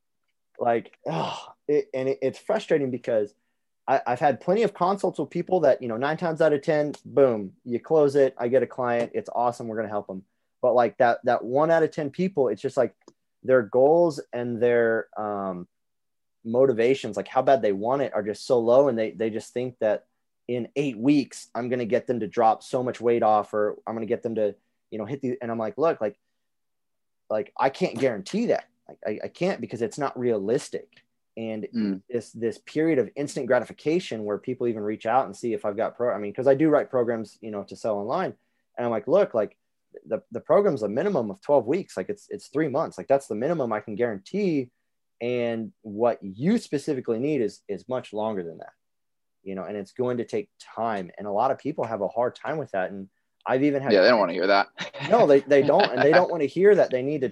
Like, 0.61 0.99
oh, 1.07 1.39
it, 1.69 1.89
and 1.95 2.09
it, 2.09 2.19
it's 2.21 2.39
frustrating 2.39 2.91
because 2.91 3.33
I, 3.89 4.03
I've 4.07 4.21
had 4.21 4.41
plenty 4.41 4.63
of 4.63 4.75
consults 4.75 5.19
with 5.19 5.31
people 5.31 5.61
that, 5.61 5.81
you 5.81 5.89
know, 5.89 5.97
nine 5.97 6.19
times 6.19 6.43
out 6.43 6.53
of 6.53 6.61
10, 6.61 6.95
boom, 7.07 7.53
you 7.65 7.81
close 7.81 8.15
it. 8.15 8.35
I 8.39 8.49
get 8.49 8.63
a 8.63 8.67
client. 8.67 9.13
It's 9.15 9.31
awesome. 9.35 9.67
We're 9.67 9.77
going 9.77 9.89
to 9.89 9.93
help 9.93 10.07
them. 10.07 10.23
But 10.61 10.75
like 10.75 10.99
that, 10.99 11.25
that 11.25 11.43
one 11.43 11.71
out 11.71 11.83
of 11.83 11.91
10 11.91 12.11
people, 12.11 12.49
it's 12.49 12.61
just 12.61 12.77
like 12.77 12.95
their 13.43 13.63
goals 13.63 14.21
and 14.33 14.61
their 14.61 15.09
um, 15.17 15.67
motivations, 16.45 17.17
like 17.17 17.29
how 17.29 17.41
bad 17.41 17.63
they 17.63 17.73
want 17.73 18.03
it 18.03 18.13
are 18.15 18.23
just 18.23 18.47
so 18.47 18.59
low. 18.59 18.89
And 18.89 18.99
they, 18.99 19.13
they 19.13 19.31
just 19.31 19.55
think 19.55 19.77
that 19.81 20.05
in 20.49 20.69
eight 20.77 20.99
weeks, 20.99 21.49
I'm 21.55 21.71
going 21.71 21.79
to 21.79 21.87
get 21.87 22.07
them 22.07 22.21
to 22.21 22.27
drop 22.27 22.63
so 22.63 22.83
much 22.83 23.01
weight 23.01 23.23
off, 23.23 23.55
or 23.55 23.77
I'm 23.87 23.95
going 23.95 24.07
to 24.07 24.13
get 24.13 24.23
them 24.23 24.35
to, 24.35 24.55
you 24.91 24.99
know, 24.99 25.07
hit 25.07 25.23
the, 25.23 25.39
and 25.41 25.51
I'm 25.51 25.59
like, 25.59 25.79
look, 25.79 26.01
like, 26.01 26.19
like 27.31 27.53
I 27.59 27.71
can't 27.71 27.99
guarantee 27.99 28.47
that. 28.47 28.67
Like, 28.87 28.99
I, 29.07 29.27
I 29.27 29.29
can't 29.29 29.61
because 29.61 29.83
it's 29.83 29.99
not 29.99 30.19
realistic 30.19 31.05
and 31.39 31.69
mm. 31.75 32.03
this 32.11 32.33
this 32.33 32.59
period 32.59 32.99
of 32.99 33.09
instant 33.15 33.47
gratification 33.47 34.25
where 34.25 34.39
people 34.39 34.67
even 34.67 34.83
reach 34.83 35.07
out 35.07 35.27
and 35.27 35.37
see 35.37 35.53
if 35.53 35.65
I've 35.65 35.77
got 35.77 35.97
pro. 35.97 36.13
I 36.13 36.19
mean, 36.19 36.33
because 36.33 36.49
I 36.49 36.55
do 36.55 36.69
write 36.69 36.91
programs, 36.91 37.39
you 37.41 37.53
know, 37.53 37.63
to 37.63 37.77
sell 37.77 37.97
online, 37.97 38.35
and 38.77 38.85
I'm 38.85 38.91
like, 38.91 39.07
look, 39.07 39.35
like 39.35 39.57
the 40.05 40.21
the 40.33 40.41
program's 40.41 40.83
a 40.83 40.89
minimum 40.89 41.31
of 41.31 41.41
12 41.41 41.67
weeks, 41.67 41.97
like 41.97 42.09
it's 42.09 42.27
it's 42.29 42.49
three 42.49 42.69
months, 42.69 42.99
like 42.99 43.07
that's 43.07 43.29
the 43.29 43.37
minimum 43.37 43.73
I 43.73 43.79
can 43.79 43.95
guarantee, 43.95 44.71
and 45.21 45.73
what 45.83 46.19
you 46.21 46.59
specifically 46.59 47.21
need 47.21 47.41
is 47.41 47.61
is 47.69 47.89
much 47.89 48.13
longer 48.13 48.43
than 48.43 48.59
that, 48.59 48.73
you 49.45 49.55
know, 49.55 49.63
and 49.63 49.77
it's 49.77 49.93
going 49.93 50.17
to 50.17 50.25
take 50.25 50.51
time, 50.75 51.09
and 51.19 51.29
a 51.29 51.33
lot 51.33 51.53
of 51.53 51.59
people 51.59 51.85
have 51.85 52.01
a 52.01 52.09
hard 52.09 52.35
time 52.35 52.59
with 52.59 52.73
that, 52.73 52.91
and 52.91 53.09
I've 53.47 53.63
even 53.63 53.81
had 53.81 53.93
yeah, 53.93 54.03
they 54.03 54.09
don't 54.09 54.19
want 54.19 54.31
to 54.31 54.35
hear 54.35 54.49
that. 54.49 54.67
no, 55.09 55.25
they 55.29 55.39
they 55.41 55.63
don't, 55.63 55.89
and 55.93 56.03
they 56.03 56.11
don't 56.11 56.31
want 56.33 56.43
to 56.43 56.49
hear 56.49 56.75
that 56.75 56.91
they 56.91 57.03
need 57.03 57.21
to 57.21 57.31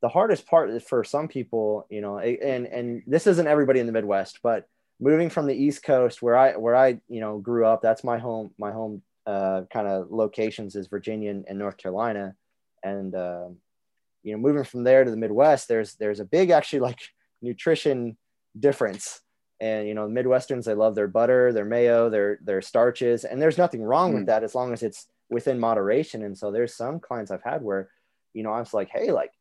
the 0.00 0.08
hardest 0.08 0.46
part 0.46 0.82
for 0.82 1.02
some 1.04 1.28
people, 1.28 1.86
you 1.90 2.00
know, 2.00 2.18
and 2.18 2.66
and 2.66 3.02
this 3.06 3.26
isn't 3.26 3.46
everybody 3.46 3.80
in 3.80 3.86
the 3.86 3.92
Midwest, 3.92 4.40
but 4.42 4.66
moving 5.00 5.30
from 5.30 5.46
the 5.46 5.54
East 5.54 5.82
Coast 5.82 6.22
where 6.22 6.36
I 6.36 6.56
where 6.56 6.76
I 6.76 7.00
you 7.08 7.20
know 7.20 7.38
grew 7.38 7.66
up, 7.66 7.82
that's 7.82 8.04
my 8.04 8.18
home 8.18 8.52
my 8.58 8.72
home 8.72 9.02
uh, 9.26 9.62
kind 9.72 9.88
of 9.88 10.10
locations 10.10 10.76
is 10.76 10.86
Virginia 10.86 11.30
and, 11.30 11.44
and 11.48 11.58
North 11.58 11.76
Carolina, 11.76 12.34
and 12.82 13.14
uh, 13.14 13.48
you 14.22 14.32
know, 14.32 14.38
moving 14.38 14.64
from 14.64 14.84
there 14.84 15.04
to 15.04 15.10
the 15.10 15.16
Midwest, 15.16 15.68
there's 15.68 15.94
there's 15.94 16.20
a 16.20 16.24
big 16.24 16.50
actually 16.50 16.80
like 16.80 16.98
nutrition 17.42 18.16
difference. 18.58 19.20
And 19.60 19.88
you 19.88 19.94
know, 19.94 20.08
the 20.08 20.14
Midwesterns 20.14 20.64
they 20.64 20.74
love 20.74 20.94
their 20.94 21.08
butter, 21.08 21.52
their 21.52 21.64
mayo, 21.64 22.10
their 22.10 22.38
their 22.42 22.62
starches, 22.62 23.24
and 23.24 23.40
there's 23.40 23.58
nothing 23.58 23.82
wrong 23.82 24.12
mm. 24.12 24.14
with 24.16 24.26
that 24.26 24.44
as 24.44 24.54
long 24.54 24.72
as 24.72 24.82
it's 24.82 25.06
within 25.30 25.58
moderation. 25.58 26.22
And 26.24 26.36
so 26.36 26.50
there's 26.50 26.76
some 26.76 27.00
clients 27.00 27.30
I've 27.30 27.42
had 27.42 27.62
where, 27.62 27.90
you 28.34 28.42
know, 28.42 28.52
I 28.52 28.60
was 28.60 28.72
like, 28.72 28.88
hey, 28.90 29.10
like 29.10 29.32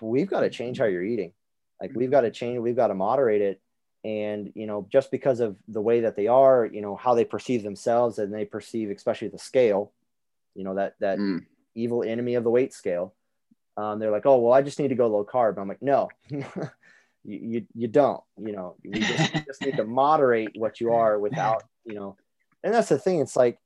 we've 0.00 0.28
got 0.28 0.40
to 0.40 0.50
change 0.50 0.78
how 0.78 0.84
you're 0.84 1.04
eating. 1.04 1.32
Like 1.80 1.92
we've 1.94 2.10
got 2.10 2.22
to 2.22 2.30
change, 2.30 2.58
we've 2.58 2.76
got 2.76 2.88
to 2.88 2.94
moderate 2.94 3.42
it. 3.42 3.60
And, 4.04 4.52
you 4.54 4.66
know, 4.66 4.86
just 4.92 5.10
because 5.10 5.40
of 5.40 5.56
the 5.66 5.80
way 5.80 6.00
that 6.00 6.14
they 6.14 6.26
are, 6.26 6.66
you 6.66 6.82
know, 6.82 6.94
how 6.94 7.14
they 7.14 7.24
perceive 7.24 7.62
themselves 7.62 8.18
and 8.18 8.32
they 8.32 8.44
perceive, 8.44 8.90
especially 8.90 9.28
the 9.28 9.38
scale, 9.38 9.92
you 10.54 10.62
know, 10.62 10.74
that, 10.74 10.94
that 11.00 11.18
mm. 11.18 11.44
evil 11.74 12.02
enemy 12.02 12.34
of 12.34 12.44
the 12.44 12.50
weight 12.50 12.74
scale. 12.74 13.14
Um, 13.76 13.98
they're 13.98 14.10
like, 14.10 14.26
oh, 14.26 14.38
well, 14.38 14.52
I 14.52 14.62
just 14.62 14.78
need 14.78 14.88
to 14.88 14.94
go 14.94 15.08
low 15.08 15.24
carb. 15.24 15.58
I'm 15.58 15.68
like, 15.68 15.82
no, 15.82 16.10
you, 16.28 16.44
you, 17.24 17.66
you, 17.74 17.88
don't, 17.88 18.22
you 18.38 18.52
know, 18.52 18.76
you 18.82 19.00
just, 19.00 19.34
you 19.34 19.40
just 19.40 19.62
need 19.62 19.76
to 19.78 19.84
moderate 19.86 20.50
what 20.54 20.80
you 20.80 20.92
are 20.92 21.18
without, 21.18 21.64
you 21.84 21.94
know, 21.94 22.16
and 22.62 22.72
that's 22.72 22.90
the 22.90 22.98
thing. 22.98 23.20
It's 23.20 23.36
like, 23.36 23.58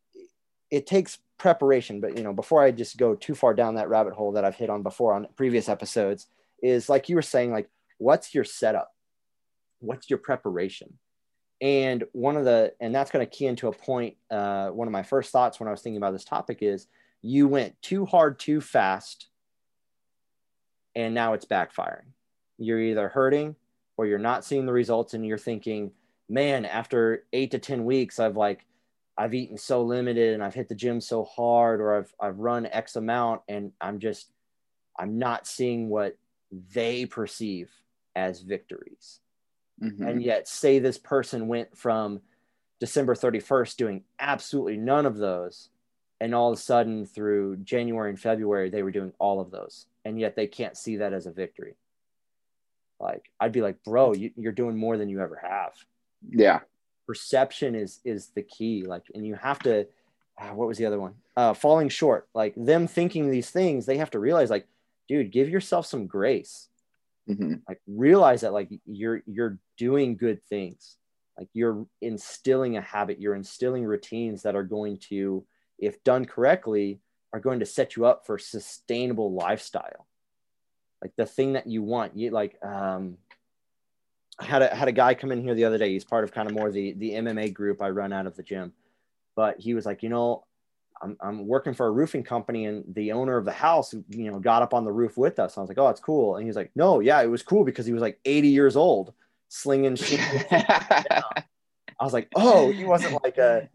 it 0.70 0.87
takes 0.87 1.18
preparation 1.38 2.01
but 2.01 2.16
you 2.16 2.24
know 2.24 2.33
before 2.33 2.62
i 2.62 2.70
just 2.70 2.96
go 2.96 3.14
too 3.14 3.35
far 3.35 3.55
down 3.55 3.77
that 3.77 3.88
rabbit 3.88 4.12
hole 4.12 4.33
that 4.33 4.44
i've 4.44 4.57
hit 4.57 4.68
on 4.68 4.83
before 4.83 5.12
on 5.14 5.27
previous 5.37 5.68
episodes 5.68 6.27
is 6.62 6.88
like 6.88 7.09
you 7.09 7.14
were 7.14 7.22
saying 7.22 7.53
like 7.53 7.70
what's 7.98 8.35
your 8.35 8.44
setup? 8.44 8.92
What's 9.81 10.09
your 10.09 10.18
preparation? 10.18 10.98
And 11.61 12.05
one 12.12 12.37
of 12.37 12.44
the 12.44 12.72
and 12.81 12.94
that's 12.94 13.11
going 13.11 13.27
to 13.27 13.31
key 13.31 13.46
into 13.46 13.68
a 13.68 13.72
point 13.72 14.16
uh, 14.31 14.68
one 14.68 14.88
of 14.88 14.92
my 14.92 15.03
first 15.03 15.33
thoughts 15.33 15.59
when 15.59 15.68
i 15.68 15.72
was 15.72 15.83
thinking 15.83 15.96
about 15.96 16.12
this 16.12 16.24
topic 16.24 16.59
is 16.61 16.87
you 17.20 17.48
went 17.48 17.81
too 17.83 18.07
hard 18.07 18.38
too 18.38 18.61
fast 18.61 19.29
and 20.94 21.14
now 21.14 21.33
it's 21.33 21.44
backfiring. 21.44 22.07
You're 22.59 22.81
either 22.81 23.09
hurting 23.09 23.57
or 23.96 24.07
you're 24.07 24.18
not 24.18 24.44
seeing 24.44 24.66
the 24.66 24.72
results 24.72 25.14
and 25.14 25.27
you're 25.27 25.37
thinking 25.37 25.90
man 26.29 26.64
after 26.64 27.24
eight 27.33 27.51
to 27.51 27.59
ten 27.59 27.85
weeks 27.85 28.20
i've 28.20 28.37
like 28.37 28.66
I've 29.18 29.35
eaten 29.35 29.59
so 29.59 29.83
limited 29.83 30.35
and 30.35 30.44
I've 30.44 30.54
hit 30.54 30.68
the 30.68 30.76
gym 30.76 31.00
so 31.00 31.24
hard 31.24 31.81
or 31.81 31.96
I've 31.96 32.14
I've 32.20 32.38
run 32.38 32.66
X 32.66 32.94
amount 32.94 33.42
and 33.48 33.72
I'm 33.81 33.98
just 33.98 34.31
I'm 34.96 35.18
not 35.18 35.46
seeing 35.46 35.88
what 35.88 36.16
they 36.72 37.04
perceive 37.04 37.70
as 38.14 38.40
victories. 38.40 39.18
Mm-hmm. 39.83 40.02
And 40.04 40.22
yet 40.22 40.46
say 40.46 40.78
this 40.78 40.98
person 40.98 41.48
went 41.48 41.76
from 41.76 42.20
December 42.78 43.16
31st 43.16 43.76
doing 43.76 44.04
absolutely 44.20 44.76
none 44.76 45.04
of 45.04 45.16
those 45.16 45.68
and 46.20 46.33
all 46.33 46.52
of 46.52 46.59
a 46.59 46.62
sudden 46.62 47.04
through 47.04 47.57
January 47.57 48.11
and 48.11 48.20
February 48.20 48.70
they 48.70 48.85
were 48.85 48.92
doing 48.92 49.12
all 49.18 49.40
of 49.40 49.50
those 49.50 49.87
and 50.04 50.18
yet 50.20 50.37
they 50.37 50.46
can't 50.46 50.76
see 50.76 50.98
that 50.98 51.12
as 51.12 51.26
a 51.26 51.33
victory. 51.33 51.74
Like 53.00 53.31
I'd 53.40 53.52
be 53.52 53.62
like, 53.62 53.83
"Bro, 53.83 54.14
you, 54.14 54.31
you're 54.37 54.52
doing 54.52 54.76
more 54.76 54.96
than 54.96 55.09
you 55.09 55.20
ever 55.20 55.40
have." 55.42 55.72
Yeah 56.31 56.61
perception 57.09 57.75
is 57.75 58.01
is 58.05 58.29
the 58.37 58.42
key 58.42 58.85
like 58.85 59.03
and 59.14 59.27
you 59.27 59.35
have 59.35 59.59
to 59.59 59.87
uh, 60.38 60.51
what 60.51 60.68
was 60.68 60.77
the 60.77 60.85
other 60.85 61.01
one? 61.01 61.14
Uh 61.37 61.55
falling 61.55 61.88
short 61.88 62.29
like 62.35 62.55
them 62.55 62.87
thinking 62.87 63.31
these 63.31 63.51
things 63.51 63.87
they 63.87 63.97
have 63.97 64.11
to 64.11 64.18
realize 64.18 64.51
like 64.51 64.68
dude 65.09 65.33
give 65.33 65.49
yourself 65.49 65.87
some 65.87 66.07
grace. 66.07 66.68
Mm-hmm. 67.29 67.57
like 67.68 67.81
realize 67.87 68.42
that 68.42 68.53
like 68.53 68.68
you're 68.87 69.23
you're 69.27 69.59
doing 69.77 70.16
good 70.16 70.42
things. 70.44 70.97
Like 71.37 71.49
you're 71.55 71.87
instilling 72.03 72.77
a 72.77 72.83
habit 72.83 73.21
you're 73.21 73.35
instilling 73.35 73.85
routines 73.85 74.42
that 74.42 74.55
are 74.55 74.62
going 74.62 74.99
to 75.09 75.44
if 75.79 76.05
done 76.05 76.27
correctly 76.27 77.01
are 77.33 77.40
going 77.40 77.61
to 77.61 77.66
set 77.66 77.97
you 77.97 78.05
up 78.05 78.27
for 78.27 78.38
sustainable 78.38 79.33
lifestyle. 79.33 80.07
Like 81.01 81.12
the 81.16 81.27
thing 81.27 81.55
that 81.55 81.66
you 81.66 81.83
want 81.83 82.16
you 82.18 82.31
like 82.31 82.62
um 82.62 83.16
I 84.38 84.44
had 84.44 84.62
a 84.62 84.74
had 84.74 84.88
a 84.88 84.92
guy 84.92 85.14
come 85.14 85.33
in 85.33 85.42
here 85.42 85.55
the 85.55 85.64
other 85.64 85.79
day. 85.79 85.90
He's 85.90 86.05
part 86.05 86.24
of 86.24 86.33
kind 86.33 86.48
of 86.48 86.55
more 86.55 86.70
the 86.70 86.92
the 86.92 87.11
MMA 87.11 87.53
group 87.53 87.83
I 87.83 87.90
run 87.90 88.12
out 88.12 88.27
of 88.27 88.37
the 88.37 88.42
gym, 88.42 88.72
but 89.35 89.59
he 89.59 89.74
was 89.74 89.85
like, 89.85 90.03
you 90.03 90.09
know, 90.09 90.44
I'm 91.03 91.16
I'm 91.20 91.46
working 91.46 91.74
for 91.74 91.87
a 91.87 91.90
roofing 91.90 92.22
company, 92.22 92.66
and 92.66 92.85
the 92.94 93.12
owner 93.12 93.37
of 93.37 93.44
the 93.44 93.53
house, 93.53 93.92
you 94.09 94.31
know, 94.31 94.38
got 94.38 94.62
up 94.62 94.74
on 94.74 94.85
the 94.85 94.92
roof 94.92 95.16
with 95.16 95.38
us. 95.38 95.59
I 95.59 95.61
was 95.61 95.68
like, 95.68 95.79
oh, 95.79 95.88
it's 95.88 96.01
cool. 96.01 96.37
And 96.37 96.46
he's 96.46 96.57
like, 96.57 96.70
no, 96.74 97.01
yeah, 97.01 97.20
it 97.22 97.27
was 97.27 97.42
cool 97.42 97.64
because 97.64 97.87
he 97.87 97.92
was 97.92 98.03
like 98.03 98.20
80 98.24 98.48
years 98.48 98.77
old, 98.77 99.12
slinging 99.48 99.96
shit. 99.96 100.20
I 100.53 102.05
was 102.05 102.12
like, 102.12 102.29
oh, 102.37 102.70
he 102.70 102.85
wasn't 102.85 103.22
like 103.24 103.38
a 103.38 103.68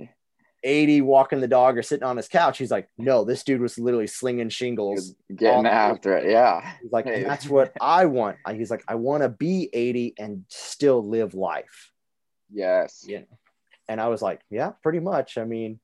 80 0.63 1.01
walking 1.01 1.41
the 1.41 1.47
dog 1.47 1.77
or 1.77 1.83
sitting 1.83 2.05
on 2.05 2.17
his 2.17 2.27
couch. 2.27 2.57
He's 2.57 2.71
like, 2.71 2.89
no, 2.97 3.23
this 3.23 3.43
dude 3.43 3.61
was 3.61 3.77
literally 3.77 4.07
slinging 4.07 4.49
shingles. 4.49 5.15
Getting 5.33 5.65
after 5.65 6.17
it. 6.17 6.29
Yeah. 6.29 6.73
He's 6.81 6.91
like, 6.91 7.05
hey. 7.05 7.23
that's 7.23 7.47
what 7.47 7.73
I 7.81 8.05
want. 8.05 8.37
He's 8.51 8.71
like, 8.71 8.83
I 8.87 8.95
want 8.95 9.23
to 9.23 9.29
be 9.29 9.69
80 9.71 10.15
and 10.17 10.45
still 10.47 11.07
live 11.07 11.33
life. 11.33 11.91
Yes. 12.51 13.05
Yeah. 13.07 13.21
And 13.87 13.99
I 13.99 14.07
was 14.07 14.21
like, 14.21 14.41
yeah, 14.49 14.71
pretty 14.81 14.99
much. 14.99 15.37
I 15.37 15.43
mean, 15.43 15.79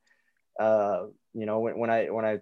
uh, 0.60 1.08
you 1.34 1.46
know, 1.46 1.60
when, 1.60 1.78
when 1.78 1.90
I, 1.90 2.06
when 2.08 2.26
I, 2.26 2.40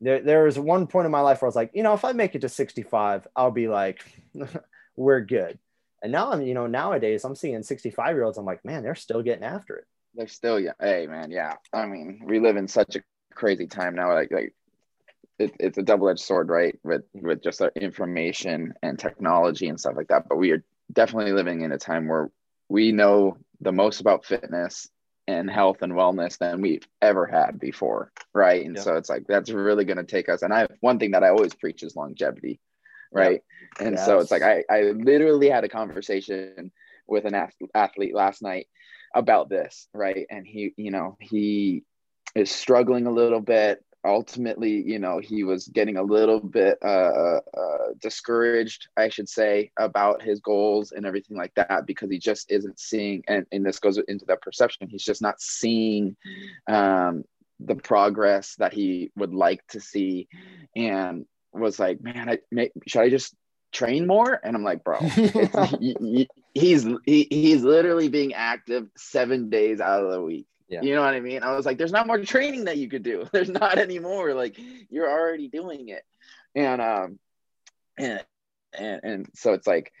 there, 0.00 0.20
there 0.20 0.44
was 0.44 0.58
one 0.58 0.86
point 0.86 1.06
in 1.06 1.12
my 1.12 1.20
life 1.20 1.40
where 1.40 1.46
I 1.46 1.50
was 1.50 1.56
like, 1.56 1.70
you 1.74 1.82
know, 1.82 1.94
if 1.94 2.04
I 2.04 2.12
make 2.12 2.34
it 2.34 2.42
to 2.42 2.48
65, 2.48 3.26
I'll 3.34 3.50
be 3.50 3.68
like, 3.68 4.04
we're 4.96 5.20
good. 5.20 5.58
And 6.02 6.12
now 6.12 6.32
I'm, 6.32 6.42
you 6.42 6.54
know, 6.54 6.66
nowadays 6.66 7.24
I'm 7.24 7.36
seeing 7.36 7.62
65 7.62 8.14
year 8.14 8.24
olds. 8.24 8.38
I'm 8.38 8.46
like, 8.46 8.64
man, 8.64 8.82
they're 8.82 8.94
still 8.94 9.22
getting 9.22 9.44
after 9.44 9.76
it 9.76 9.86
they're 10.14 10.28
still 10.28 10.58
young. 10.58 10.74
Hey, 10.80 11.06
man, 11.06 11.30
yeah. 11.30 11.54
I 11.72 11.86
mean, 11.86 12.22
we 12.24 12.40
live 12.40 12.56
in 12.56 12.68
such 12.68 12.96
a 12.96 13.02
crazy 13.34 13.66
time 13.66 13.94
now. 13.94 14.12
Like, 14.12 14.30
like 14.30 14.54
it, 15.38 15.54
it's 15.58 15.78
a 15.78 15.82
double 15.82 16.08
edged 16.08 16.20
sword, 16.20 16.48
right? 16.48 16.78
With 16.82 17.02
with 17.14 17.42
just 17.42 17.62
our 17.62 17.72
information 17.76 18.74
and 18.82 18.98
technology 18.98 19.68
and 19.68 19.80
stuff 19.80 19.96
like 19.96 20.08
that. 20.08 20.28
But 20.28 20.36
we 20.36 20.52
are 20.52 20.64
definitely 20.92 21.32
living 21.32 21.62
in 21.62 21.72
a 21.72 21.78
time 21.78 22.08
where 22.08 22.30
we 22.68 22.92
know 22.92 23.36
the 23.60 23.72
most 23.72 24.00
about 24.00 24.24
fitness 24.24 24.88
and 25.26 25.50
health 25.50 25.82
and 25.82 25.92
wellness 25.92 26.38
than 26.38 26.60
we've 26.60 26.86
ever 27.00 27.26
had 27.26 27.58
before, 27.60 28.12
right? 28.34 28.64
And 28.64 28.76
yeah. 28.76 28.82
so 28.82 28.96
it's 28.96 29.08
like 29.08 29.26
that's 29.28 29.50
really 29.50 29.84
going 29.84 29.98
to 29.98 30.04
take 30.04 30.28
us. 30.28 30.42
And 30.42 30.52
I 30.52 30.66
one 30.80 30.98
thing 30.98 31.12
that 31.12 31.24
I 31.24 31.28
always 31.28 31.54
preach 31.54 31.82
is 31.82 31.96
longevity, 31.96 32.60
right? 33.12 33.42
And 33.78 33.94
yes. 33.96 34.04
so 34.04 34.18
it's 34.18 34.30
like 34.30 34.42
I 34.42 34.64
I 34.68 34.82
literally 34.90 35.48
had 35.48 35.64
a 35.64 35.68
conversation 35.68 36.72
with 37.06 37.24
an 37.24 37.34
athlete 37.74 38.14
last 38.14 38.42
night 38.42 38.68
about 39.14 39.48
this, 39.48 39.88
right? 39.92 40.26
And 40.30 40.46
he, 40.46 40.72
you 40.76 40.90
know, 40.90 41.16
he 41.20 41.84
is 42.34 42.50
struggling 42.50 43.06
a 43.06 43.12
little 43.12 43.40
bit. 43.40 43.84
Ultimately, 44.02 44.82
you 44.82 44.98
know, 44.98 45.18
he 45.18 45.44
was 45.44 45.68
getting 45.68 45.98
a 45.98 46.02
little 46.02 46.40
bit 46.40 46.78
uh, 46.82 46.86
uh, 46.86 47.40
uh, 47.54 47.88
discouraged, 48.00 48.88
I 48.96 49.10
should 49.10 49.28
say, 49.28 49.72
about 49.78 50.22
his 50.22 50.40
goals 50.40 50.92
and 50.92 51.04
everything 51.04 51.36
like 51.36 51.54
that 51.56 51.86
because 51.86 52.10
he 52.10 52.18
just 52.18 52.50
isn't 52.50 52.80
seeing, 52.80 53.22
and, 53.28 53.46
and 53.52 53.64
this 53.64 53.78
goes 53.78 53.98
into 54.08 54.24
that 54.26 54.40
perception. 54.40 54.88
He's 54.88 55.04
just 55.04 55.20
not 55.20 55.40
seeing 55.40 56.16
um, 56.66 57.24
the 57.58 57.74
progress 57.74 58.54
that 58.56 58.72
he 58.72 59.10
would 59.16 59.34
like 59.34 59.66
to 59.68 59.80
see, 59.80 60.28
and 60.74 61.26
was 61.52 61.78
like, 61.78 62.00
man, 62.00 62.30
I 62.30 62.38
may, 62.50 62.70
should 62.86 63.02
I 63.02 63.10
just 63.10 63.34
train 63.72 64.06
more? 64.06 64.40
And 64.42 64.56
i'm 64.56 64.64
like 64.64 64.84
bro 64.84 64.98
he, 64.98 66.28
he's 66.54 66.86
he, 67.04 67.26
he's 67.30 67.62
literally 67.62 68.08
being 68.08 68.34
active 68.34 68.88
seven 68.96 69.50
days 69.50 69.80
out 69.80 70.04
of 70.04 70.10
the 70.10 70.22
week. 70.22 70.46
Yeah. 70.68 70.82
you 70.82 70.94
know 70.94 71.02
what 71.02 71.14
i 71.14 71.20
mean? 71.20 71.42
I 71.42 71.56
was 71.56 71.66
like 71.66 71.78
there's 71.78 71.92
not 71.92 72.06
more 72.06 72.18
training 72.18 72.64
that 72.64 72.78
you 72.78 72.88
could 72.88 73.02
do. 73.02 73.26
There's 73.32 73.48
not 73.48 73.78
anymore. 73.78 74.34
Like 74.34 74.58
you're 74.88 75.10
already 75.10 75.48
doing 75.48 75.88
it. 75.88 76.04
And 76.54 76.80
um 76.80 77.18
and 77.98 78.24
and, 78.72 79.00
and 79.02 79.26
so 79.34 79.52
it's 79.52 79.66
like 79.66 79.92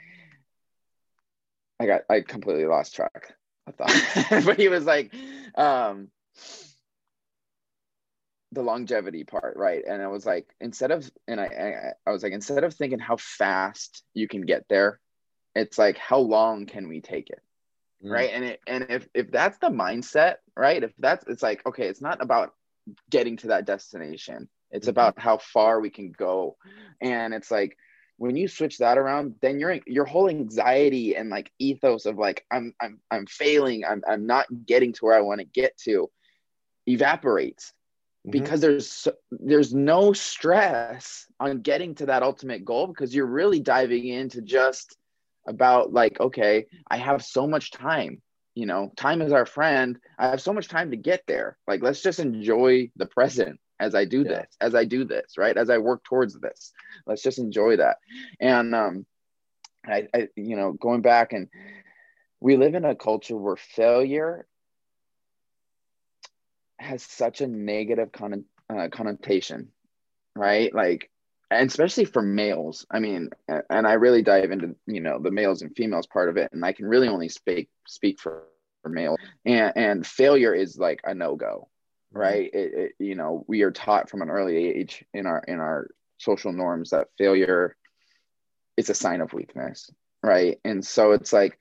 i 1.80 1.86
got 1.86 2.02
i 2.08 2.20
completely 2.20 2.66
lost 2.66 2.94
track 2.94 3.34
i 3.66 3.72
thought. 3.72 4.44
But 4.44 4.58
he 4.58 4.68
was 4.68 4.84
like 4.84 5.12
um 5.56 6.08
the 8.52 8.62
longevity 8.62 9.24
part 9.24 9.56
right? 9.56 9.82
And 9.86 10.02
i 10.02 10.08
was 10.08 10.26
like 10.26 10.48
instead 10.60 10.90
of 10.90 11.10
and 11.28 11.40
I, 11.40 11.44
I 11.44 12.10
i 12.10 12.12
was 12.12 12.22
like 12.22 12.32
instead 12.32 12.64
of 12.64 12.74
thinking 12.74 12.98
how 12.98 13.16
fast 13.16 14.02
you 14.14 14.28
can 14.28 14.42
get 14.42 14.64
there 14.68 15.00
it's 15.54 15.78
like 15.78 15.98
how 15.98 16.18
long 16.18 16.66
can 16.66 16.88
we 16.88 17.00
take 17.00 17.30
it? 17.30 17.40
Mm. 18.04 18.10
right? 18.10 18.30
And 18.32 18.44
it 18.44 18.60
and 18.66 18.86
if 18.88 19.08
if 19.14 19.30
that's 19.30 19.58
the 19.58 19.68
mindset 19.68 20.36
right? 20.56 20.82
If 20.82 20.92
that's 20.98 21.24
it's 21.26 21.42
like 21.42 21.64
okay 21.66 21.86
it's 21.86 22.00
not 22.00 22.22
about 22.22 22.54
getting 23.10 23.36
to 23.38 23.48
that 23.48 23.66
destination. 23.66 24.48
It's 24.70 24.84
mm-hmm. 24.84 24.90
about 24.90 25.18
how 25.18 25.38
far 25.38 25.80
we 25.80 25.90
can 25.90 26.12
go. 26.12 26.56
And 27.00 27.34
it's 27.34 27.50
like 27.50 27.76
when 28.16 28.36
you 28.36 28.48
switch 28.48 28.78
that 28.78 28.98
around 28.98 29.36
then 29.40 29.58
your 29.58 29.78
your 29.86 30.04
whole 30.04 30.28
anxiety 30.28 31.16
and 31.16 31.30
like 31.30 31.50
ethos 31.58 32.04
of 32.04 32.18
like 32.18 32.44
i'm 32.50 32.74
i'm 32.80 33.00
i'm 33.10 33.26
failing. 33.26 33.84
I'm, 33.84 34.02
I'm 34.06 34.26
not 34.26 34.46
getting 34.66 34.92
to 34.94 35.04
where 35.04 35.16
i 35.16 35.20
want 35.20 35.40
to 35.40 35.46
get 35.46 35.76
to 35.84 36.10
evaporates 36.86 37.72
mm-hmm. 38.26 38.30
because 38.30 38.60
there's 38.60 39.08
there's 39.30 39.74
no 39.74 40.12
stress 40.12 41.26
on 41.38 41.60
getting 41.60 41.94
to 41.94 42.06
that 42.06 42.22
ultimate 42.22 42.64
goal 42.64 42.86
because 42.86 43.14
you're 43.14 43.26
really 43.26 43.60
diving 43.60 44.08
into 44.08 44.40
just 44.40 44.96
about 45.46 45.92
like 45.92 46.20
okay 46.20 46.66
i 46.90 46.96
have 46.96 47.22
so 47.24 47.46
much 47.46 47.70
time 47.70 48.20
you 48.54 48.66
know 48.66 48.92
time 48.96 49.22
is 49.22 49.32
our 49.32 49.46
friend 49.46 49.98
i 50.18 50.28
have 50.28 50.40
so 50.40 50.52
much 50.52 50.68
time 50.68 50.90
to 50.90 50.96
get 50.96 51.22
there 51.26 51.56
like 51.66 51.82
let's 51.82 52.02
just 52.02 52.20
enjoy 52.20 52.90
the 52.96 53.06
present 53.06 53.58
as 53.80 53.94
I 53.94 54.04
do 54.04 54.24
Yeah. 54.24 54.28
this, 54.28 54.56
as 54.60 54.74
I 54.74 54.84
do 54.84 55.04
this, 55.04 55.38
right? 55.38 55.56
As 55.56 55.70
I 55.70 55.78
work 55.78 56.04
towards 56.04 56.38
this. 56.38 56.72
Let's 57.06 57.22
just 57.22 57.38
enjoy 57.38 57.76
that. 57.76 57.96
And 58.40 58.74
um 58.74 59.06
I, 59.86 60.06
I 60.14 60.28
you 60.36 60.56
know, 60.56 60.72
going 60.72 61.00
back 61.02 61.32
and 61.32 61.48
we 62.40 62.56
live 62.56 62.74
in 62.74 62.84
a 62.84 62.94
culture 62.94 63.36
where 63.36 63.56
failure 63.56 64.46
has 66.80 67.02
such 67.02 67.40
a 67.40 67.46
negative 67.46 68.10
con- 68.12 68.44
uh, 68.68 68.88
connotation, 68.90 69.68
right? 70.34 70.74
Like, 70.74 71.10
and 71.50 71.68
especially 71.68 72.04
for 72.04 72.22
males. 72.22 72.86
I 72.90 73.00
mean, 73.00 73.30
and 73.48 73.86
I 73.86 73.94
really 73.94 74.22
dive 74.22 74.50
into 74.50 74.76
you 74.86 75.00
know 75.00 75.18
the 75.20 75.30
males 75.30 75.62
and 75.62 75.74
females 75.76 76.06
part 76.06 76.28
of 76.28 76.36
it, 76.36 76.52
and 76.52 76.64
I 76.64 76.72
can 76.72 76.86
really 76.86 77.08
only 77.08 77.28
speak 77.28 77.68
speak 77.86 78.20
for 78.20 78.44
for 78.82 78.88
males. 78.88 79.18
And 79.44 79.72
and 79.76 80.06
failure 80.06 80.54
is 80.54 80.78
like 80.78 81.00
a 81.04 81.14
no 81.14 81.36
go, 81.36 81.68
right? 82.12 82.50
It, 82.52 82.74
it, 82.74 82.92
you 82.98 83.14
know, 83.14 83.44
we 83.46 83.62
are 83.62 83.70
taught 83.70 84.08
from 84.08 84.22
an 84.22 84.30
early 84.30 84.56
age 84.56 85.04
in 85.12 85.26
our 85.26 85.42
in 85.46 85.60
our 85.60 85.88
social 86.18 86.52
norms 86.52 86.90
that 86.90 87.08
failure 87.18 87.76
is 88.76 88.90
a 88.90 88.94
sign 88.94 89.20
of 89.20 89.32
weakness, 89.32 89.90
right? 90.22 90.58
And 90.64 90.84
so 90.84 91.12
it's 91.12 91.32
like, 91.32 91.58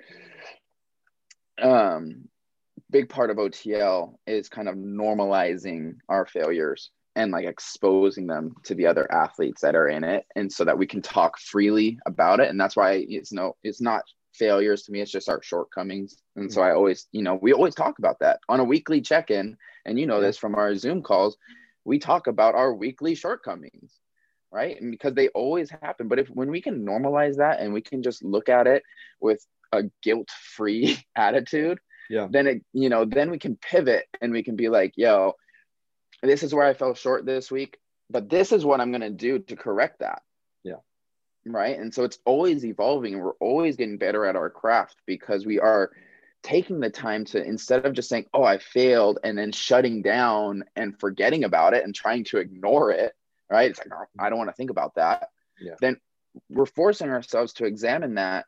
um, 1.62 2.30
big 2.90 3.10
part 3.10 3.30
of 3.30 3.38
OTL 3.38 4.16
is 4.26 4.50
kind 4.50 4.68
of 4.68 4.76
normalizing 4.76 5.98
our 6.08 6.26
failures 6.26 6.92
and 7.16 7.32
like 7.32 7.46
exposing 7.46 8.28
them 8.28 8.56
to 8.64 8.76
the 8.76 8.86
other 8.86 9.12
athletes 9.12 9.62
that 9.62 9.76
are 9.76 9.90
in 9.90 10.04
it 10.04 10.26
and 10.36 10.52
so 10.52 10.64
that 10.64 10.78
we 10.78 10.88
can 10.88 11.02
talk 11.02 11.38
freely 11.40 12.00
about 12.06 12.40
it 12.40 12.50
and 12.50 12.60
that's 12.60 12.76
why 12.76 13.06
it's 13.10 13.32
no 13.32 13.56
it's 13.64 13.82
not 13.82 14.04
failures 14.34 14.84
to 14.84 14.92
me 14.92 15.02
it's 15.02 15.12
just 15.12 15.28
our 15.28 15.42
shortcomings 15.42 16.18
and 16.36 16.54
so 16.54 16.62
i 16.62 16.72
always 16.72 17.08
you 17.12 17.22
know 17.22 17.38
we 17.42 17.52
always 17.52 17.76
talk 17.76 18.00
about 18.00 18.20
that. 18.20 18.40
On 18.48 18.60
a 18.60 18.64
weekly 18.64 19.02
check-in 19.02 19.58
and 19.86 20.00
you 20.00 20.06
know 20.06 20.22
this 20.22 20.38
from 20.38 20.56
our 20.56 20.76
zoom 20.76 21.02
calls 21.02 21.36
we 21.84 22.00
talk 22.00 22.28
about 22.28 22.56
our 22.56 22.74
weekly 22.74 23.16
shortcomings 23.16 23.94
right? 24.52 24.82
And 24.82 24.90
because 24.90 25.14
they 25.14 25.28
always 25.30 25.70
happen 25.70 26.08
but 26.08 26.20
if 26.20 26.28
when 26.30 26.50
we 26.50 26.62
can 26.62 26.86
normalize 26.86 27.38
that 27.38 27.60
and 27.60 27.74
we 27.74 27.82
can 27.82 28.02
just 28.02 28.24
look 28.24 28.50
at 28.50 28.66
it 28.66 28.84
with 29.20 29.46
a 29.74 29.84
guilt-free 30.02 30.98
attitude 31.16 31.80
Yeah. 32.10 32.28
then 32.30 32.48
it 32.48 32.64
you 32.74 32.90
know 32.90 33.06
then 33.06 33.30
we 33.30 33.38
can 33.40 33.56
pivot 33.56 34.06
and 34.22 34.32
we 34.32 34.44
can 34.44 34.56
be 34.56 34.68
like 34.70 34.94
yo 34.98 35.36
this 36.24 36.44
is 36.44 36.54
where 36.54 36.66
i 36.66 36.74
fell 36.74 36.96
short 36.96 37.26
this 37.26 37.52
week 37.52 37.78
but 38.10 38.30
this 38.30 38.52
is 38.52 38.66
what 38.66 38.82
i'm 38.82 38.92
going 38.92 39.02
to 39.02 39.10
do 39.10 39.40
to 39.40 39.56
correct 39.56 40.00
that 40.00 40.22
Yeah. 40.64 40.82
right 41.46 41.78
and 41.78 41.94
so 41.94 42.04
it's 42.04 42.20
always 42.26 42.66
evolving 42.66 43.14
and 43.14 43.24
we're 43.24 43.34
always 43.40 43.76
getting 43.76 43.98
better 43.98 44.26
at 44.26 44.36
our 44.36 44.50
craft 44.50 44.96
because 45.06 45.46
we 45.46 45.60
are 45.60 45.92
taking 46.42 46.80
the 46.80 46.90
time 46.90 47.26
to 47.26 47.44
instead 47.44 47.86
of 47.86 47.94
just 47.94 48.10
saying 48.10 48.26
oh 48.34 48.44
i 48.44 48.58
failed 48.58 49.20
and 49.24 49.38
then 49.38 49.52
shutting 49.52 50.02
down 50.02 50.64
and 50.76 51.00
forgetting 51.00 51.44
about 51.44 51.74
it 51.74 51.84
and 51.84 51.94
trying 51.94 52.24
to 52.24 52.38
ignore 52.38 52.92
it 52.92 53.14
right 53.50 53.70
it's 53.70 53.80
like 53.80 53.90
"Oh, 53.94 54.06
i 54.18 54.30
don't 54.30 54.38
want 54.38 54.50
to 54.50 54.56
think 54.56 54.72
about 54.72 54.96
that 54.96 55.30
Yeah. 55.60 55.76
then 55.82 55.98
we're 56.50 56.66
forcing 56.66 57.10
ourselves 57.10 57.54
to 57.54 57.66
examine 57.66 58.16
that 58.16 58.46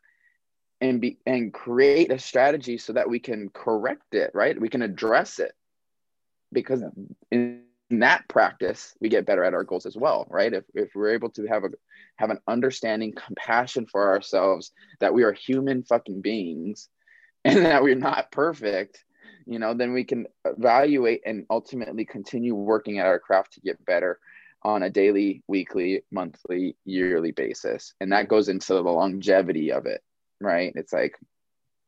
and 0.82 1.00
be 1.00 1.16
and 1.24 1.54
create 1.54 2.10
a 2.10 2.18
strategy 2.18 2.76
so 2.76 2.92
that 2.92 3.08
we 3.08 3.18
can 3.18 3.48
correct 3.50 4.14
it 4.14 4.32
right? 4.34 4.60
We 4.60 4.68
can 4.68 4.82
address 4.82 5.38
it. 5.38 5.52
Because 6.52 6.82
in, 7.30 7.62
in 7.90 7.98
that 7.98 8.28
practice 8.28 8.94
we 9.00 9.08
get 9.08 9.24
better 9.24 9.44
at 9.44 9.54
our 9.54 9.64
goals 9.64 9.86
as 9.86 9.96
well 9.96 10.26
right? 10.28 10.52
If, 10.52 10.64
if 10.74 10.90
we're 10.94 11.14
able 11.14 11.30
to 11.30 11.46
have 11.46 11.64
a 11.64 11.70
have 12.16 12.30
an 12.30 12.40
understanding 12.46 13.14
compassion 13.14 13.86
for 13.86 14.10
ourselves 14.10 14.72
that 15.00 15.14
we 15.14 15.22
are 15.22 15.32
human 15.32 15.82
fucking 15.82 16.20
beings 16.20 16.88
and 17.44 17.64
that 17.64 17.82
we're 17.82 17.94
not 17.94 18.30
perfect 18.30 19.04
you 19.46 19.58
know 19.58 19.74
then 19.74 19.92
we 19.92 20.04
can 20.04 20.26
evaluate 20.44 21.22
and 21.26 21.44
ultimately 21.50 22.04
continue 22.04 22.54
working 22.54 22.98
at 22.98 23.06
our 23.06 23.18
craft 23.18 23.54
to 23.54 23.60
get 23.60 23.84
better 23.84 24.20
on 24.62 24.84
a 24.84 24.90
daily 24.90 25.42
weekly 25.48 26.04
monthly 26.12 26.76
yearly 26.84 27.32
basis. 27.32 27.94
And 28.00 28.12
that 28.12 28.28
goes 28.28 28.48
into 28.48 28.74
the 28.74 28.82
longevity 28.82 29.72
of 29.72 29.86
it 29.86 30.02
right? 30.44 30.72
It's 30.76 30.92
like 30.92 31.14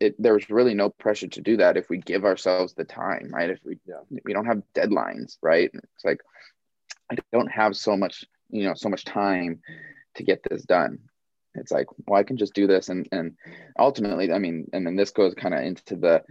it 0.01 0.15
there's 0.19 0.51
really 0.51 0.75
no 0.75 0.91
pressure 0.91 1.29
to 1.29 1.41
do 1.43 1.57
that 1.59 1.77
if 1.77 1.89
we 1.91 1.99
give 1.99 2.25
ourselves 2.25 2.75
the 2.75 2.85
time 2.85 3.31
right? 3.33 3.51
If 3.51 3.61
we 3.65 3.79
Yeah. 3.87 4.03
we 4.25 4.33
don't 4.33 4.47
have 4.47 4.63
deadlines 4.75 5.39
right? 5.43 5.71
It's 5.75 6.05
like 6.05 6.21
i 7.11 7.17
don't 7.17 7.37
have 7.53 7.77
so 7.77 7.97
much 7.97 8.25
you 8.51 8.65
know 8.65 8.75
so 8.75 8.89
much 8.89 9.05
time 9.05 9.61
to 10.17 10.23
get 10.25 10.41
this 10.49 10.63
done. 10.65 10.99
It's 11.55 11.71
like 11.73 11.87
well 12.07 12.19
i 12.21 12.25
can 12.25 12.37
just 12.37 12.55
do 12.55 12.67
this. 12.67 12.89
And 12.89 13.09
and 13.13 13.37
ultimately 13.79 14.33
i 14.33 14.39
mean 14.39 14.67
and 14.73 14.87
then 14.87 14.97
this 14.97 15.11
goes 15.11 15.35
kind 15.35 15.55
of 15.55 15.63
into 15.63 15.97
the 15.97 16.23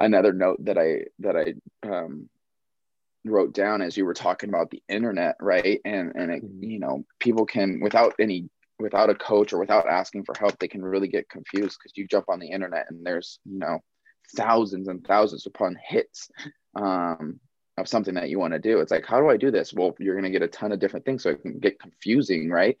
another 0.00 0.32
note 0.32 0.64
that 0.64 0.78
i 0.78 1.04
that 1.20 1.36
i 1.36 1.54
um 1.88 2.28
wrote 3.24 3.52
down 3.52 3.82
as 3.82 3.96
you 3.96 4.04
were 4.04 4.14
talking 4.14 4.48
about 4.48 4.70
the 4.70 4.82
internet 4.88 5.36
right? 5.40 5.80
And 5.84 6.12
and 6.14 6.30
it, 6.30 6.42
Mhm. 6.44 6.70
you 6.70 6.78
know 6.78 7.04
people 7.18 7.44
can 7.46 7.80
without 7.80 8.14
any 8.18 8.48
without 8.80 9.10
a 9.10 9.14
coach 9.14 9.52
or 9.52 9.58
without 9.58 9.88
asking 9.88 10.24
for 10.24 10.34
help 10.38 10.58
they 10.58 10.68
can 10.68 10.82
really 10.82 11.08
get 11.08 11.28
confused 11.28 11.78
because 11.78 11.96
you 11.96 12.06
jump 12.06 12.26
on 12.28 12.40
the 12.40 12.50
internet 12.50 12.86
and 12.88 13.04
there's 13.04 13.38
you 13.44 13.58
know 13.58 13.78
thousands 14.36 14.88
and 14.88 15.04
thousands 15.06 15.46
upon 15.46 15.76
hits 15.84 16.30
um, 16.76 17.40
of 17.76 17.88
something 17.88 18.14
that 18.14 18.28
you 18.28 18.38
want 18.38 18.52
to 18.52 18.58
do. 18.58 18.80
It's 18.80 18.90
like 18.90 19.06
how 19.06 19.20
do 19.20 19.28
i 19.28 19.36
do 19.36 19.50
this? 19.50 19.72
Well 19.72 19.94
you're 19.98 20.14
going 20.14 20.30
to 20.30 20.30
get 20.30 20.42
a 20.42 20.48
ton 20.48 20.72
of 20.72 20.78
different 20.78 21.04
things 21.04 21.22
so 21.22 21.30
it 21.30 21.42
can 21.42 21.58
get 21.58 21.80
confusing 21.80 22.50
right? 22.50 22.76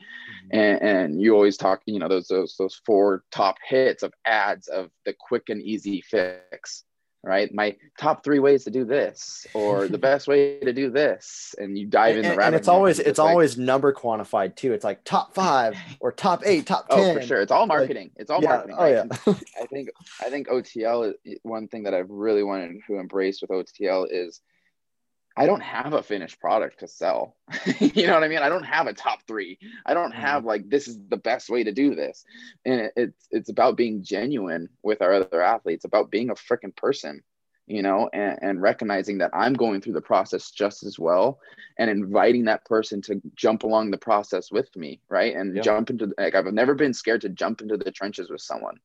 And, 0.52 0.82
and 0.82 1.22
you 1.22 1.34
always 1.34 1.56
talk 1.56 1.82
you 1.86 1.98
know 1.98 2.08
those 2.08 2.28
those 2.28 2.56
those 2.58 2.80
four 2.86 3.24
top 3.30 3.56
hits 3.66 4.02
of 4.02 4.12
ads 4.24 4.68
of 4.68 4.90
the 5.04 5.14
quick 5.18 5.48
and 5.48 5.62
easy 5.62 6.02
fix 6.02 6.84
right? 7.22 7.52
My 7.52 7.76
top 7.98 8.24
three 8.24 8.38
ways 8.38 8.64
to 8.64 8.70
do 8.70 8.84
this 8.84 9.46
or 9.52 9.88
the 9.88 9.98
best 10.10 10.26
way 10.26 10.58
to 10.60 10.72
do 10.72 10.90
this. 10.90 11.54
And 11.58 11.78
you 11.78 11.86
dive 11.86 12.16
in 12.16 12.24
and, 12.24 12.38
the 12.38 12.44
and 12.44 12.54
it's 12.54 12.68
always 12.68 12.98
it's 12.98 13.18
like- 13.18 13.30
always 13.30 13.58
number 13.58 13.92
quantified 13.92 14.56
too. 14.56 14.72
It's 14.72 14.84
like 14.84 15.04
top 15.04 15.34
five 15.34 15.76
or 16.00 16.12
top 16.12 16.42
eight 16.46 16.66
top 16.66 16.88
10 16.88 16.98
oh 16.98 17.14
for 17.14 17.22
sure. 17.22 17.40
It's 17.40 17.52
all 17.52 17.66
marketing. 17.66 18.10
It's 18.16 18.30
all 18.30 18.42
yeah. 18.42 18.48
marketing. 18.48 18.76
Oh 18.78 18.82
right? 18.82 19.10
yeah. 19.26 19.34
I 19.62 19.66
think 19.66 19.90
I 20.20 20.30
think 20.30 20.48
OTL 20.48 21.12
is 21.24 21.38
one 21.42 21.68
thing 21.68 21.84
that 21.84 21.94
I've 21.94 22.10
really 22.10 22.42
wanted 22.42 22.80
to 22.86 22.96
embrace 22.96 23.40
with 23.42 23.50
OTL 23.50 24.06
is 24.10 24.40
I 25.36 25.46
don't 25.46 25.62
have 25.62 25.92
a 25.94 26.02
finished 26.02 26.40
product 26.40 26.80
to 26.80 26.88
sell. 26.88 27.36
you 27.80 28.06
know 28.06 28.14
what 28.14 28.24
I 28.24 28.28
mean? 28.28 28.38
I 28.40 28.48
don't 28.48 28.64
have 28.64 28.86
a 28.86 28.92
top 28.94 29.20
three. 29.26 29.58
I 29.86 29.94
don't 29.94 30.12
Mm-hmm. 30.16 30.38
have 30.38 30.44
like 30.44 30.68
this 30.68 30.88
is 30.88 30.98
the 31.08 31.16
best 31.16 31.48
way 31.50 31.64
to 31.64 31.72
do 31.72 31.94
this. 31.94 32.24
And 32.64 32.80
it, 32.82 32.92
it's 32.96 33.28
it's 33.30 33.48
about 33.50 33.76
being 33.76 34.02
genuine 34.02 34.68
with 34.82 35.02
our 35.02 35.12
other 35.14 35.34
athletes, 35.42 35.84
about 35.84 36.10
being 36.10 36.30
a 36.30 36.34
freaking 36.34 36.74
person, 36.76 37.22
you 37.66 37.82
know, 37.82 38.10
and, 38.12 38.38
and 38.42 38.62
recognizing 38.62 39.18
that 39.18 39.30
I'm 39.32 39.54
going 39.54 39.80
through 39.80 39.94
the 39.94 40.00
process 40.02 40.50
just 40.50 40.82
as 40.84 40.98
well 40.98 41.38
and 41.78 41.90
inviting 41.90 42.44
that 42.46 42.64
person 42.66 43.00
to 43.02 43.20
jump 43.34 43.62
along 43.62 43.90
the 43.90 43.98
process 43.98 44.50
with 44.52 44.74
me, 44.76 45.00
right? 45.08 45.34
And 45.34 45.62
Yeah. 45.62 45.62
jump 45.62 45.90
into 45.90 46.12
like 46.18 46.34
I've 46.34 46.46
never 46.52 46.74
been 46.74 46.92
scared 46.94 47.22
to 47.22 47.30
jump 47.30 47.62
into 47.62 47.76
the 47.78 47.90
trenches 47.92 48.30
with 48.30 48.42
someone. 48.42 48.78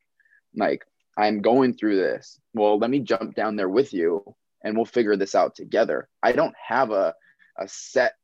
Like 0.56 0.86
I'm 1.18 1.42
going 1.42 1.74
through 1.76 1.98
this. 1.98 2.40
Well, 2.54 2.78
let 2.80 2.90
me 2.90 3.00
jump 3.00 3.36
down 3.36 3.56
there 3.58 3.70
with 3.70 3.94
you 3.94 4.24
and 4.66 4.76
we'll 4.76 4.86
figure 4.86 5.16
this 5.16 5.36
out 5.36 5.56
together. 5.56 6.10
I 6.22 6.34
don't 6.34 6.56
have 6.68 6.92
a, 6.92 7.14
a 7.58 7.68
set 7.68 8.16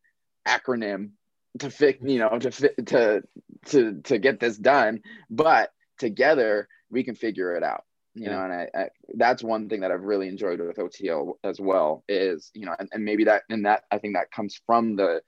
acronym 0.46 1.12
to 1.60 1.70
fit, 1.70 2.00
you 2.02 2.20
know, 2.20 2.38
to 2.40 2.52
fit 2.52 2.88
to 2.88 3.24
to 3.68 4.02
to 4.02 4.18
get 4.18 4.40
this 4.40 4.58
done, 4.58 5.02
but 5.30 5.72
together 6.00 6.68
we 6.90 7.04
can 7.04 7.16
figure 7.16 7.56
it 7.56 7.64
out. 7.64 7.84
You 8.14 8.28
know, 8.30 8.44
and 8.44 8.52
I, 8.52 8.68
I 8.76 8.90
that's 9.14 9.42
one 9.42 9.70
thing 9.70 9.82
that 9.82 9.92
I've 9.92 10.04
really 10.04 10.28
enjoyed 10.28 10.60
with 10.60 10.76
OTL 10.76 11.36
as 11.46 11.62
well 11.62 12.04
is, 12.10 12.52
you 12.54 12.66
know, 12.66 12.76
and, 12.78 12.90
and 12.92 13.06
maybe 13.06 13.24
that 13.26 13.44
and 13.50 13.66
that 13.66 13.84
I 13.90 14.00
think 14.00 14.16
that 14.16 14.32
comes 14.32 14.60
from 14.66 14.98
the 14.98 15.22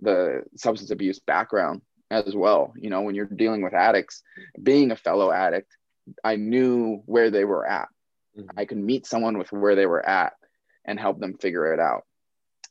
the 0.00 0.42
substance 0.56 0.90
abuse 0.90 1.20
background 1.20 1.82
as 2.10 2.34
well. 2.34 2.72
You 2.76 2.90
know, 2.90 3.02
when 3.02 3.14
you're 3.14 3.26
dealing 3.26 3.62
with 3.62 3.74
addicts, 3.74 4.22
being 4.60 4.90
a 4.90 4.96
fellow 4.96 5.30
addict, 5.30 5.76
I 6.24 6.36
knew 6.36 7.02
where 7.06 7.30
they 7.30 7.44
were 7.44 7.66
at. 7.66 7.88
Mhm. 8.36 8.48
I 8.56 8.64
could 8.64 8.78
meet 8.78 9.06
someone 9.06 9.38
with 9.38 9.52
where 9.52 9.76
they 9.76 9.86
were 9.86 10.04
at 10.04 10.32
and 10.84 10.98
help 10.98 11.18
them 11.18 11.36
figure 11.38 11.72
it 11.72 11.80
out. 11.80 12.04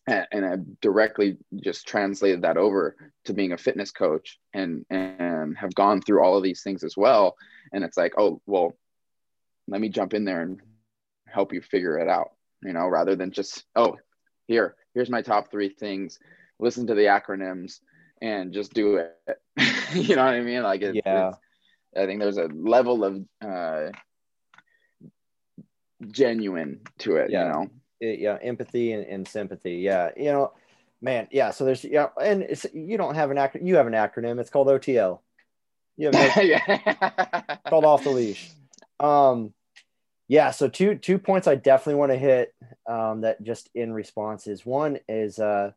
And, 0.07 0.28
and 0.32 0.45
I 0.45 0.55
directly 0.82 1.38
just 1.55 1.88
translated 1.88 2.41
that 2.41 2.57
over 2.57 2.95
to 3.26 3.34
being 3.34 3.53
a 3.53 3.57
fitness 3.57 3.91
coach 3.91 4.38
and 4.53 4.86
and 4.89 5.57
have 5.57 5.74
gone 5.76 6.01
through 6.01 6.24
all 6.24 6.38
of 6.38 6.43
these 6.43 6.61
things 6.61 6.84
as 6.84 6.97
well. 6.97 7.36
And 7.72 7.84
it's 7.84 7.97
like, 7.97 8.14
oh 8.18 8.41
well, 8.45 8.76
let 9.68 9.80
me 9.80 9.89
jump 9.89 10.14
in 10.14 10.26
there 10.26 10.41
and 10.41 10.59
help 11.28 11.53
you 11.53 11.61
figure 11.61 11.97
it 11.99 12.09
out. 12.09 12.32
You 12.61 12.74
know, 12.74 12.88
rather 12.88 13.16
than 13.16 13.32
just 13.32 13.64
oh, 13.76 13.97
here 14.47 14.76
here's 14.93 15.09
my 15.09 15.22
top 15.22 15.49
three 15.49 15.70
things. 15.70 16.20
Listen 16.59 16.88
to 16.88 16.95
the 16.95 17.03
acronyms 17.05 17.80
and 18.22 18.53
just 18.53 18.74
do 18.74 18.97
it. 18.97 19.14
you 19.93 20.16
know 20.16 20.26
what 20.26 20.34
I 20.34 20.41
mean? 20.41 20.64
Like 20.64 20.82
it's, 20.82 20.99
Yeah. 21.05 21.30
it's 21.30 21.38
I 21.95 22.05
think 22.05 22.20
there's 22.20 22.38
a 22.38 22.49
level 22.53 23.03
of 23.03 23.24
uh, 23.41 23.89
genuine 26.09 26.82
to 26.99 27.18
it. 27.18 27.32
Yeah. 27.32 27.45
You 27.45 27.51
know. 27.51 27.68
Yeah 28.08 28.38
empathy 28.41 28.93
and, 28.93 29.06
and 29.06 29.28
sympathy. 29.28 29.76
Yeah 29.76 30.12
you 30.18 30.32
know 30.32 30.54
man 31.01 31.28
yeah 31.32 31.51
so 31.51 31.66
there's 31.66 31.84
yeah 31.84 32.08
and 32.22 32.43
it's 32.43 32.66
you 32.74 32.97
don't 32.97 33.16
have 33.16 33.30
an 33.32 33.38
acronym 33.38 33.68
you 33.68 33.76
have 33.76 33.88
an 33.88 33.93
acronym. 33.93 34.39
It's 34.39 34.49
called 34.49 34.68
otl 34.68 35.20
you 35.97 36.10
have 36.12 36.14
no, 36.14 36.41
yeah. 36.41 37.58
called 37.68 37.86
off 37.86 38.04
the 38.04 38.10
leash. 38.10 38.51
Um 38.99 39.54
yeah 40.28 40.51
so 40.51 40.70
two 40.70 40.95
two 40.95 41.20
points 41.20 41.47
i 41.49 41.56
definitely 41.56 41.95
want 41.95 42.10
to 42.10 42.18
hit 42.18 42.56
um 42.88 43.22
that 43.22 43.43
just 43.43 43.70
in 43.76 43.91
response 43.91 44.47
is 44.47 44.66
one 44.66 44.97
is 45.10 45.38
uh 45.38 45.74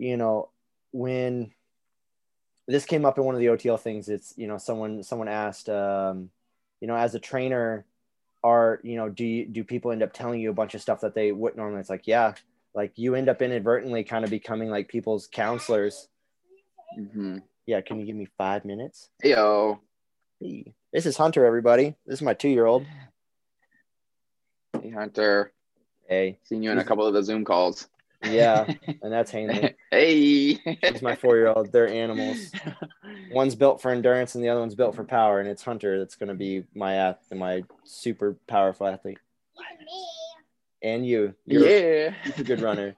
you 0.00 0.16
know, 0.16 0.48
when 0.92 1.52
this 2.66 2.86
came 2.86 3.04
up 3.04 3.18
in 3.18 3.24
one 3.24 3.34
of 3.34 3.40
the 3.40 3.48
OTL 3.48 3.78
things, 3.78 4.08
it's, 4.08 4.32
you 4.36 4.46
know, 4.46 4.56
someone, 4.56 5.02
someone 5.02 5.28
asked, 5.28 5.68
um, 5.68 6.30
you 6.80 6.88
know, 6.88 6.96
as 6.96 7.14
a 7.14 7.20
trainer, 7.20 7.84
are, 8.42 8.80
you 8.82 8.96
know, 8.96 9.08
do 9.08 9.24
you, 9.24 9.46
do 9.46 9.64
people 9.64 9.92
end 9.92 10.02
up 10.02 10.12
telling 10.12 10.40
you 10.40 10.50
a 10.50 10.54
bunch 10.54 10.74
of 10.74 10.80
stuff 10.80 11.00
that 11.00 11.14
they 11.14 11.32
wouldn't 11.32 11.58
normally? 11.58 11.80
It's 11.80 11.90
like, 11.90 12.06
yeah, 12.06 12.34
like 12.74 12.92
you 12.96 13.14
end 13.14 13.28
up 13.28 13.42
inadvertently 13.42 14.04
kind 14.04 14.24
of 14.24 14.30
becoming 14.30 14.70
like 14.70 14.88
people's 14.88 15.26
counselors. 15.26 16.08
Mm-hmm. 16.98 17.38
Yeah. 17.66 17.80
Can 17.80 18.00
you 18.00 18.06
give 18.06 18.16
me 18.16 18.28
five 18.38 18.64
minutes? 18.64 19.10
Yo. 19.22 19.80
Hey, 20.40 20.72
this 20.92 21.06
is 21.06 21.16
Hunter, 21.16 21.44
everybody. 21.44 21.94
This 22.06 22.18
is 22.18 22.22
my 22.22 22.34
two 22.34 22.48
year 22.48 22.66
old. 22.66 22.86
Hey, 24.80 24.90
Hunter. 24.90 25.52
Hey. 26.08 26.38
Seen 26.44 26.62
you 26.62 26.70
in 26.70 26.78
a 26.78 26.84
couple 26.84 27.06
of 27.06 27.14
the 27.14 27.22
Zoom 27.22 27.44
calls. 27.44 27.88
Yeah. 28.22 28.72
And 29.02 29.12
that's 29.12 29.30
Hanley. 29.30 29.74
hey. 29.90 30.54
She's 30.84 31.00
my 31.02 31.16
four 31.16 31.36
year 31.36 31.48
old. 31.48 31.72
They're 31.72 31.88
animals. 31.88 32.50
One's 33.32 33.54
built 33.54 33.80
for 33.80 33.90
endurance 33.90 34.34
and 34.34 34.44
the 34.44 34.48
other 34.50 34.60
one's 34.60 34.74
built 34.74 34.94
for 34.94 35.04
power. 35.04 35.40
And 35.40 35.48
it's 35.48 35.62
Hunter 35.62 35.98
that's 35.98 36.16
going 36.16 36.28
to 36.28 36.34
be 36.34 36.64
my 36.74 36.94
ath- 36.94 37.32
my 37.32 37.62
super 37.84 38.36
powerful 38.46 38.86
athlete. 38.86 39.18
And 40.82 41.06
you. 41.06 41.34
You're, 41.46 41.66
yeah. 41.66 42.14
you're 42.24 42.34
a 42.38 42.44
good 42.44 42.60
runner. 42.60 42.94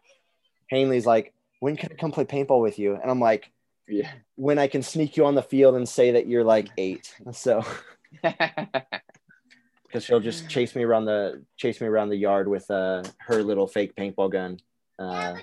Hanley's 0.71 1.07
like, 1.07 1.33
when 1.61 1.77
can 1.77 1.93
I 1.93 1.95
come 1.95 2.11
play 2.13 2.25
paintball 2.25 2.61
with 2.63 2.79
you? 2.79 2.95
And 2.95 3.11
I'm 3.11 3.21
like, 3.21 3.51
Yeah. 3.87 4.11
when 4.37 4.59
I 4.59 4.67
can 4.67 4.83
sneak 4.83 5.17
you 5.17 5.27
on 5.27 5.35
the 5.35 5.43
field 5.43 5.77
and 5.77 5.89
say 5.89 6.13
that 6.13 6.27
you're 6.27 6.45
like 6.45 6.69
eight. 6.79 7.15
So 7.33 7.65
because 8.23 10.05
she'll 10.05 10.21
just 10.21 10.49
chase 10.49 10.75
me 10.75 10.83
around 10.83 11.05
the 11.05 11.45
chase 11.57 11.81
me 11.81 11.87
around 11.87 12.09
the 12.09 12.17
yard 12.17 12.49
with 12.49 12.71
uh 12.71 13.03
her 13.19 13.43
little 13.43 13.67
fake 13.67 13.95
paintball 13.95 14.33
gun. 14.33 14.59
Uh, 14.99 15.37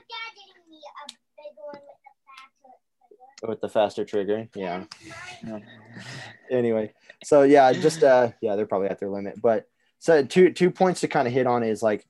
with 3.48 3.62
the 3.62 3.70
faster 3.70 4.06
trigger. 4.06 4.48
Yeah. 4.56 4.86
Anyway, 6.52 6.92
so 7.24 7.44
yeah, 7.44 7.72
just 7.72 8.02
uh 8.04 8.32
yeah, 8.42 8.56
they're 8.56 8.66
probably 8.66 8.88
at 8.88 9.00
their 9.00 9.10
limit. 9.10 9.40
But 9.40 9.68
so 10.00 10.24
two 10.24 10.52
two 10.52 10.72
points 10.72 11.02
to 11.02 11.08
kind 11.08 11.28
of 11.28 11.34
hit 11.34 11.46
on 11.46 11.62
is 11.62 11.84
like 11.84 12.08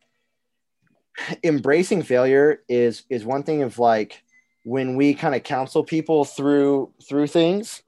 embracing 1.44 2.04
failure 2.04 2.64
is 2.70 3.04
is 3.10 3.26
one 3.26 3.44
thing 3.44 3.64
of 3.64 3.80
like 3.80 4.24
when 4.64 4.96
we 4.96 5.14
kind 5.14 5.36
of 5.36 5.44
counsel 5.44 5.84
people 5.84 6.24
through 6.24 6.94
through 7.08 7.28
things, 7.28 7.84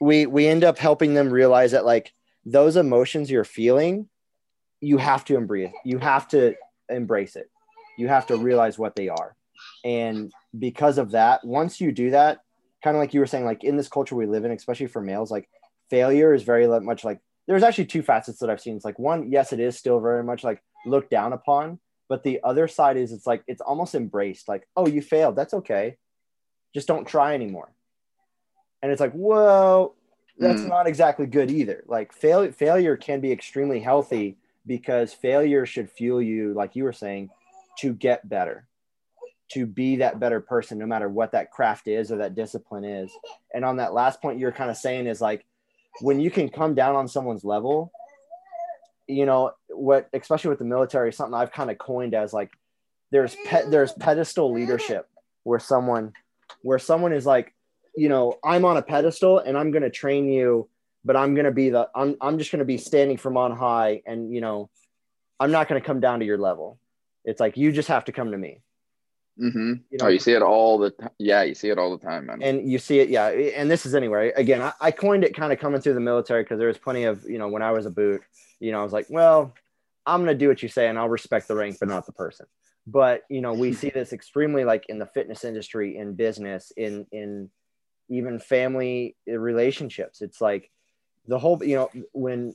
we 0.00 0.26
we 0.26 0.46
end 0.46 0.62
up 0.62 0.78
helping 0.78 1.14
them 1.14 1.30
realize 1.30 1.72
that 1.72 1.84
like 1.84 2.12
those 2.44 2.76
emotions 2.76 3.28
you're 3.28 3.42
feeling, 3.42 4.08
you 4.80 4.98
have 4.98 5.24
to 5.24 5.36
embrace 5.36 5.72
you 5.84 5.98
have 5.98 6.28
to 6.28 6.54
embrace 6.88 7.34
it. 7.34 7.50
You 7.98 8.08
have 8.08 8.26
to 8.28 8.36
realize 8.36 8.78
what 8.78 8.96
they 8.96 9.08
are. 9.08 9.34
And 9.84 10.32
because 10.58 10.98
of 10.98 11.10
that, 11.10 11.44
once 11.44 11.80
you 11.80 11.92
do 11.92 12.10
that, 12.12 12.42
kind 12.82 12.96
of 12.96 13.00
like 13.00 13.12
you 13.12 13.20
were 13.20 13.26
saying, 13.26 13.44
like 13.44 13.64
in 13.64 13.76
this 13.76 13.88
culture 13.88 14.14
we 14.14 14.26
live 14.26 14.44
in, 14.44 14.52
especially 14.52 14.86
for 14.86 15.02
males, 15.02 15.30
like 15.30 15.48
failure 15.90 16.32
is 16.32 16.44
very 16.44 16.66
much 16.80 17.04
like 17.04 17.18
there's 17.46 17.62
actually 17.64 17.86
two 17.86 18.02
facets 18.02 18.38
that 18.38 18.50
I've 18.50 18.60
seen. 18.60 18.76
It's 18.76 18.84
like 18.84 18.98
one, 18.98 19.32
yes, 19.32 19.52
it 19.52 19.60
is 19.60 19.76
still 19.76 20.00
very 20.00 20.22
much 20.22 20.44
like 20.44 20.62
looked 20.86 21.10
down 21.10 21.32
upon, 21.32 21.80
but 22.08 22.22
the 22.22 22.40
other 22.44 22.68
side 22.68 22.96
is 22.96 23.10
it's 23.10 23.26
like 23.26 23.42
it's 23.48 23.60
almost 23.60 23.94
embraced, 23.94 24.48
like, 24.48 24.68
oh, 24.76 24.86
you 24.86 25.02
failed, 25.02 25.34
that's 25.34 25.54
okay. 25.54 25.96
Just 26.74 26.86
don't 26.86 27.06
try 27.06 27.34
anymore. 27.34 27.72
And 28.82 28.92
it's 28.92 29.00
like, 29.00 29.12
whoa, 29.12 29.94
that's 30.38 30.60
Mm. 30.60 30.68
not 30.68 30.86
exactly 30.86 31.26
good 31.26 31.50
either. 31.50 31.82
Like 31.88 32.12
fail- 32.12 32.52
failure 32.52 32.96
can 32.96 33.20
be 33.20 33.32
extremely 33.32 33.80
healthy 33.80 34.36
because 34.66 35.12
failure 35.12 35.66
should 35.66 35.90
fuel 35.90 36.22
you, 36.22 36.52
like 36.54 36.76
you 36.76 36.84
were 36.84 36.92
saying, 36.92 37.30
to 37.80 37.92
get 37.92 38.28
better, 38.28 38.66
to 39.52 39.66
be 39.66 39.96
that 39.96 40.20
better 40.20 40.40
person, 40.40 40.78
no 40.78 40.86
matter 40.86 41.08
what 41.08 41.32
that 41.32 41.50
craft 41.50 41.88
is 41.88 42.12
or 42.12 42.18
that 42.18 42.34
discipline 42.34 42.84
is. 42.84 43.10
And 43.54 43.64
on 43.64 43.76
that 43.76 43.94
last 43.94 44.20
point, 44.20 44.38
you're 44.38 44.52
kind 44.52 44.70
of 44.70 44.76
saying 44.76 45.06
is 45.06 45.20
like 45.20 45.44
when 46.00 46.20
you 46.20 46.30
can 46.30 46.48
come 46.48 46.74
down 46.74 46.96
on 46.96 47.08
someone's 47.08 47.44
level, 47.44 47.92
you 49.06 49.26
know, 49.26 49.52
what, 49.68 50.08
especially 50.12 50.50
with 50.50 50.58
the 50.58 50.64
military, 50.64 51.12
something 51.12 51.34
I've 51.34 51.52
kind 51.52 51.70
of 51.70 51.78
coined 51.78 52.14
as 52.14 52.32
like 52.32 52.50
there's 53.10 53.34
pet, 53.46 53.70
there's 53.70 53.92
pedestal 53.92 54.52
leadership 54.52 55.08
where 55.44 55.58
someone, 55.58 56.12
where 56.62 56.78
someone 56.78 57.12
is 57.12 57.24
like, 57.24 57.54
you 57.96 58.08
know, 58.08 58.38
I'm 58.44 58.64
on 58.64 58.76
a 58.76 58.82
pedestal 58.82 59.38
and 59.38 59.56
I'm 59.56 59.70
going 59.70 59.82
to 59.82 59.90
train 59.90 60.28
you, 60.28 60.68
but 61.04 61.16
I'm 61.16 61.34
going 61.34 61.46
to 61.46 61.52
be 61.52 61.70
the, 61.70 61.88
I'm, 61.94 62.16
I'm 62.20 62.38
just 62.38 62.52
going 62.52 62.60
to 62.60 62.66
be 62.66 62.76
standing 62.76 63.16
from 63.16 63.36
on 63.36 63.56
high 63.56 64.02
and, 64.06 64.32
you 64.32 64.40
know, 64.40 64.68
I'm 65.40 65.50
not 65.50 65.68
going 65.68 65.80
to 65.80 65.86
come 65.86 66.00
down 66.00 66.20
to 66.20 66.26
your 66.26 66.38
level. 66.38 66.78
It's 67.28 67.40
like, 67.40 67.56
you 67.56 67.72
just 67.72 67.88
have 67.88 68.06
to 68.06 68.12
come 68.12 68.30
to 68.32 68.38
me. 68.38 68.62
Mm-hmm. 69.40 69.74
You 69.90 69.98
know, 69.98 70.06
oh, 70.06 70.08
you 70.08 70.18
see 70.18 70.32
it 70.32 70.42
all 70.42 70.78
the 70.78 70.90
time. 70.90 71.10
Yeah, 71.18 71.42
you 71.42 71.54
see 71.54 71.68
it 71.68 71.78
all 71.78 71.96
the 71.96 72.04
time, 72.04 72.26
man. 72.26 72.42
and 72.42 72.68
you 72.68 72.78
see 72.78 72.98
it 72.98 73.08
yeah 73.08 73.28
and 73.28 73.70
this 73.70 73.86
is 73.86 73.94
anywhere 73.94 74.32
again 74.34 74.60
i, 74.60 74.72
I 74.80 74.90
coined 74.90 75.22
it 75.22 75.36
kind 75.36 75.52
of 75.52 75.60
coming 75.60 75.80
through 75.80 75.94
the 75.94 76.00
military 76.00 76.42
because 76.42 76.58
there 76.58 76.66
was 76.66 76.78
plenty 76.78 77.04
of 77.04 77.22
you 77.24 77.38
know 77.38 77.46
when 77.46 77.62
i 77.62 77.70
was 77.70 77.86
a 77.86 77.90
boot 77.90 78.20
you 78.58 78.72
know 78.72 78.80
i 78.80 78.82
was 78.82 78.92
like 78.92 79.06
well 79.08 79.54
i'm 80.06 80.24
going 80.24 80.34
to 80.34 80.38
do 80.38 80.48
what 80.48 80.60
you 80.60 80.68
say 80.68 80.88
and 80.88 80.98
i'll 80.98 81.08
respect 81.08 81.46
the 81.46 81.54
rank 81.54 81.76
but 81.78 81.88
not 81.88 82.04
the 82.04 82.12
person 82.12 82.46
but 82.84 83.22
you 83.28 83.40
know 83.40 83.52
we 83.52 83.72
see 83.80 83.90
this 83.90 84.12
extremely 84.12 84.64
like 84.64 84.86
in 84.88 84.98
the 84.98 85.06
fitness 85.06 85.44
industry 85.44 85.96
in 85.96 86.14
business 86.14 86.72
in 86.76 87.06
in 87.12 87.48
even 88.08 88.40
family 88.40 89.14
relationships 89.26 90.20
it's 90.20 90.40
like 90.40 90.68
the 91.28 91.38
whole 91.38 91.62
you 91.62 91.76
know 91.76 91.90
when 92.12 92.54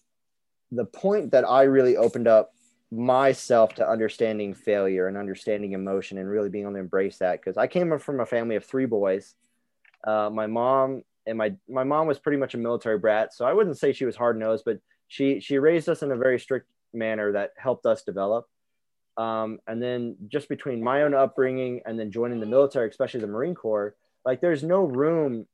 the 0.71 0.85
point 0.85 1.31
that 1.31 1.45
i 1.45 1.63
really 1.63 1.95
opened 1.95 2.27
up 2.27 2.51
myself 2.93 3.73
to 3.75 3.89
understanding 3.89 4.53
failure 4.53 5.07
and 5.07 5.17
understanding 5.17 5.73
emotion 5.73 6.17
and 6.17 6.29
really 6.29 6.49
being 6.49 6.65
able 6.65 6.73
to 6.73 6.79
embrace 6.79 7.17
that 7.17 7.39
because 7.39 7.57
I 7.57 7.65
came 7.65 7.97
from 7.97 8.19
a 8.19 8.25
family 8.25 8.55
of 8.55 8.65
three 8.65 8.85
boys. 8.85 9.35
Uh, 10.05 10.29
my 10.31 10.47
mom 10.47 11.03
and 11.25 11.37
my 11.37 11.55
my 11.67 11.83
mom 11.83 12.07
was 12.07 12.19
pretty 12.19 12.37
much 12.37 12.53
a 12.53 12.57
military 12.57 12.99
brat, 12.99 13.33
so 13.33 13.45
I 13.45 13.53
wouldn't 13.53 13.77
say 13.77 13.93
she 13.93 14.05
was 14.05 14.15
hard 14.15 14.37
nosed, 14.37 14.63
but 14.65 14.79
she 15.07 15.39
she 15.39 15.57
raised 15.57 15.89
us 15.89 16.03
in 16.03 16.11
a 16.11 16.17
very 16.17 16.39
strict 16.39 16.67
manner 16.93 17.31
that 17.31 17.51
helped 17.57 17.85
us 17.85 18.03
develop. 18.03 18.47
Um, 19.17 19.59
and 19.67 19.81
then 19.81 20.15
just 20.27 20.49
between 20.49 20.83
my 20.83 21.03
own 21.03 21.13
upbringing 21.13 21.81
and 21.85 21.99
then 21.99 22.11
joining 22.11 22.39
the 22.39 22.45
military, 22.45 22.89
especially 22.89 23.21
the 23.21 23.27
Marine 23.27 23.55
Corps, 23.55 23.95
like 24.25 24.41
there's 24.41 24.63
no 24.63 24.83
room 24.83 25.47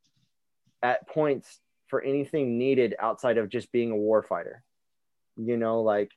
at 0.81 1.07
points 1.07 1.59
for 1.87 2.01
anything 2.01 2.57
needed 2.57 2.95
outside 2.99 3.37
of 3.37 3.49
just 3.49 3.71
being 3.71 3.91
a 3.91 3.95
warfighter. 3.95 4.61
You 5.37 5.57
know, 5.57 5.81
like 5.81 6.11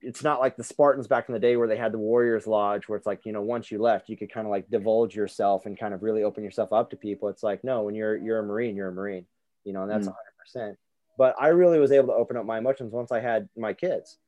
it's 0.00 0.22
not 0.22 0.40
like 0.40 0.56
the 0.56 0.64
Spartans 0.64 1.06
back 1.08 1.28
in 1.28 1.32
the 1.32 1.40
day 1.40 1.56
where 1.56 1.66
they 1.68 1.76
had 1.76 1.92
the 1.92 1.98
Warriors 1.98 2.46
Lodge, 2.46 2.88
where 2.88 2.96
it's 2.96 3.06
like, 3.06 3.26
you 3.26 3.32
know, 3.32 3.42
once 3.42 3.70
you 3.70 3.80
left, 3.80 4.08
you 4.08 4.16
could 4.16 4.32
kind 4.32 4.46
of 4.46 4.50
like 4.50 4.68
divulge 4.70 5.14
yourself 5.16 5.66
and 5.66 5.78
kind 5.78 5.92
of 5.92 6.02
really 6.02 6.22
open 6.22 6.44
yourself 6.44 6.72
up 6.72 6.90
to 6.90 6.96
people. 6.96 7.28
It's 7.28 7.42
like, 7.42 7.64
no, 7.64 7.82
when 7.82 7.94
you're 7.94 8.16
you're 8.16 8.38
a 8.38 8.42
Marine, 8.44 8.76
you're 8.76 8.88
a 8.88 8.92
Marine, 8.92 9.26
you 9.64 9.72
know, 9.72 9.82
and 9.82 9.90
that's 9.90 10.06
Mm. 10.06 10.14
hundred 10.14 10.36
percent. 10.38 10.78
But 11.16 11.34
I 11.40 11.48
really 11.48 11.80
was 11.80 11.90
able 11.90 12.08
to 12.08 12.14
open 12.14 12.36
up 12.36 12.46
my 12.46 12.58
emotions 12.58 12.92
once 12.92 13.10
I 13.10 13.18
had 13.20 13.48
my 13.56 13.72
kids, 13.72 14.18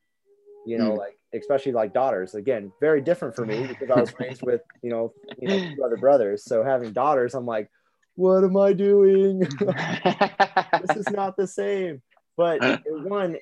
you 0.66 0.76
know, 0.76 0.92
Mm. 0.92 0.98
like 0.98 1.16
especially 1.32 1.72
like 1.72 1.92
daughters. 1.94 2.34
Again, 2.34 2.72
very 2.80 3.00
different 3.00 3.36
for 3.36 3.46
me 3.46 3.64
because 3.68 3.90
I 3.90 4.00
was 4.00 4.12
raised 4.18 4.42
with, 4.42 4.62
you 4.82 4.90
know, 4.90 5.14
you 5.38 5.48
know, 5.48 5.58
two 5.76 5.84
other 5.84 5.96
brothers. 5.96 6.44
So 6.44 6.64
having 6.64 6.92
daughters, 6.92 7.34
I'm 7.34 7.46
like, 7.46 7.70
what 8.16 8.42
am 8.42 8.56
I 8.56 8.72
doing? 8.72 9.38
this 10.80 10.96
is 10.96 11.10
not 11.10 11.36
the 11.36 11.46
same. 11.46 12.02
But 12.36 12.60
one, 12.86 13.36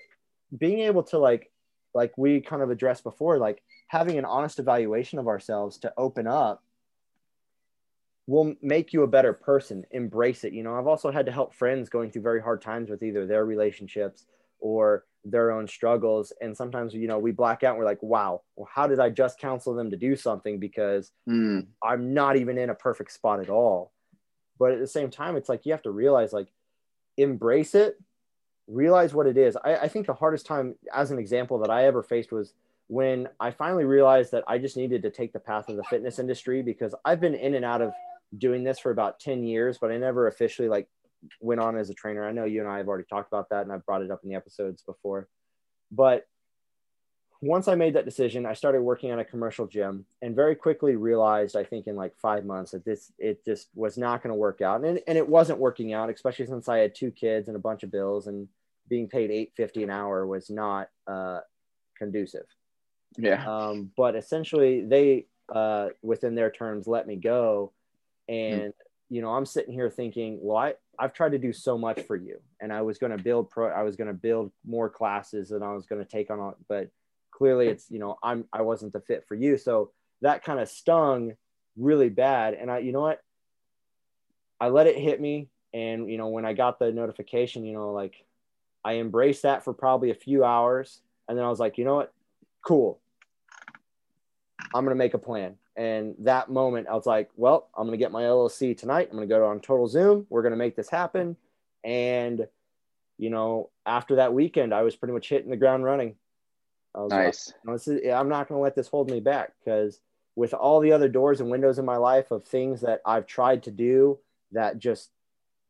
being 0.56 0.80
able 0.80 1.04
to 1.04 1.18
like, 1.18 1.50
like 1.94 2.16
we 2.16 2.40
kind 2.40 2.62
of 2.62 2.70
addressed 2.70 3.04
before, 3.04 3.38
like 3.38 3.62
having 3.88 4.18
an 4.18 4.24
honest 4.24 4.58
evaluation 4.58 5.18
of 5.18 5.28
ourselves 5.28 5.78
to 5.78 5.92
open 5.96 6.26
up 6.26 6.62
will 8.26 8.54
make 8.60 8.92
you 8.92 9.02
a 9.02 9.08
better 9.08 9.32
person. 9.32 9.84
Embrace 9.90 10.44
it. 10.44 10.52
You 10.52 10.62
know, 10.62 10.74
I've 10.78 10.86
also 10.86 11.10
had 11.10 11.26
to 11.26 11.32
help 11.32 11.54
friends 11.54 11.88
going 11.88 12.10
through 12.10 12.22
very 12.22 12.42
hard 12.42 12.60
times 12.60 12.90
with 12.90 13.02
either 13.02 13.26
their 13.26 13.46
relationships 13.46 14.26
or 14.60 15.06
their 15.24 15.50
own 15.50 15.66
struggles. 15.66 16.32
And 16.40 16.54
sometimes, 16.54 16.92
you 16.92 17.08
know, 17.08 17.18
we 17.18 17.32
black 17.32 17.64
out 17.64 17.70
and 17.70 17.78
we're 17.78 17.86
like, 17.86 18.02
wow, 18.02 18.42
well, 18.54 18.68
how 18.72 18.86
did 18.86 19.00
I 19.00 19.08
just 19.08 19.38
counsel 19.38 19.74
them 19.74 19.90
to 19.90 19.96
do 19.96 20.14
something? 20.14 20.58
Because 20.58 21.10
Mm. 21.26 21.68
I'm 21.82 22.12
not 22.12 22.36
even 22.36 22.58
in 22.58 22.70
a 22.70 22.74
perfect 22.74 23.12
spot 23.12 23.40
at 23.40 23.48
all. 23.48 23.92
But 24.58 24.72
at 24.72 24.80
the 24.80 24.86
same 24.86 25.10
time, 25.10 25.36
it's 25.36 25.48
like 25.48 25.64
you 25.64 25.72
have 25.72 25.82
to 25.82 25.90
realize, 25.90 26.32
like, 26.32 26.48
embrace 27.16 27.74
it, 27.74 27.98
realize 28.68 29.14
what 29.14 29.26
it 29.26 29.36
is. 29.36 29.56
I, 29.56 29.76
I 29.76 29.88
think 29.88 30.06
the 30.06 30.14
hardest 30.14 30.46
time, 30.46 30.74
as 30.94 31.10
an 31.10 31.18
example, 31.18 31.58
that 31.60 31.70
I 31.70 31.86
ever 31.86 32.02
faced 32.02 32.30
was 32.30 32.52
when 32.86 33.28
I 33.40 33.50
finally 33.50 33.84
realized 33.84 34.32
that 34.32 34.44
I 34.46 34.58
just 34.58 34.76
needed 34.76 35.02
to 35.02 35.10
take 35.10 35.32
the 35.32 35.40
path 35.40 35.68
of 35.68 35.76
the 35.76 35.84
fitness 35.84 36.18
industry 36.18 36.62
because 36.62 36.94
I've 37.04 37.20
been 37.20 37.34
in 37.34 37.54
and 37.54 37.64
out 37.64 37.82
of 37.82 37.92
doing 38.36 38.64
this 38.64 38.78
for 38.78 38.90
about 38.90 39.20
10 39.20 39.44
years, 39.44 39.78
but 39.78 39.90
I 39.90 39.96
never 39.96 40.26
officially 40.26 40.68
like 40.68 40.88
went 41.40 41.60
on 41.60 41.76
as 41.76 41.90
a 41.90 41.94
trainer. 41.94 42.26
I 42.26 42.32
know 42.32 42.44
you 42.44 42.60
and 42.60 42.70
I 42.70 42.78
have 42.78 42.88
already 42.88 43.04
talked 43.08 43.28
about 43.28 43.50
that 43.50 43.62
and 43.62 43.72
I've 43.72 43.84
brought 43.84 44.02
it 44.02 44.10
up 44.10 44.20
in 44.22 44.30
the 44.30 44.36
episodes 44.36 44.82
before. 44.82 45.28
But 45.90 46.26
once 47.40 47.68
I 47.68 47.74
made 47.74 47.94
that 47.94 48.04
decision, 48.04 48.46
I 48.46 48.54
started 48.54 48.82
working 48.82 49.10
at 49.10 49.18
a 49.18 49.24
commercial 49.24 49.66
gym 49.66 50.06
and 50.22 50.34
very 50.34 50.56
quickly 50.56 50.96
realized, 50.96 51.56
I 51.56 51.64
think 51.64 51.86
in 51.86 51.94
like 51.94 52.16
five 52.18 52.44
months, 52.44 52.72
that 52.72 52.84
this 52.84 53.12
it 53.18 53.44
just 53.44 53.68
was 53.74 53.96
not 53.96 54.22
going 54.22 54.32
to 54.32 54.38
work 54.38 54.60
out. 54.60 54.84
And, 54.84 55.00
and 55.06 55.16
it 55.16 55.28
wasn't 55.28 55.58
working 55.58 55.92
out, 55.92 56.10
especially 56.10 56.46
since 56.46 56.68
I 56.68 56.78
had 56.78 56.94
two 56.94 57.10
kids 57.10 57.48
and 57.48 57.56
a 57.56 57.60
bunch 57.60 57.82
of 57.82 57.92
bills 57.92 58.26
and 58.26 58.48
being 58.88 59.08
paid 59.08 59.30
eight 59.30 59.52
fifty 59.56 59.82
an 59.82 59.90
hour 59.90 60.26
was 60.26 60.50
not 60.50 60.88
uh, 61.06 61.40
conducive. 61.96 62.46
Yeah. 63.16 63.44
Um, 63.46 63.90
but 63.96 64.16
essentially, 64.16 64.84
they 64.84 65.26
uh, 65.52 65.88
within 66.02 66.34
their 66.34 66.50
terms, 66.50 66.86
let 66.86 67.06
me 67.06 67.16
go. 67.16 67.72
And, 68.28 68.72
mm 68.72 68.72
you 69.10 69.22
know, 69.22 69.30
I'm 69.30 69.46
sitting 69.46 69.72
here 69.72 69.88
thinking, 69.88 70.38
well, 70.42 70.58
I, 70.58 70.74
I've 70.98 71.14
tried 71.14 71.32
to 71.32 71.38
do 71.38 71.50
so 71.50 71.78
much 71.78 72.02
for 72.02 72.14
you 72.14 72.40
and 72.60 72.70
I 72.70 72.82
was 72.82 72.98
going 72.98 73.16
to 73.16 73.22
build 73.22 73.48
pro, 73.48 73.68
I 73.68 73.82
was 73.82 73.96
going 73.96 74.08
to 74.08 74.12
build 74.12 74.52
more 74.66 74.90
classes 74.90 75.50
and 75.50 75.64
I 75.64 75.72
was 75.72 75.86
going 75.86 76.04
to 76.04 76.10
take 76.10 76.30
on, 76.30 76.54
but 76.68 76.90
clearly 77.30 77.68
it's, 77.68 77.90
you 77.90 78.00
know, 78.00 78.18
I'm, 78.22 78.44
I 78.52 78.60
wasn't 78.60 78.92
the 78.92 79.00
fit 79.00 79.24
for 79.26 79.34
you. 79.34 79.56
So 79.56 79.92
that 80.20 80.44
kind 80.44 80.60
of 80.60 80.68
stung 80.68 81.36
really 81.74 82.10
bad. 82.10 82.52
And 82.52 82.70
I, 82.70 82.80
you 82.80 82.92
know 82.92 83.00
what, 83.00 83.22
I 84.60 84.68
let 84.68 84.86
it 84.86 84.98
hit 84.98 85.18
me. 85.18 85.48
And, 85.72 86.10
you 86.10 86.18
know, 86.18 86.28
when 86.28 86.44
I 86.44 86.52
got 86.52 86.78
the 86.78 86.92
notification, 86.92 87.64
you 87.64 87.72
know, 87.72 87.92
like 87.92 88.26
I 88.84 88.94
embraced 88.94 89.42
that 89.42 89.64
for 89.64 89.72
probably 89.72 90.10
a 90.10 90.14
few 90.14 90.44
hours. 90.44 91.00
And 91.28 91.36
then 91.36 91.44
I 91.44 91.50
was 91.50 91.60
like, 91.60 91.78
you 91.78 91.84
know 91.84 91.96
what, 91.96 92.12
cool. 92.62 93.00
I'm 94.74 94.84
going 94.84 94.96
to 94.96 94.98
make 94.98 95.14
a 95.14 95.18
plan. 95.18 95.56
And 95.76 96.14
that 96.20 96.50
moment, 96.50 96.88
I 96.88 96.94
was 96.94 97.06
like, 97.06 97.30
well, 97.36 97.68
I'm 97.76 97.86
going 97.86 97.98
to 97.98 98.02
get 98.02 98.10
my 98.10 98.22
LLC 98.22 98.76
tonight. 98.76 99.08
I'm 99.10 99.16
going 99.16 99.28
to 99.28 99.34
go 99.34 99.46
on 99.46 99.60
Total 99.60 99.86
Zoom. 99.86 100.26
We're 100.28 100.42
going 100.42 100.52
to 100.52 100.58
make 100.58 100.74
this 100.74 100.90
happen. 100.90 101.36
And, 101.84 102.46
you 103.16 103.30
know, 103.30 103.70
after 103.86 104.16
that 104.16 104.34
weekend, 104.34 104.74
I 104.74 104.82
was 104.82 104.96
pretty 104.96 105.14
much 105.14 105.28
hitting 105.28 105.50
the 105.50 105.56
ground 105.56 105.84
running. 105.84 106.16
nice. 107.06 107.52
Like, 107.64 108.12
I'm 108.12 108.28
not 108.28 108.48
going 108.48 108.58
to 108.58 108.62
let 108.62 108.74
this 108.74 108.88
hold 108.88 109.10
me 109.10 109.20
back 109.20 109.52
because 109.58 110.00
with 110.34 110.52
all 110.52 110.80
the 110.80 110.92
other 110.92 111.08
doors 111.08 111.40
and 111.40 111.50
windows 111.50 111.78
in 111.78 111.84
my 111.84 111.96
life 111.96 112.30
of 112.30 112.44
things 112.44 112.80
that 112.80 113.00
I've 113.06 113.26
tried 113.26 113.62
to 113.64 113.70
do 113.70 114.18
that 114.52 114.78
just, 114.78 115.10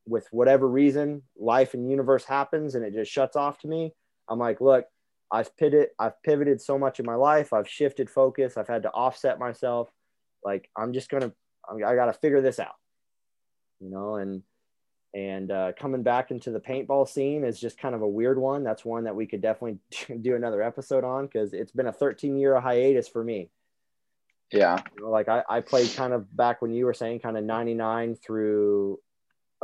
with 0.08 0.26
whatever 0.30 0.68
reason, 0.68 1.22
life 1.38 1.74
and 1.74 1.88
universe 1.88 2.24
happens 2.24 2.74
and 2.74 2.84
it 2.84 2.94
just 2.94 3.10
shuts 3.10 3.36
off 3.36 3.58
to 3.58 3.68
me. 3.68 3.92
I'm 4.28 4.38
like, 4.38 4.60
look, 4.60 4.86
I've 5.30 5.54
pivoted, 5.56 5.88
I've 5.98 6.20
pivoted 6.22 6.60
so 6.60 6.78
much 6.78 7.00
in 7.00 7.06
my 7.06 7.14
life. 7.14 7.52
I've 7.52 7.68
shifted 7.68 8.08
focus. 8.08 8.56
I've 8.56 8.68
had 8.68 8.82
to 8.82 8.90
offset 8.90 9.38
myself. 9.38 9.90
Like 10.44 10.70
I'm 10.76 10.92
just 10.92 11.10
gonna, 11.10 11.32
I 11.68 11.94
got 11.94 12.06
to 12.06 12.12
figure 12.14 12.40
this 12.40 12.58
out, 12.58 12.76
you 13.80 13.90
know. 13.90 14.14
And 14.14 14.42
and 15.14 15.50
uh, 15.50 15.72
coming 15.78 16.02
back 16.02 16.30
into 16.30 16.50
the 16.50 16.60
paintball 16.60 17.08
scene 17.08 17.44
is 17.44 17.58
just 17.58 17.78
kind 17.78 17.94
of 17.94 18.02
a 18.02 18.08
weird 18.08 18.38
one. 18.38 18.62
That's 18.62 18.84
one 18.84 19.04
that 19.04 19.16
we 19.16 19.26
could 19.26 19.40
definitely 19.40 19.78
do 20.20 20.36
another 20.36 20.62
episode 20.62 21.04
on 21.04 21.26
because 21.26 21.52
it's 21.52 21.72
been 21.72 21.86
a 21.86 21.92
13 21.92 22.36
year 22.38 22.58
hiatus 22.60 23.08
for 23.08 23.24
me. 23.24 23.50
Yeah. 24.52 24.80
You 24.96 25.04
know, 25.04 25.10
like 25.10 25.28
I, 25.28 25.42
I 25.48 25.60
played 25.60 25.94
kind 25.94 26.12
of 26.12 26.34
back 26.34 26.62
when 26.62 26.72
you 26.72 26.86
were 26.86 26.94
saying 26.94 27.20
kind 27.20 27.36
of 27.36 27.44
99 27.44 28.16
through 28.16 28.98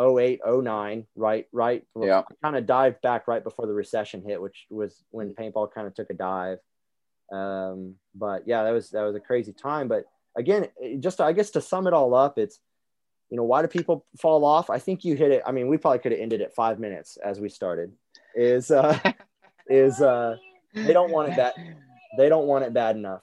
08, 0.01 0.41
09, 0.47 1.07
right, 1.17 1.47
right. 1.53 1.85
Yeah. 2.01 2.23
kind 2.43 2.57
of 2.57 2.67
dived 2.67 3.01
back 3.03 3.29
right 3.29 3.43
before 3.43 3.67
the 3.67 3.75
recession 3.75 4.23
hit, 4.27 4.41
which 4.41 4.67
was 4.71 5.03
when 5.11 5.35
paintball 5.35 5.73
kind 5.73 5.87
of 5.87 5.95
took 5.95 6.11
a 6.11 6.15
dive. 6.15 6.59
Um, 7.33 7.95
but 8.15 8.47
yeah, 8.47 8.65
that 8.65 8.73
was 8.73 8.91
that 8.91 9.03
was 9.03 9.17
a 9.17 9.21
crazy 9.21 9.53
time. 9.53 9.89
But 9.89 10.05
again, 10.37 10.69
just 11.01 11.21
I 11.21 11.33
guess 11.33 11.51
to 11.51 11.61
sum 11.61 11.87
it 11.87 11.95
all 11.95 12.15
up, 12.15 12.39
it's 12.39 12.59
you 13.31 13.37
know 13.37 13.45
why 13.45 13.63
do 13.63 13.69
people 13.69 14.05
fall 14.21 14.45
off? 14.45 14.71
I 14.71 14.79
think 14.79 15.05
you 15.05 15.17
hit 15.17 15.31
it. 15.31 15.43
I 15.47 15.53
mean, 15.53 15.69
we 15.69 15.79
probably 15.79 16.01
could 16.01 16.13
have 16.13 16.21
ended 16.21 16.41
at 16.41 16.55
five 16.55 16.79
minutes 16.79 17.17
as 17.17 17.41
we 17.41 17.49
started. 17.49 17.93
Is 18.35 18.71
uh, 18.71 18.99
is 19.69 20.01
uh, 20.01 20.37
they 20.75 20.93
don't 20.93 21.11
want 21.11 21.33
it 21.33 21.37
that 21.37 21.55
they 22.17 22.29
don't 22.29 22.47
want 22.47 22.65
it 22.65 22.73
bad 22.73 22.97
enough. 22.97 23.23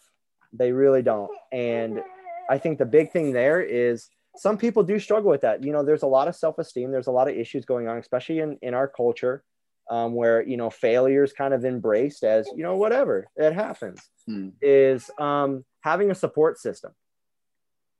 They 0.53 0.71
really 0.71 1.01
don't. 1.01 1.31
And 1.51 2.01
I 2.49 2.57
think 2.57 2.77
the 2.77 2.85
big 2.85 3.11
thing 3.11 3.31
there 3.31 3.61
is 3.61 4.09
some 4.37 4.57
people 4.57 4.83
do 4.83 4.99
struggle 4.99 5.29
with 5.29 5.41
that. 5.41 5.63
You 5.63 5.71
know, 5.71 5.83
there's 5.83 6.03
a 6.03 6.07
lot 6.07 6.27
of 6.27 6.35
self 6.35 6.57
esteem. 6.57 6.91
There's 6.91 7.07
a 7.07 7.11
lot 7.11 7.29
of 7.29 7.35
issues 7.35 7.65
going 7.65 7.87
on, 7.87 7.97
especially 7.97 8.39
in 8.39 8.57
in 8.61 8.73
our 8.73 8.87
culture. 8.87 9.43
Um, 9.89 10.13
where 10.13 10.41
you 10.41 10.55
know 10.55 10.69
failure 10.69 11.23
is 11.23 11.33
kind 11.33 11.53
of 11.53 11.65
embraced 11.65 12.23
as 12.23 12.47
you 12.55 12.63
know 12.63 12.77
whatever 12.77 13.27
it 13.35 13.51
happens 13.51 13.99
hmm. 14.25 14.49
is 14.61 15.09
um, 15.17 15.65
having 15.81 16.11
a 16.11 16.15
support 16.15 16.59
system 16.59 16.93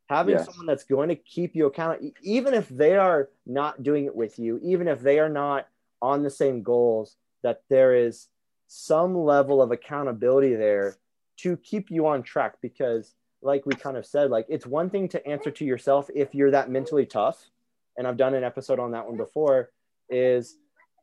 having 0.08 0.36
yes. 0.36 0.46
someone 0.46 0.68
that's 0.68 0.84
going 0.84 1.10
to 1.10 1.16
keep 1.16 1.56
you 1.56 1.66
accountable 1.66 2.12
even 2.22 2.54
if 2.54 2.70
they 2.70 2.96
are 2.96 3.30
not 3.46 3.82
doing 3.82 4.06
it 4.06 4.16
with 4.16 4.38
you 4.38 4.60
even 4.64 4.88
if 4.88 5.02
they 5.02 5.20
are 5.20 5.28
not 5.28 5.68
on 6.02 6.22
the 6.22 6.30
same 6.30 6.62
goals 6.62 7.16
that 7.44 7.62
there 7.70 7.96
is 7.96 8.28
some 8.68 9.18
level 9.18 9.62
of 9.62 9.72
accountability 9.72 10.56
there 10.56 10.96
to 11.38 11.58
keep 11.58 11.90
you 11.90 12.08
on 12.08 12.24
track 12.24 12.56
because 12.62 13.16
like 13.42 13.66
we 13.66 13.74
kind 13.74 13.98
of 13.98 14.06
said 14.06 14.30
like 14.30 14.46
it's 14.50 14.66
one 14.66 14.90
thing 14.90 15.08
to 15.08 15.26
answer 15.28 15.52
to 15.52 15.66
yourself 15.66 16.10
if 16.14 16.36
you're 16.36 16.52
that 16.52 16.70
mentally 16.70 17.06
tough 17.06 17.50
and 17.98 18.08
i've 18.08 18.18
done 18.18 18.34
an 18.34 18.44
episode 18.44 18.80
on 18.80 18.92
that 18.92 19.06
one 19.06 19.18
before 19.18 19.72
is 20.10 20.58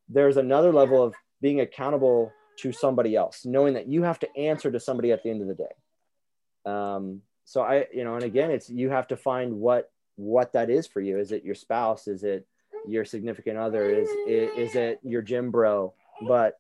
there's 0.09 0.37
another 0.37 0.73
level 0.73 1.03
of 1.03 1.15
being 1.41 1.61
accountable 1.61 2.33
to 2.59 2.73
somebody 2.73 3.15
else 3.15 3.45
knowing 3.45 3.75
that 3.75 3.89
you 3.89 4.03
have 4.03 4.19
to 4.19 4.37
answer 4.37 4.71
to 4.71 4.81
somebody 4.81 5.13
at 5.13 5.23
the 5.23 5.31
end 5.31 5.43
of 5.43 5.49
the 5.49 5.55
day. 5.55 6.71
Um, 6.71 7.23
so 7.45 7.63
i 7.63 7.87
you 7.95 8.05
know 8.05 8.15
and 8.15 8.25
again 8.25 8.51
it's 8.51 8.69
you 8.69 8.91
have 8.91 9.09
to 9.09 9.17
find 9.17 9.55
what 9.55 9.91
what 10.17 10.53
that 10.53 10.69
is 10.69 10.87
for 10.87 11.01
you. 11.01 11.19
Is 11.19 11.33
it 11.33 11.45
your 11.45 11.55
spouse? 11.55 12.09
Is 12.09 12.25
it 12.25 12.47
your 12.87 13.05
significant 13.05 13.57
other? 13.57 13.89
Is 13.89 14.09
is, 14.27 14.75
it 14.75 15.01
your 15.03 15.23
gym 15.23 15.51
bro? 15.51 15.95
But 16.27 16.59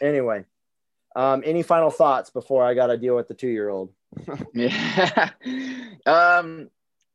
anyway 0.00 0.44
um, 1.14 1.42
any 1.44 1.62
final 1.62 1.90
thoughts 1.90 2.30
before 2.30 2.64
i 2.64 2.74
got 2.74 2.86
to 2.86 2.96
deal 2.96 3.14
with 3.14 3.28
the 3.28 3.34
two 3.34 3.48
year 3.48 3.68
old 3.68 3.92
yeah. 4.54 5.30
Um 6.06 6.70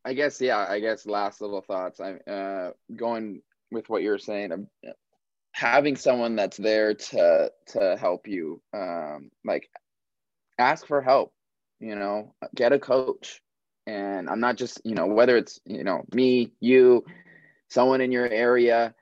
i 0.05 0.13
guess 0.13 0.39
yeah 0.39 0.65
i 0.69 0.79
guess 0.79 1.05
last 1.05 1.41
little 1.41 1.61
thoughts. 1.61 1.99
I'm 1.99 2.19
uh 2.27 2.69
going 2.95 3.41
with 3.71 3.89
what 3.89 4.01
you 4.03 4.11
were 4.11 4.17
saying 4.17 4.51
um, 4.51 4.67
having 5.51 5.95
someone 5.95 6.35
that's 6.35 6.57
there 6.57 6.93
to 6.93 7.51
to 7.67 7.97
help 7.99 8.27
you 8.27 8.61
um 8.73 9.29
like 9.43 9.69
ask 10.57 10.85
for 10.87 11.01
help 11.01 11.33
you 11.79 11.95
know 11.95 12.33
get 12.55 12.73
a 12.73 12.79
coach. 12.79 13.41
And 13.85 14.29
i'm 14.29 14.39
not 14.41 14.57
just 14.57 14.81
you 14.83 14.95
know 14.95 15.07
whether 15.07 15.37
it's 15.37 15.59
you 15.65 15.83
know 15.83 16.03
me 16.13 16.51
you 16.59 17.05
someone 17.69 18.01
in 18.01 18.11
your 18.11 18.27
area 18.27 18.93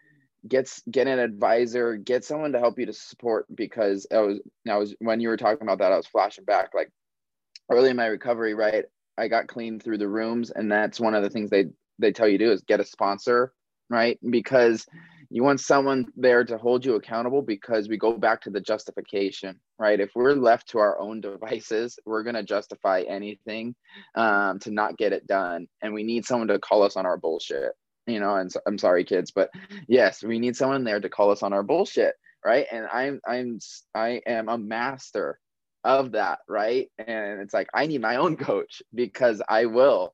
gets 0.48 0.82
get 0.90 1.08
an 1.08 1.20
advisor 1.20 1.96
get 1.98 2.24
someone 2.24 2.52
to 2.52 2.60
help 2.60 2.78
you 2.78 2.86
to 2.86 2.94
support 2.94 3.48
because 3.54 4.06
i 4.12 4.20
was 4.20 4.40
i 4.70 4.78
was 4.78 4.96
when 5.00 5.20
you 5.20 5.30
were 5.30 5.38
talking 5.38 5.64
about 5.64 5.80
that 5.80 5.92
i 5.92 5.98
was 5.98 6.06
flashing 6.06 6.46
back 6.46 6.70
like 6.76 6.92
early 7.70 7.90
in 7.90 7.96
my 7.96 8.08
recovery 8.08 8.54
right 8.54 8.86
i 9.18 9.28
got 9.28 9.48
clean 9.48 9.80
through 9.80 9.98
the 9.98 10.08
rooms 10.08 10.52
and 10.52 10.72
that's 10.72 11.00
one 11.00 11.16
of 11.16 11.24
the 11.24 11.30
things 11.30 11.50
they 11.50 11.66
they 12.00 12.12
tell 12.12 12.28
you 12.28 12.38
to 12.38 12.46
do 12.46 12.52
is 12.52 12.62
get 12.64 12.80
a 12.80 12.86
sponsor 12.86 13.54
right? 13.90 14.20
Because 14.30 14.86
you 15.30 15.44
want 15.44 15.60
someone 15.60 16.06
there 16.16 16.44
to 16.44 16.58
hold 16.58 16.86
you 16.86 16.96
accountable 16.96 17.42
because 17.42 17.90
we 17.90 17.98
go 17.98 18.18
back 18.18 18.42
to 18.42 18.50
the 18.50 18.62
justification 18.62 19.60
right? 19.78 20.00
If 20.00 20.12
we're 20.16 20.34
left 20.34 20.70
to 20.70 20.80
our 20.80 21.00
own 21.00 21.22
devices 21.22 22.00
we're 22.06 22.24
going 22.24 22.36
to 22.36 22.44
justify 22.44 23.04
anything 23.08 23.76
um, 24.16 24.60
to 24.60 24.72
not 24.72 24.98
get 24.98 25.14
it 25.14 25.28
done 25.28 25.68
and 25.82 25.94
we 25.94 26.04
need 26.04 26.26
someone 26.26 26.48
to 26.48 26.60
call 26.60 26.84
us 26.84 26.96
on 26.96 27.06
our 27.06 27.18
bullshit 27.18 27.74
you 28.08 28.20
know 28.20 28.36
and 28.36 28.52
so, 28.52 28.60
i'm 28.68 28.78
sorry 28.78 29.04
kids 29.04 29.32
but 29.32 29.50
yes 29.88 30.24
we 30.24 30.38
need 30.38 30.56
someone 30.56 30.84
there 30.84 31.00
to 31.00 31.10
call 31.10 31.32
us 31.32 31.42
on 31.42 31.54
our 31.54 31.64
bullshit 31.64 32.14
right? 32.46 32.68
And 32.72 32.86
i'm 32.94 33.20
i'm 33.28 33.60
i 33.96 34.22
am 34.28 34.48
a 34.48 34.58
master 34.58 35.40
of 35.86 36.12
that 36.12 36.40
right? 36.50 36.90
And 36.98 37.40
it's 37.40 37.54
like 37.54 37.70
i 37.74 37.86
need 37.86 38.02
my 38.02 38.18
own 38.18 38.36
coach 38.36 38.82
because 38.94 39.42
i 39.48 39.66
will 39.66 40.14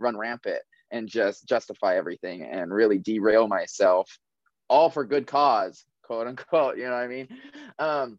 run 0.00 0.16
rampant 0.16 0.62
and 0.90 1.08
just 1.08 1.46
justify 1.46 1.96
everything 1.96 2.42
and 2.42 2.72
really 2.72 2.98
derail 2.98 3.46
myself 3.46 4.18
all 4.68 4.90
for 4.90 5.04
good 5.04 5.26
cause 5.26 5.84
quote 6.02 6.26
unquote 6.26 6.76
you 6.76 6.84
know 6.84 6.90
what 6.90 6.96
i 6.96 7.06
mean? 7.06 7.28
Um 7.78 8.18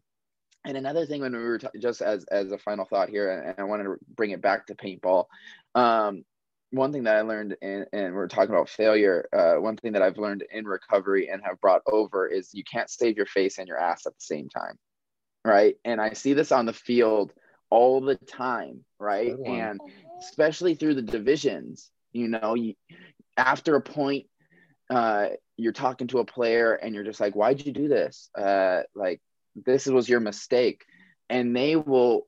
and 0.64 0.76
another 0.76 1.06
thing 1.06 1.20
when 1.20 1.32
we 1.32 1.42
were 1.42 1.58
t- 1.58 1.66
just 1.80 2.00
as 2.00 2.24
as 2.30 2.52
a 2.52 2.58
final 2.58 2.84
thought 2.84 3.08
here 3.08 3.30
and 3.30 3.54
i 3.58 3.64
wanted 3.64 3.84
to 3.84 3.96
bring 4.16 4.30
it 4.30 4.40
back 4.40 4.66
to 4.66 4.74
paintball 4.74 5.26
um 5.74 6.24
one 6.70 6.92
thing 6.92 7.02
that 7.02 7.16
i 7.16 7.20
learned 7.22 7.56
in, 7.60 7.84
and 7.92 8.14
we're 8.14 8.28
talking 8.28 8.54
about 8.54 8.68
failure 8.68 9.26
uh, 9.36 9.54
one 9.54 9.76
thing 9.76 9.92
that 9.92 10.02
i've 10.02 10.18
learned 10.18 10.44
in 10.52 10.64
recovery 10.64 11.28
and 11.28 11.42
have 11.44 11.60
brought 11.60 11.82
over 11.86 12.26
is 12.26 12.54
you 12.54 12.64
can't 12.64 12.90
save 12.90 13.16
your 13.16 13.26
face 13.26 13.58
and 13.58 13.68
your 13.68 13.78
ass 13.78 14.06
at 14.06 14.14
the 14.14 14.20
same 14.20 14.48
time 14.48 14.78
right? 15.44 15.76
And 15.84 16.00
i 16.00 16.12
see 16.12 16.34
this 16.34 16.52
on 16.52 16.66
the 16.66 16.72
field 16.72 17.32
all 17.70 18.00
the 18.00 18.16
time 18.16 18.84
right? 18.98 19.34
And 19.44 19.80
especially 20.20 20.74
through 20.74 20.94
the 20.94 21.02
divisions 21.02 21.90
you 22.12 22.28
know, 22.28 22.54
you, 22.54 22.74
after 23.36 23.74
a 23.74 23.80
point, 23.80 24.26
uh, 24.90 25.28
you're 25.56 25.72
talking 25.72 26.06
to 26.08 26.18
a 26.18 26.24
player 26.24 26.74
and 26.74 26.94
you're 26.94 27.04
just 27.04 27.20
like, 27.20 27.34
why'd 27.34 27.64
you 27.64 27.72
do 27.72 27.88
this? 27.88 28.28
Uh, 28.36 28.82
like, 28.94 29.20
this 29.66 29.86
was 29.86 30.08
your 30.08 30.20
mistake. 30.20 30.84
And 31.30 31.56
they 31.56 31.76
will, 31.76 32.26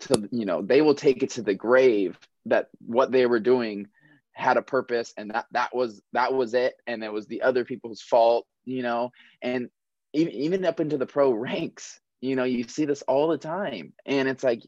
to, 0.00 0.28
you 0.30 0.44
know, 0.44 0.62
they 0.62 0.82
will 0.82 0.94
take 0.94 1.22
it 1.22 1.30
to 1.30 1.42
the 1.42 1.54
grave 1.54 2.18
that 2.46 2.68
what 2.84 3.10
they 3.12 3.26
were 3.26 3.40
doing 3.40 3.88
had 4.32 4.56
a 4.56 4.62
purpose 4.62 5.12
and 5.16 5.30
that 5.30 5.46
that 5.52 5.74
was 5.74 6.02
that 6.12 6.32
was 6.32 6.54
it. 6.54 6.74
And 6.86 7.04
it 7.04 7.12
was 7.12 7.26
the 7.26 7.42
other 7.42 7.64
people's 7.64 8.00
fault 8.00 8.46
you 8.64 8.82
know? 8.82 9.10
And 9.40 9.68
even 10.12 10.32
even 10.34 10.64
up 10.64 10.80
into 10.80 10.98
the 10.98 11.06
pro 11.06 11.32
ranks 11.32 12.00
you 12.22 12.36
know 12.36 12.44
you 12.44 12.64
see 12.64 12.86
this 12.86 13.02
all 13.02 13.28
the 13.28 13.36
time 13.36 13.92
and 14.06 14.28
it's 14.28 14.42
like 14.42 14.62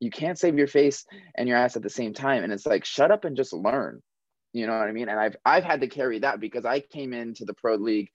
you 0.00 0.10
can't 0.10 0.38
save 0.38 0.58
your 0.58 0.66
face 0.66 1.06
and 1.34 1.48
your 1.48 1.56
ass 1.56 1.76
at 1.76 1.82
the 1.82 1.88
same 1.88 2.12
time 2.12 2.44
and 2.44 2.52
it's 2.52 2.66
like 2.66 2.84
shut 2.84 3.10
up 3.10 3.24
and 3.24 3.36
just 3.36 3.54
learn 3.54 4.02
you 4.52 4.66
know 4.66 4.78
what 4.78 4.88
i 4.88 4.92
mean? 4.92 5.08
And 5.08 5.18
i've 5.18 5.36
i've 5.46 5.64
had 5.64 5.80
to 5.80 5.88
carry 5.88 6.18
that 6.18 6.40
because 6.40 6.66
i 6.66 6.80
came 6.80 7.14
into 7.14 7.44
the 7.44 7.54
pro 7.54 7.76
league 7.76 8.10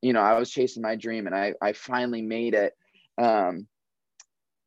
you 0.00 0.12
know 0.12 0.20
i 0.20 0.38
was 0.38 0.50
chasing 0.50 0.82
my 0.82 0.96
dream 0.96 1.26
and 1.26 1.34
i 1.34 1.52
i 1.60 1.72
finally 1.72 2.22
made 2.22 2.54
it 2.54 2.74
um 3.20 3.66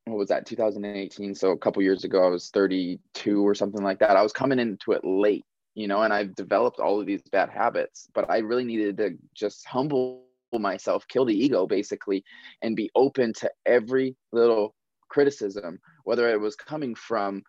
what 0.05 0.17
was 0.17 0.29
that 0.29 0.45
2018 0.45 1.33
so 1.33 1.51
a 1.51 1.57
couple 1.57 1.81
years 1.81 2.03
ago 2.03 2.25
i 2.25 2.29
was 2.29 2.49
32 2.49 3.47
or 3.47 3.55
something 3.55 3.83
like 3.83 3.99
that. 3.99 4.17
I 4.17 4.23
was 4.23 4.33
coming 4.33 4.59
into 4.59 4.91
it 4.91 5.05
late 5.05 5.45
you 5.75 5.87
know 5.87 6.01
and 6.01 6.11
i've 6.11 6.35
developed 6.35 6.79
all 6.79 6.99
of 6.99 7.05
these 7.05 7.21
bad 7.31 7.49
habits 7.49 8.09
but 8.13 8.29
i 8.29 8.39
really 8.39 8.65
needed 8.65 8.97
to 8.97 9.17
just 9.33 9.65
humble 9.65 10.25
myself 10.59 11.07
kill 11.07 11.25
the 11.25 11.37
ego 11.37 11.65
basically 11.65 12.23
and 12.61 12.75
be 12.75 12.89
open 12.95 13.33
to 13.33 13.49
every 13.65 14.15
little 14.31 14.75
criticism 15.09 15.79
whether 16.03 16.29
it 16.29 16.39
was 16.39 16.55
coming 16.55 16.95
from 16.95 17.43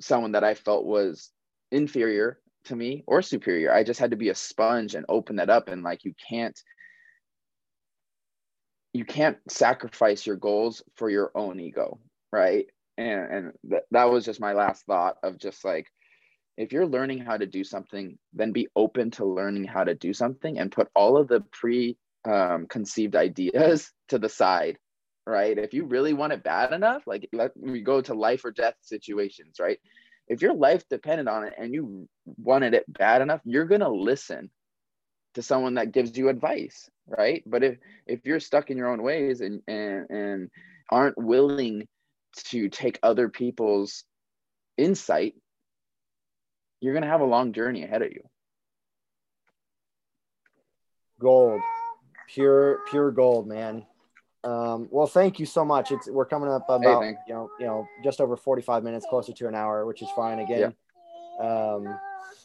someone 0.00 0.32
that 0.32 0.44
i 0.44 0.54
felt 0.54 0.84
was 0.84 1.30
inferior 1.70 2.38
to 2.64 2.76
me 2.76 3.02
or 3.06 3.22
superior. 3.22 3.72
I 3.72 3.84
just 3.84 4.00
had 4.00 4.10
to 4.10 4.16
be 4.16 4.28
a 4.28 4.34
sponge 4.34 4.94
and 4.94 5.04
open 5.08 5.36
that 5.36 5.50
up 5.50 5.68
and 5.68 5.82
like 5.82 6.04
you 6.04 6.14
can't 6.28 6.58
you 8.92 9.04
can't 9.04 9.38
sacrifice 9.48 10.26
your 10.26 10.36
goals 10.36 10.82
for 10.96 11.08
your 11.08 11.30
own 11.34 11.58
ego 11.60 11.98
right? 12.30 12.66
And 12.98 13.32
and 13.32 13.52
th- 13.68 13.82
that 13.90 14.10
was 14.10 14.24
just 14.24 14.40
my 14.40 14.52
last 14.52 14.84
thought 14.86 15.16
of 15.22 15.38
just 15.38 15.64
like 15.64 15.86
if 16.56 16.72
you're 16.72 16.86
learning 16.86 17.18
how 17.18 17.36
to 17.36 17.46
do 17.46 17.64
something 17.64 18.18
then 18.32 18.52
be 18.52 18.68
open 18.76 19.10
to 19.12 19.24
learning 19.24 19.64
how 19.64 19.84
to 19.84 19.94
do 19.94 20.12
something 20.12 20.58
and 20.58 20.70
put 20.70 20.88
all 20.94 21.16
of 21.16 21.28
the 21.28 21.40
pre 21.52 21.96
um, 22.24 22.66
conceived 22.66 23.16
ideas 23.16 23.90
to 24.08 24.18
the 24.18 24.28
side 24.28 24.78
right? 25.24 25.56
If 25.56 25.72
you 25.72 25.84
really 25.84 26.14
want 26.14 26.32
it 26.32 26.42
bad 26.42 26.72
enough 26.72 27.06
like 27.06 27.28
let 27.32 27.56
me 27.56 27.80
go 27.80 28.00
to 28.02 28.14
life 28.14 28.44
or 28.44 28.50
death 28.50 28.74
situations 28.80 29.56
right? 29.60 29.78
If 30.28 30.42
your 30.42 30.54
life 30.54 30.88
depended 30.88 31.28
on 31.28 31.44
it 31.44 31.54
and 31.58 31.74
you 31.74 32.08
wanted 32.24 32.74
it 32.74 32.84
bad 32.92 33.22
enough 33.22 33.40
you're 33.44 33.66
going 33.66 33.80
to 33.82 33.88
listen 33.88 34.50
to 35.34 35.42
someone 35.42 35.74
that 35.74 35.92
gives 35.92 36.16
you 36.16 36.28
advice 36.28 36.88
right? 37.06 37.42
But 37.46 37.62
if 37.62 37.78
if 38.06 38.20
you're 38.24 38.40
stuck 38.40 38.70
in 38.70 38.76
your 38.76 38.88
own 38.88 39.02
ways 39.02 39.40
and 39.40 39.62
and, 39.68 40.10
and 40.10 40.50
aren't 40.90 41.18
willing 41.18 41.86
to 42.48 42.68
take 42.68 42.98
other 43.02 43.28
people's 43.28 44.04
insight 44.76 45.34
you're 46.80 46.94
going 46.94 47.04
to 47.04 47.08
have 47.08 47.20
a 47.20 47.24
long 47.24 47.52
journey 47.52 47.84
ahead 47.84 48.02
of 48.02 48.10
you. 48.10 48.22
Gold 51.20 51.60
pure 52.32 52.80
pure 52.90 53.10
gold 53.10 53.46
man 53.46 53.84
um, 54.44 54.88
well 54.90 55.06
thank 55.06 55.38
you 55.38 55.46
so 55.46 55.64
much 55.64 55.92
it's 55.92 56.08
we're 56.08 56.24
coming 56.24 56.48
up 56.48 56.64
about 56.68 57.02
hey, 57.02 57.14
you 57.28 57.34
know 57.34 57.50
you 57.60 57.66
know 57.66 57.86
just 58.02 58.20
over 58.20 58.36
45 58.36 58.82
minutes 58.82 59.06
closer 59.08 59.32
to 59.32 59.48
an 59.48 59.54
hour 59.54 59.86
which 59.86 60.02
is 60.02 60.08
fine 60.16 60.40
again 60.40 60.74
yeah. 61.38 61.46
um, 61.46 61.98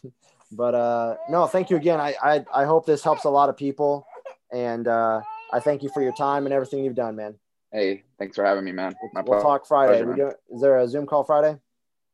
but 0.51 0.75
uh, 0.75 1.15
no 1.29 1.47
thank 1.47 1.69
you 1.69 1.77
again 1.77 1.99
I, 1.99 2.15
I 2.21 2.45
i 2.53 2.65
hope 2.65 2.85
this 2.85 3.03
helps 3.03 3.23
a 3.23 3.29
lot 3.29 3.49
of 3.49 3.57
people 3.57 4.05
and 4.51 4.87
uh, 4.87 5.21
I 5.51 5.59
thank 5.59 5.83
you 5.83 5.89
for 5.89 6.01
your 6.01 6.13
time 6.13 6.45
and 6.45 6.53
everything 6.53 6.83
you've 6.83 6.95
done, 6.95 7.15
man. 7.15 7.35
Hey, 7.71 8.03
thanks 8.17 8.35
for 8.35 8.45
having 8.45 8.63
me, 8.63 8.71
man. 8.71 8.95
My 9.13 9.21
we'll 9.25 9.41
talk 9.41 9.65
Friday. 9.65 10.03
Pleasure, 10.03 10.09
we 10.09 10.15
do, 10.15 10.55
is 10.55 10.61
there 10.61 10.77
a 10.77 10.87
Zoom 10.87 11.05
call 11.05 11.23
Friday? 11.23 11.57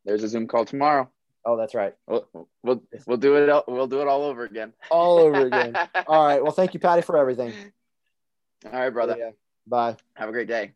There's 0.06 0.24
a 0.24 0.28
Zoom 0.28 0.48
call 0.48 0.66
tomorrow. 0.66 1.10
Oh, 1.46 1.58
that's 1.58 1.76
right. 1.76 1.94
We'll, 2.08 2.28
we'll, 2.64 2.84
we'll 3.06 3.18
do 3.18 3.36
it. 3.36 3.64
We'll 3.68 3.88
do 3.88 4.02
it 4.02 4.08
all 4.08 4.24
over 4.24 4.46
again. 4.46 4.74
All 4.90 5.20
over 5.20 5.46
again. 5.46 5.76
all 6.08 6.26
right. 6.26 6.42
Well, 6.42 6.54
thank 6.54 6.74
you, 6.74 6.80
Patty, 6.80 7.02
for 7.02 7.18
everything. 7.18 7.54
All 8.66 8.80
right, 8.80 8.90
brother. 8.90 9.16
Yeah. 9.18 9.32
Bye. 9.68 9.98
Have 10.16 10.30
a 10.30 10.32
great 10.32 10.48
day. 10.48 10.74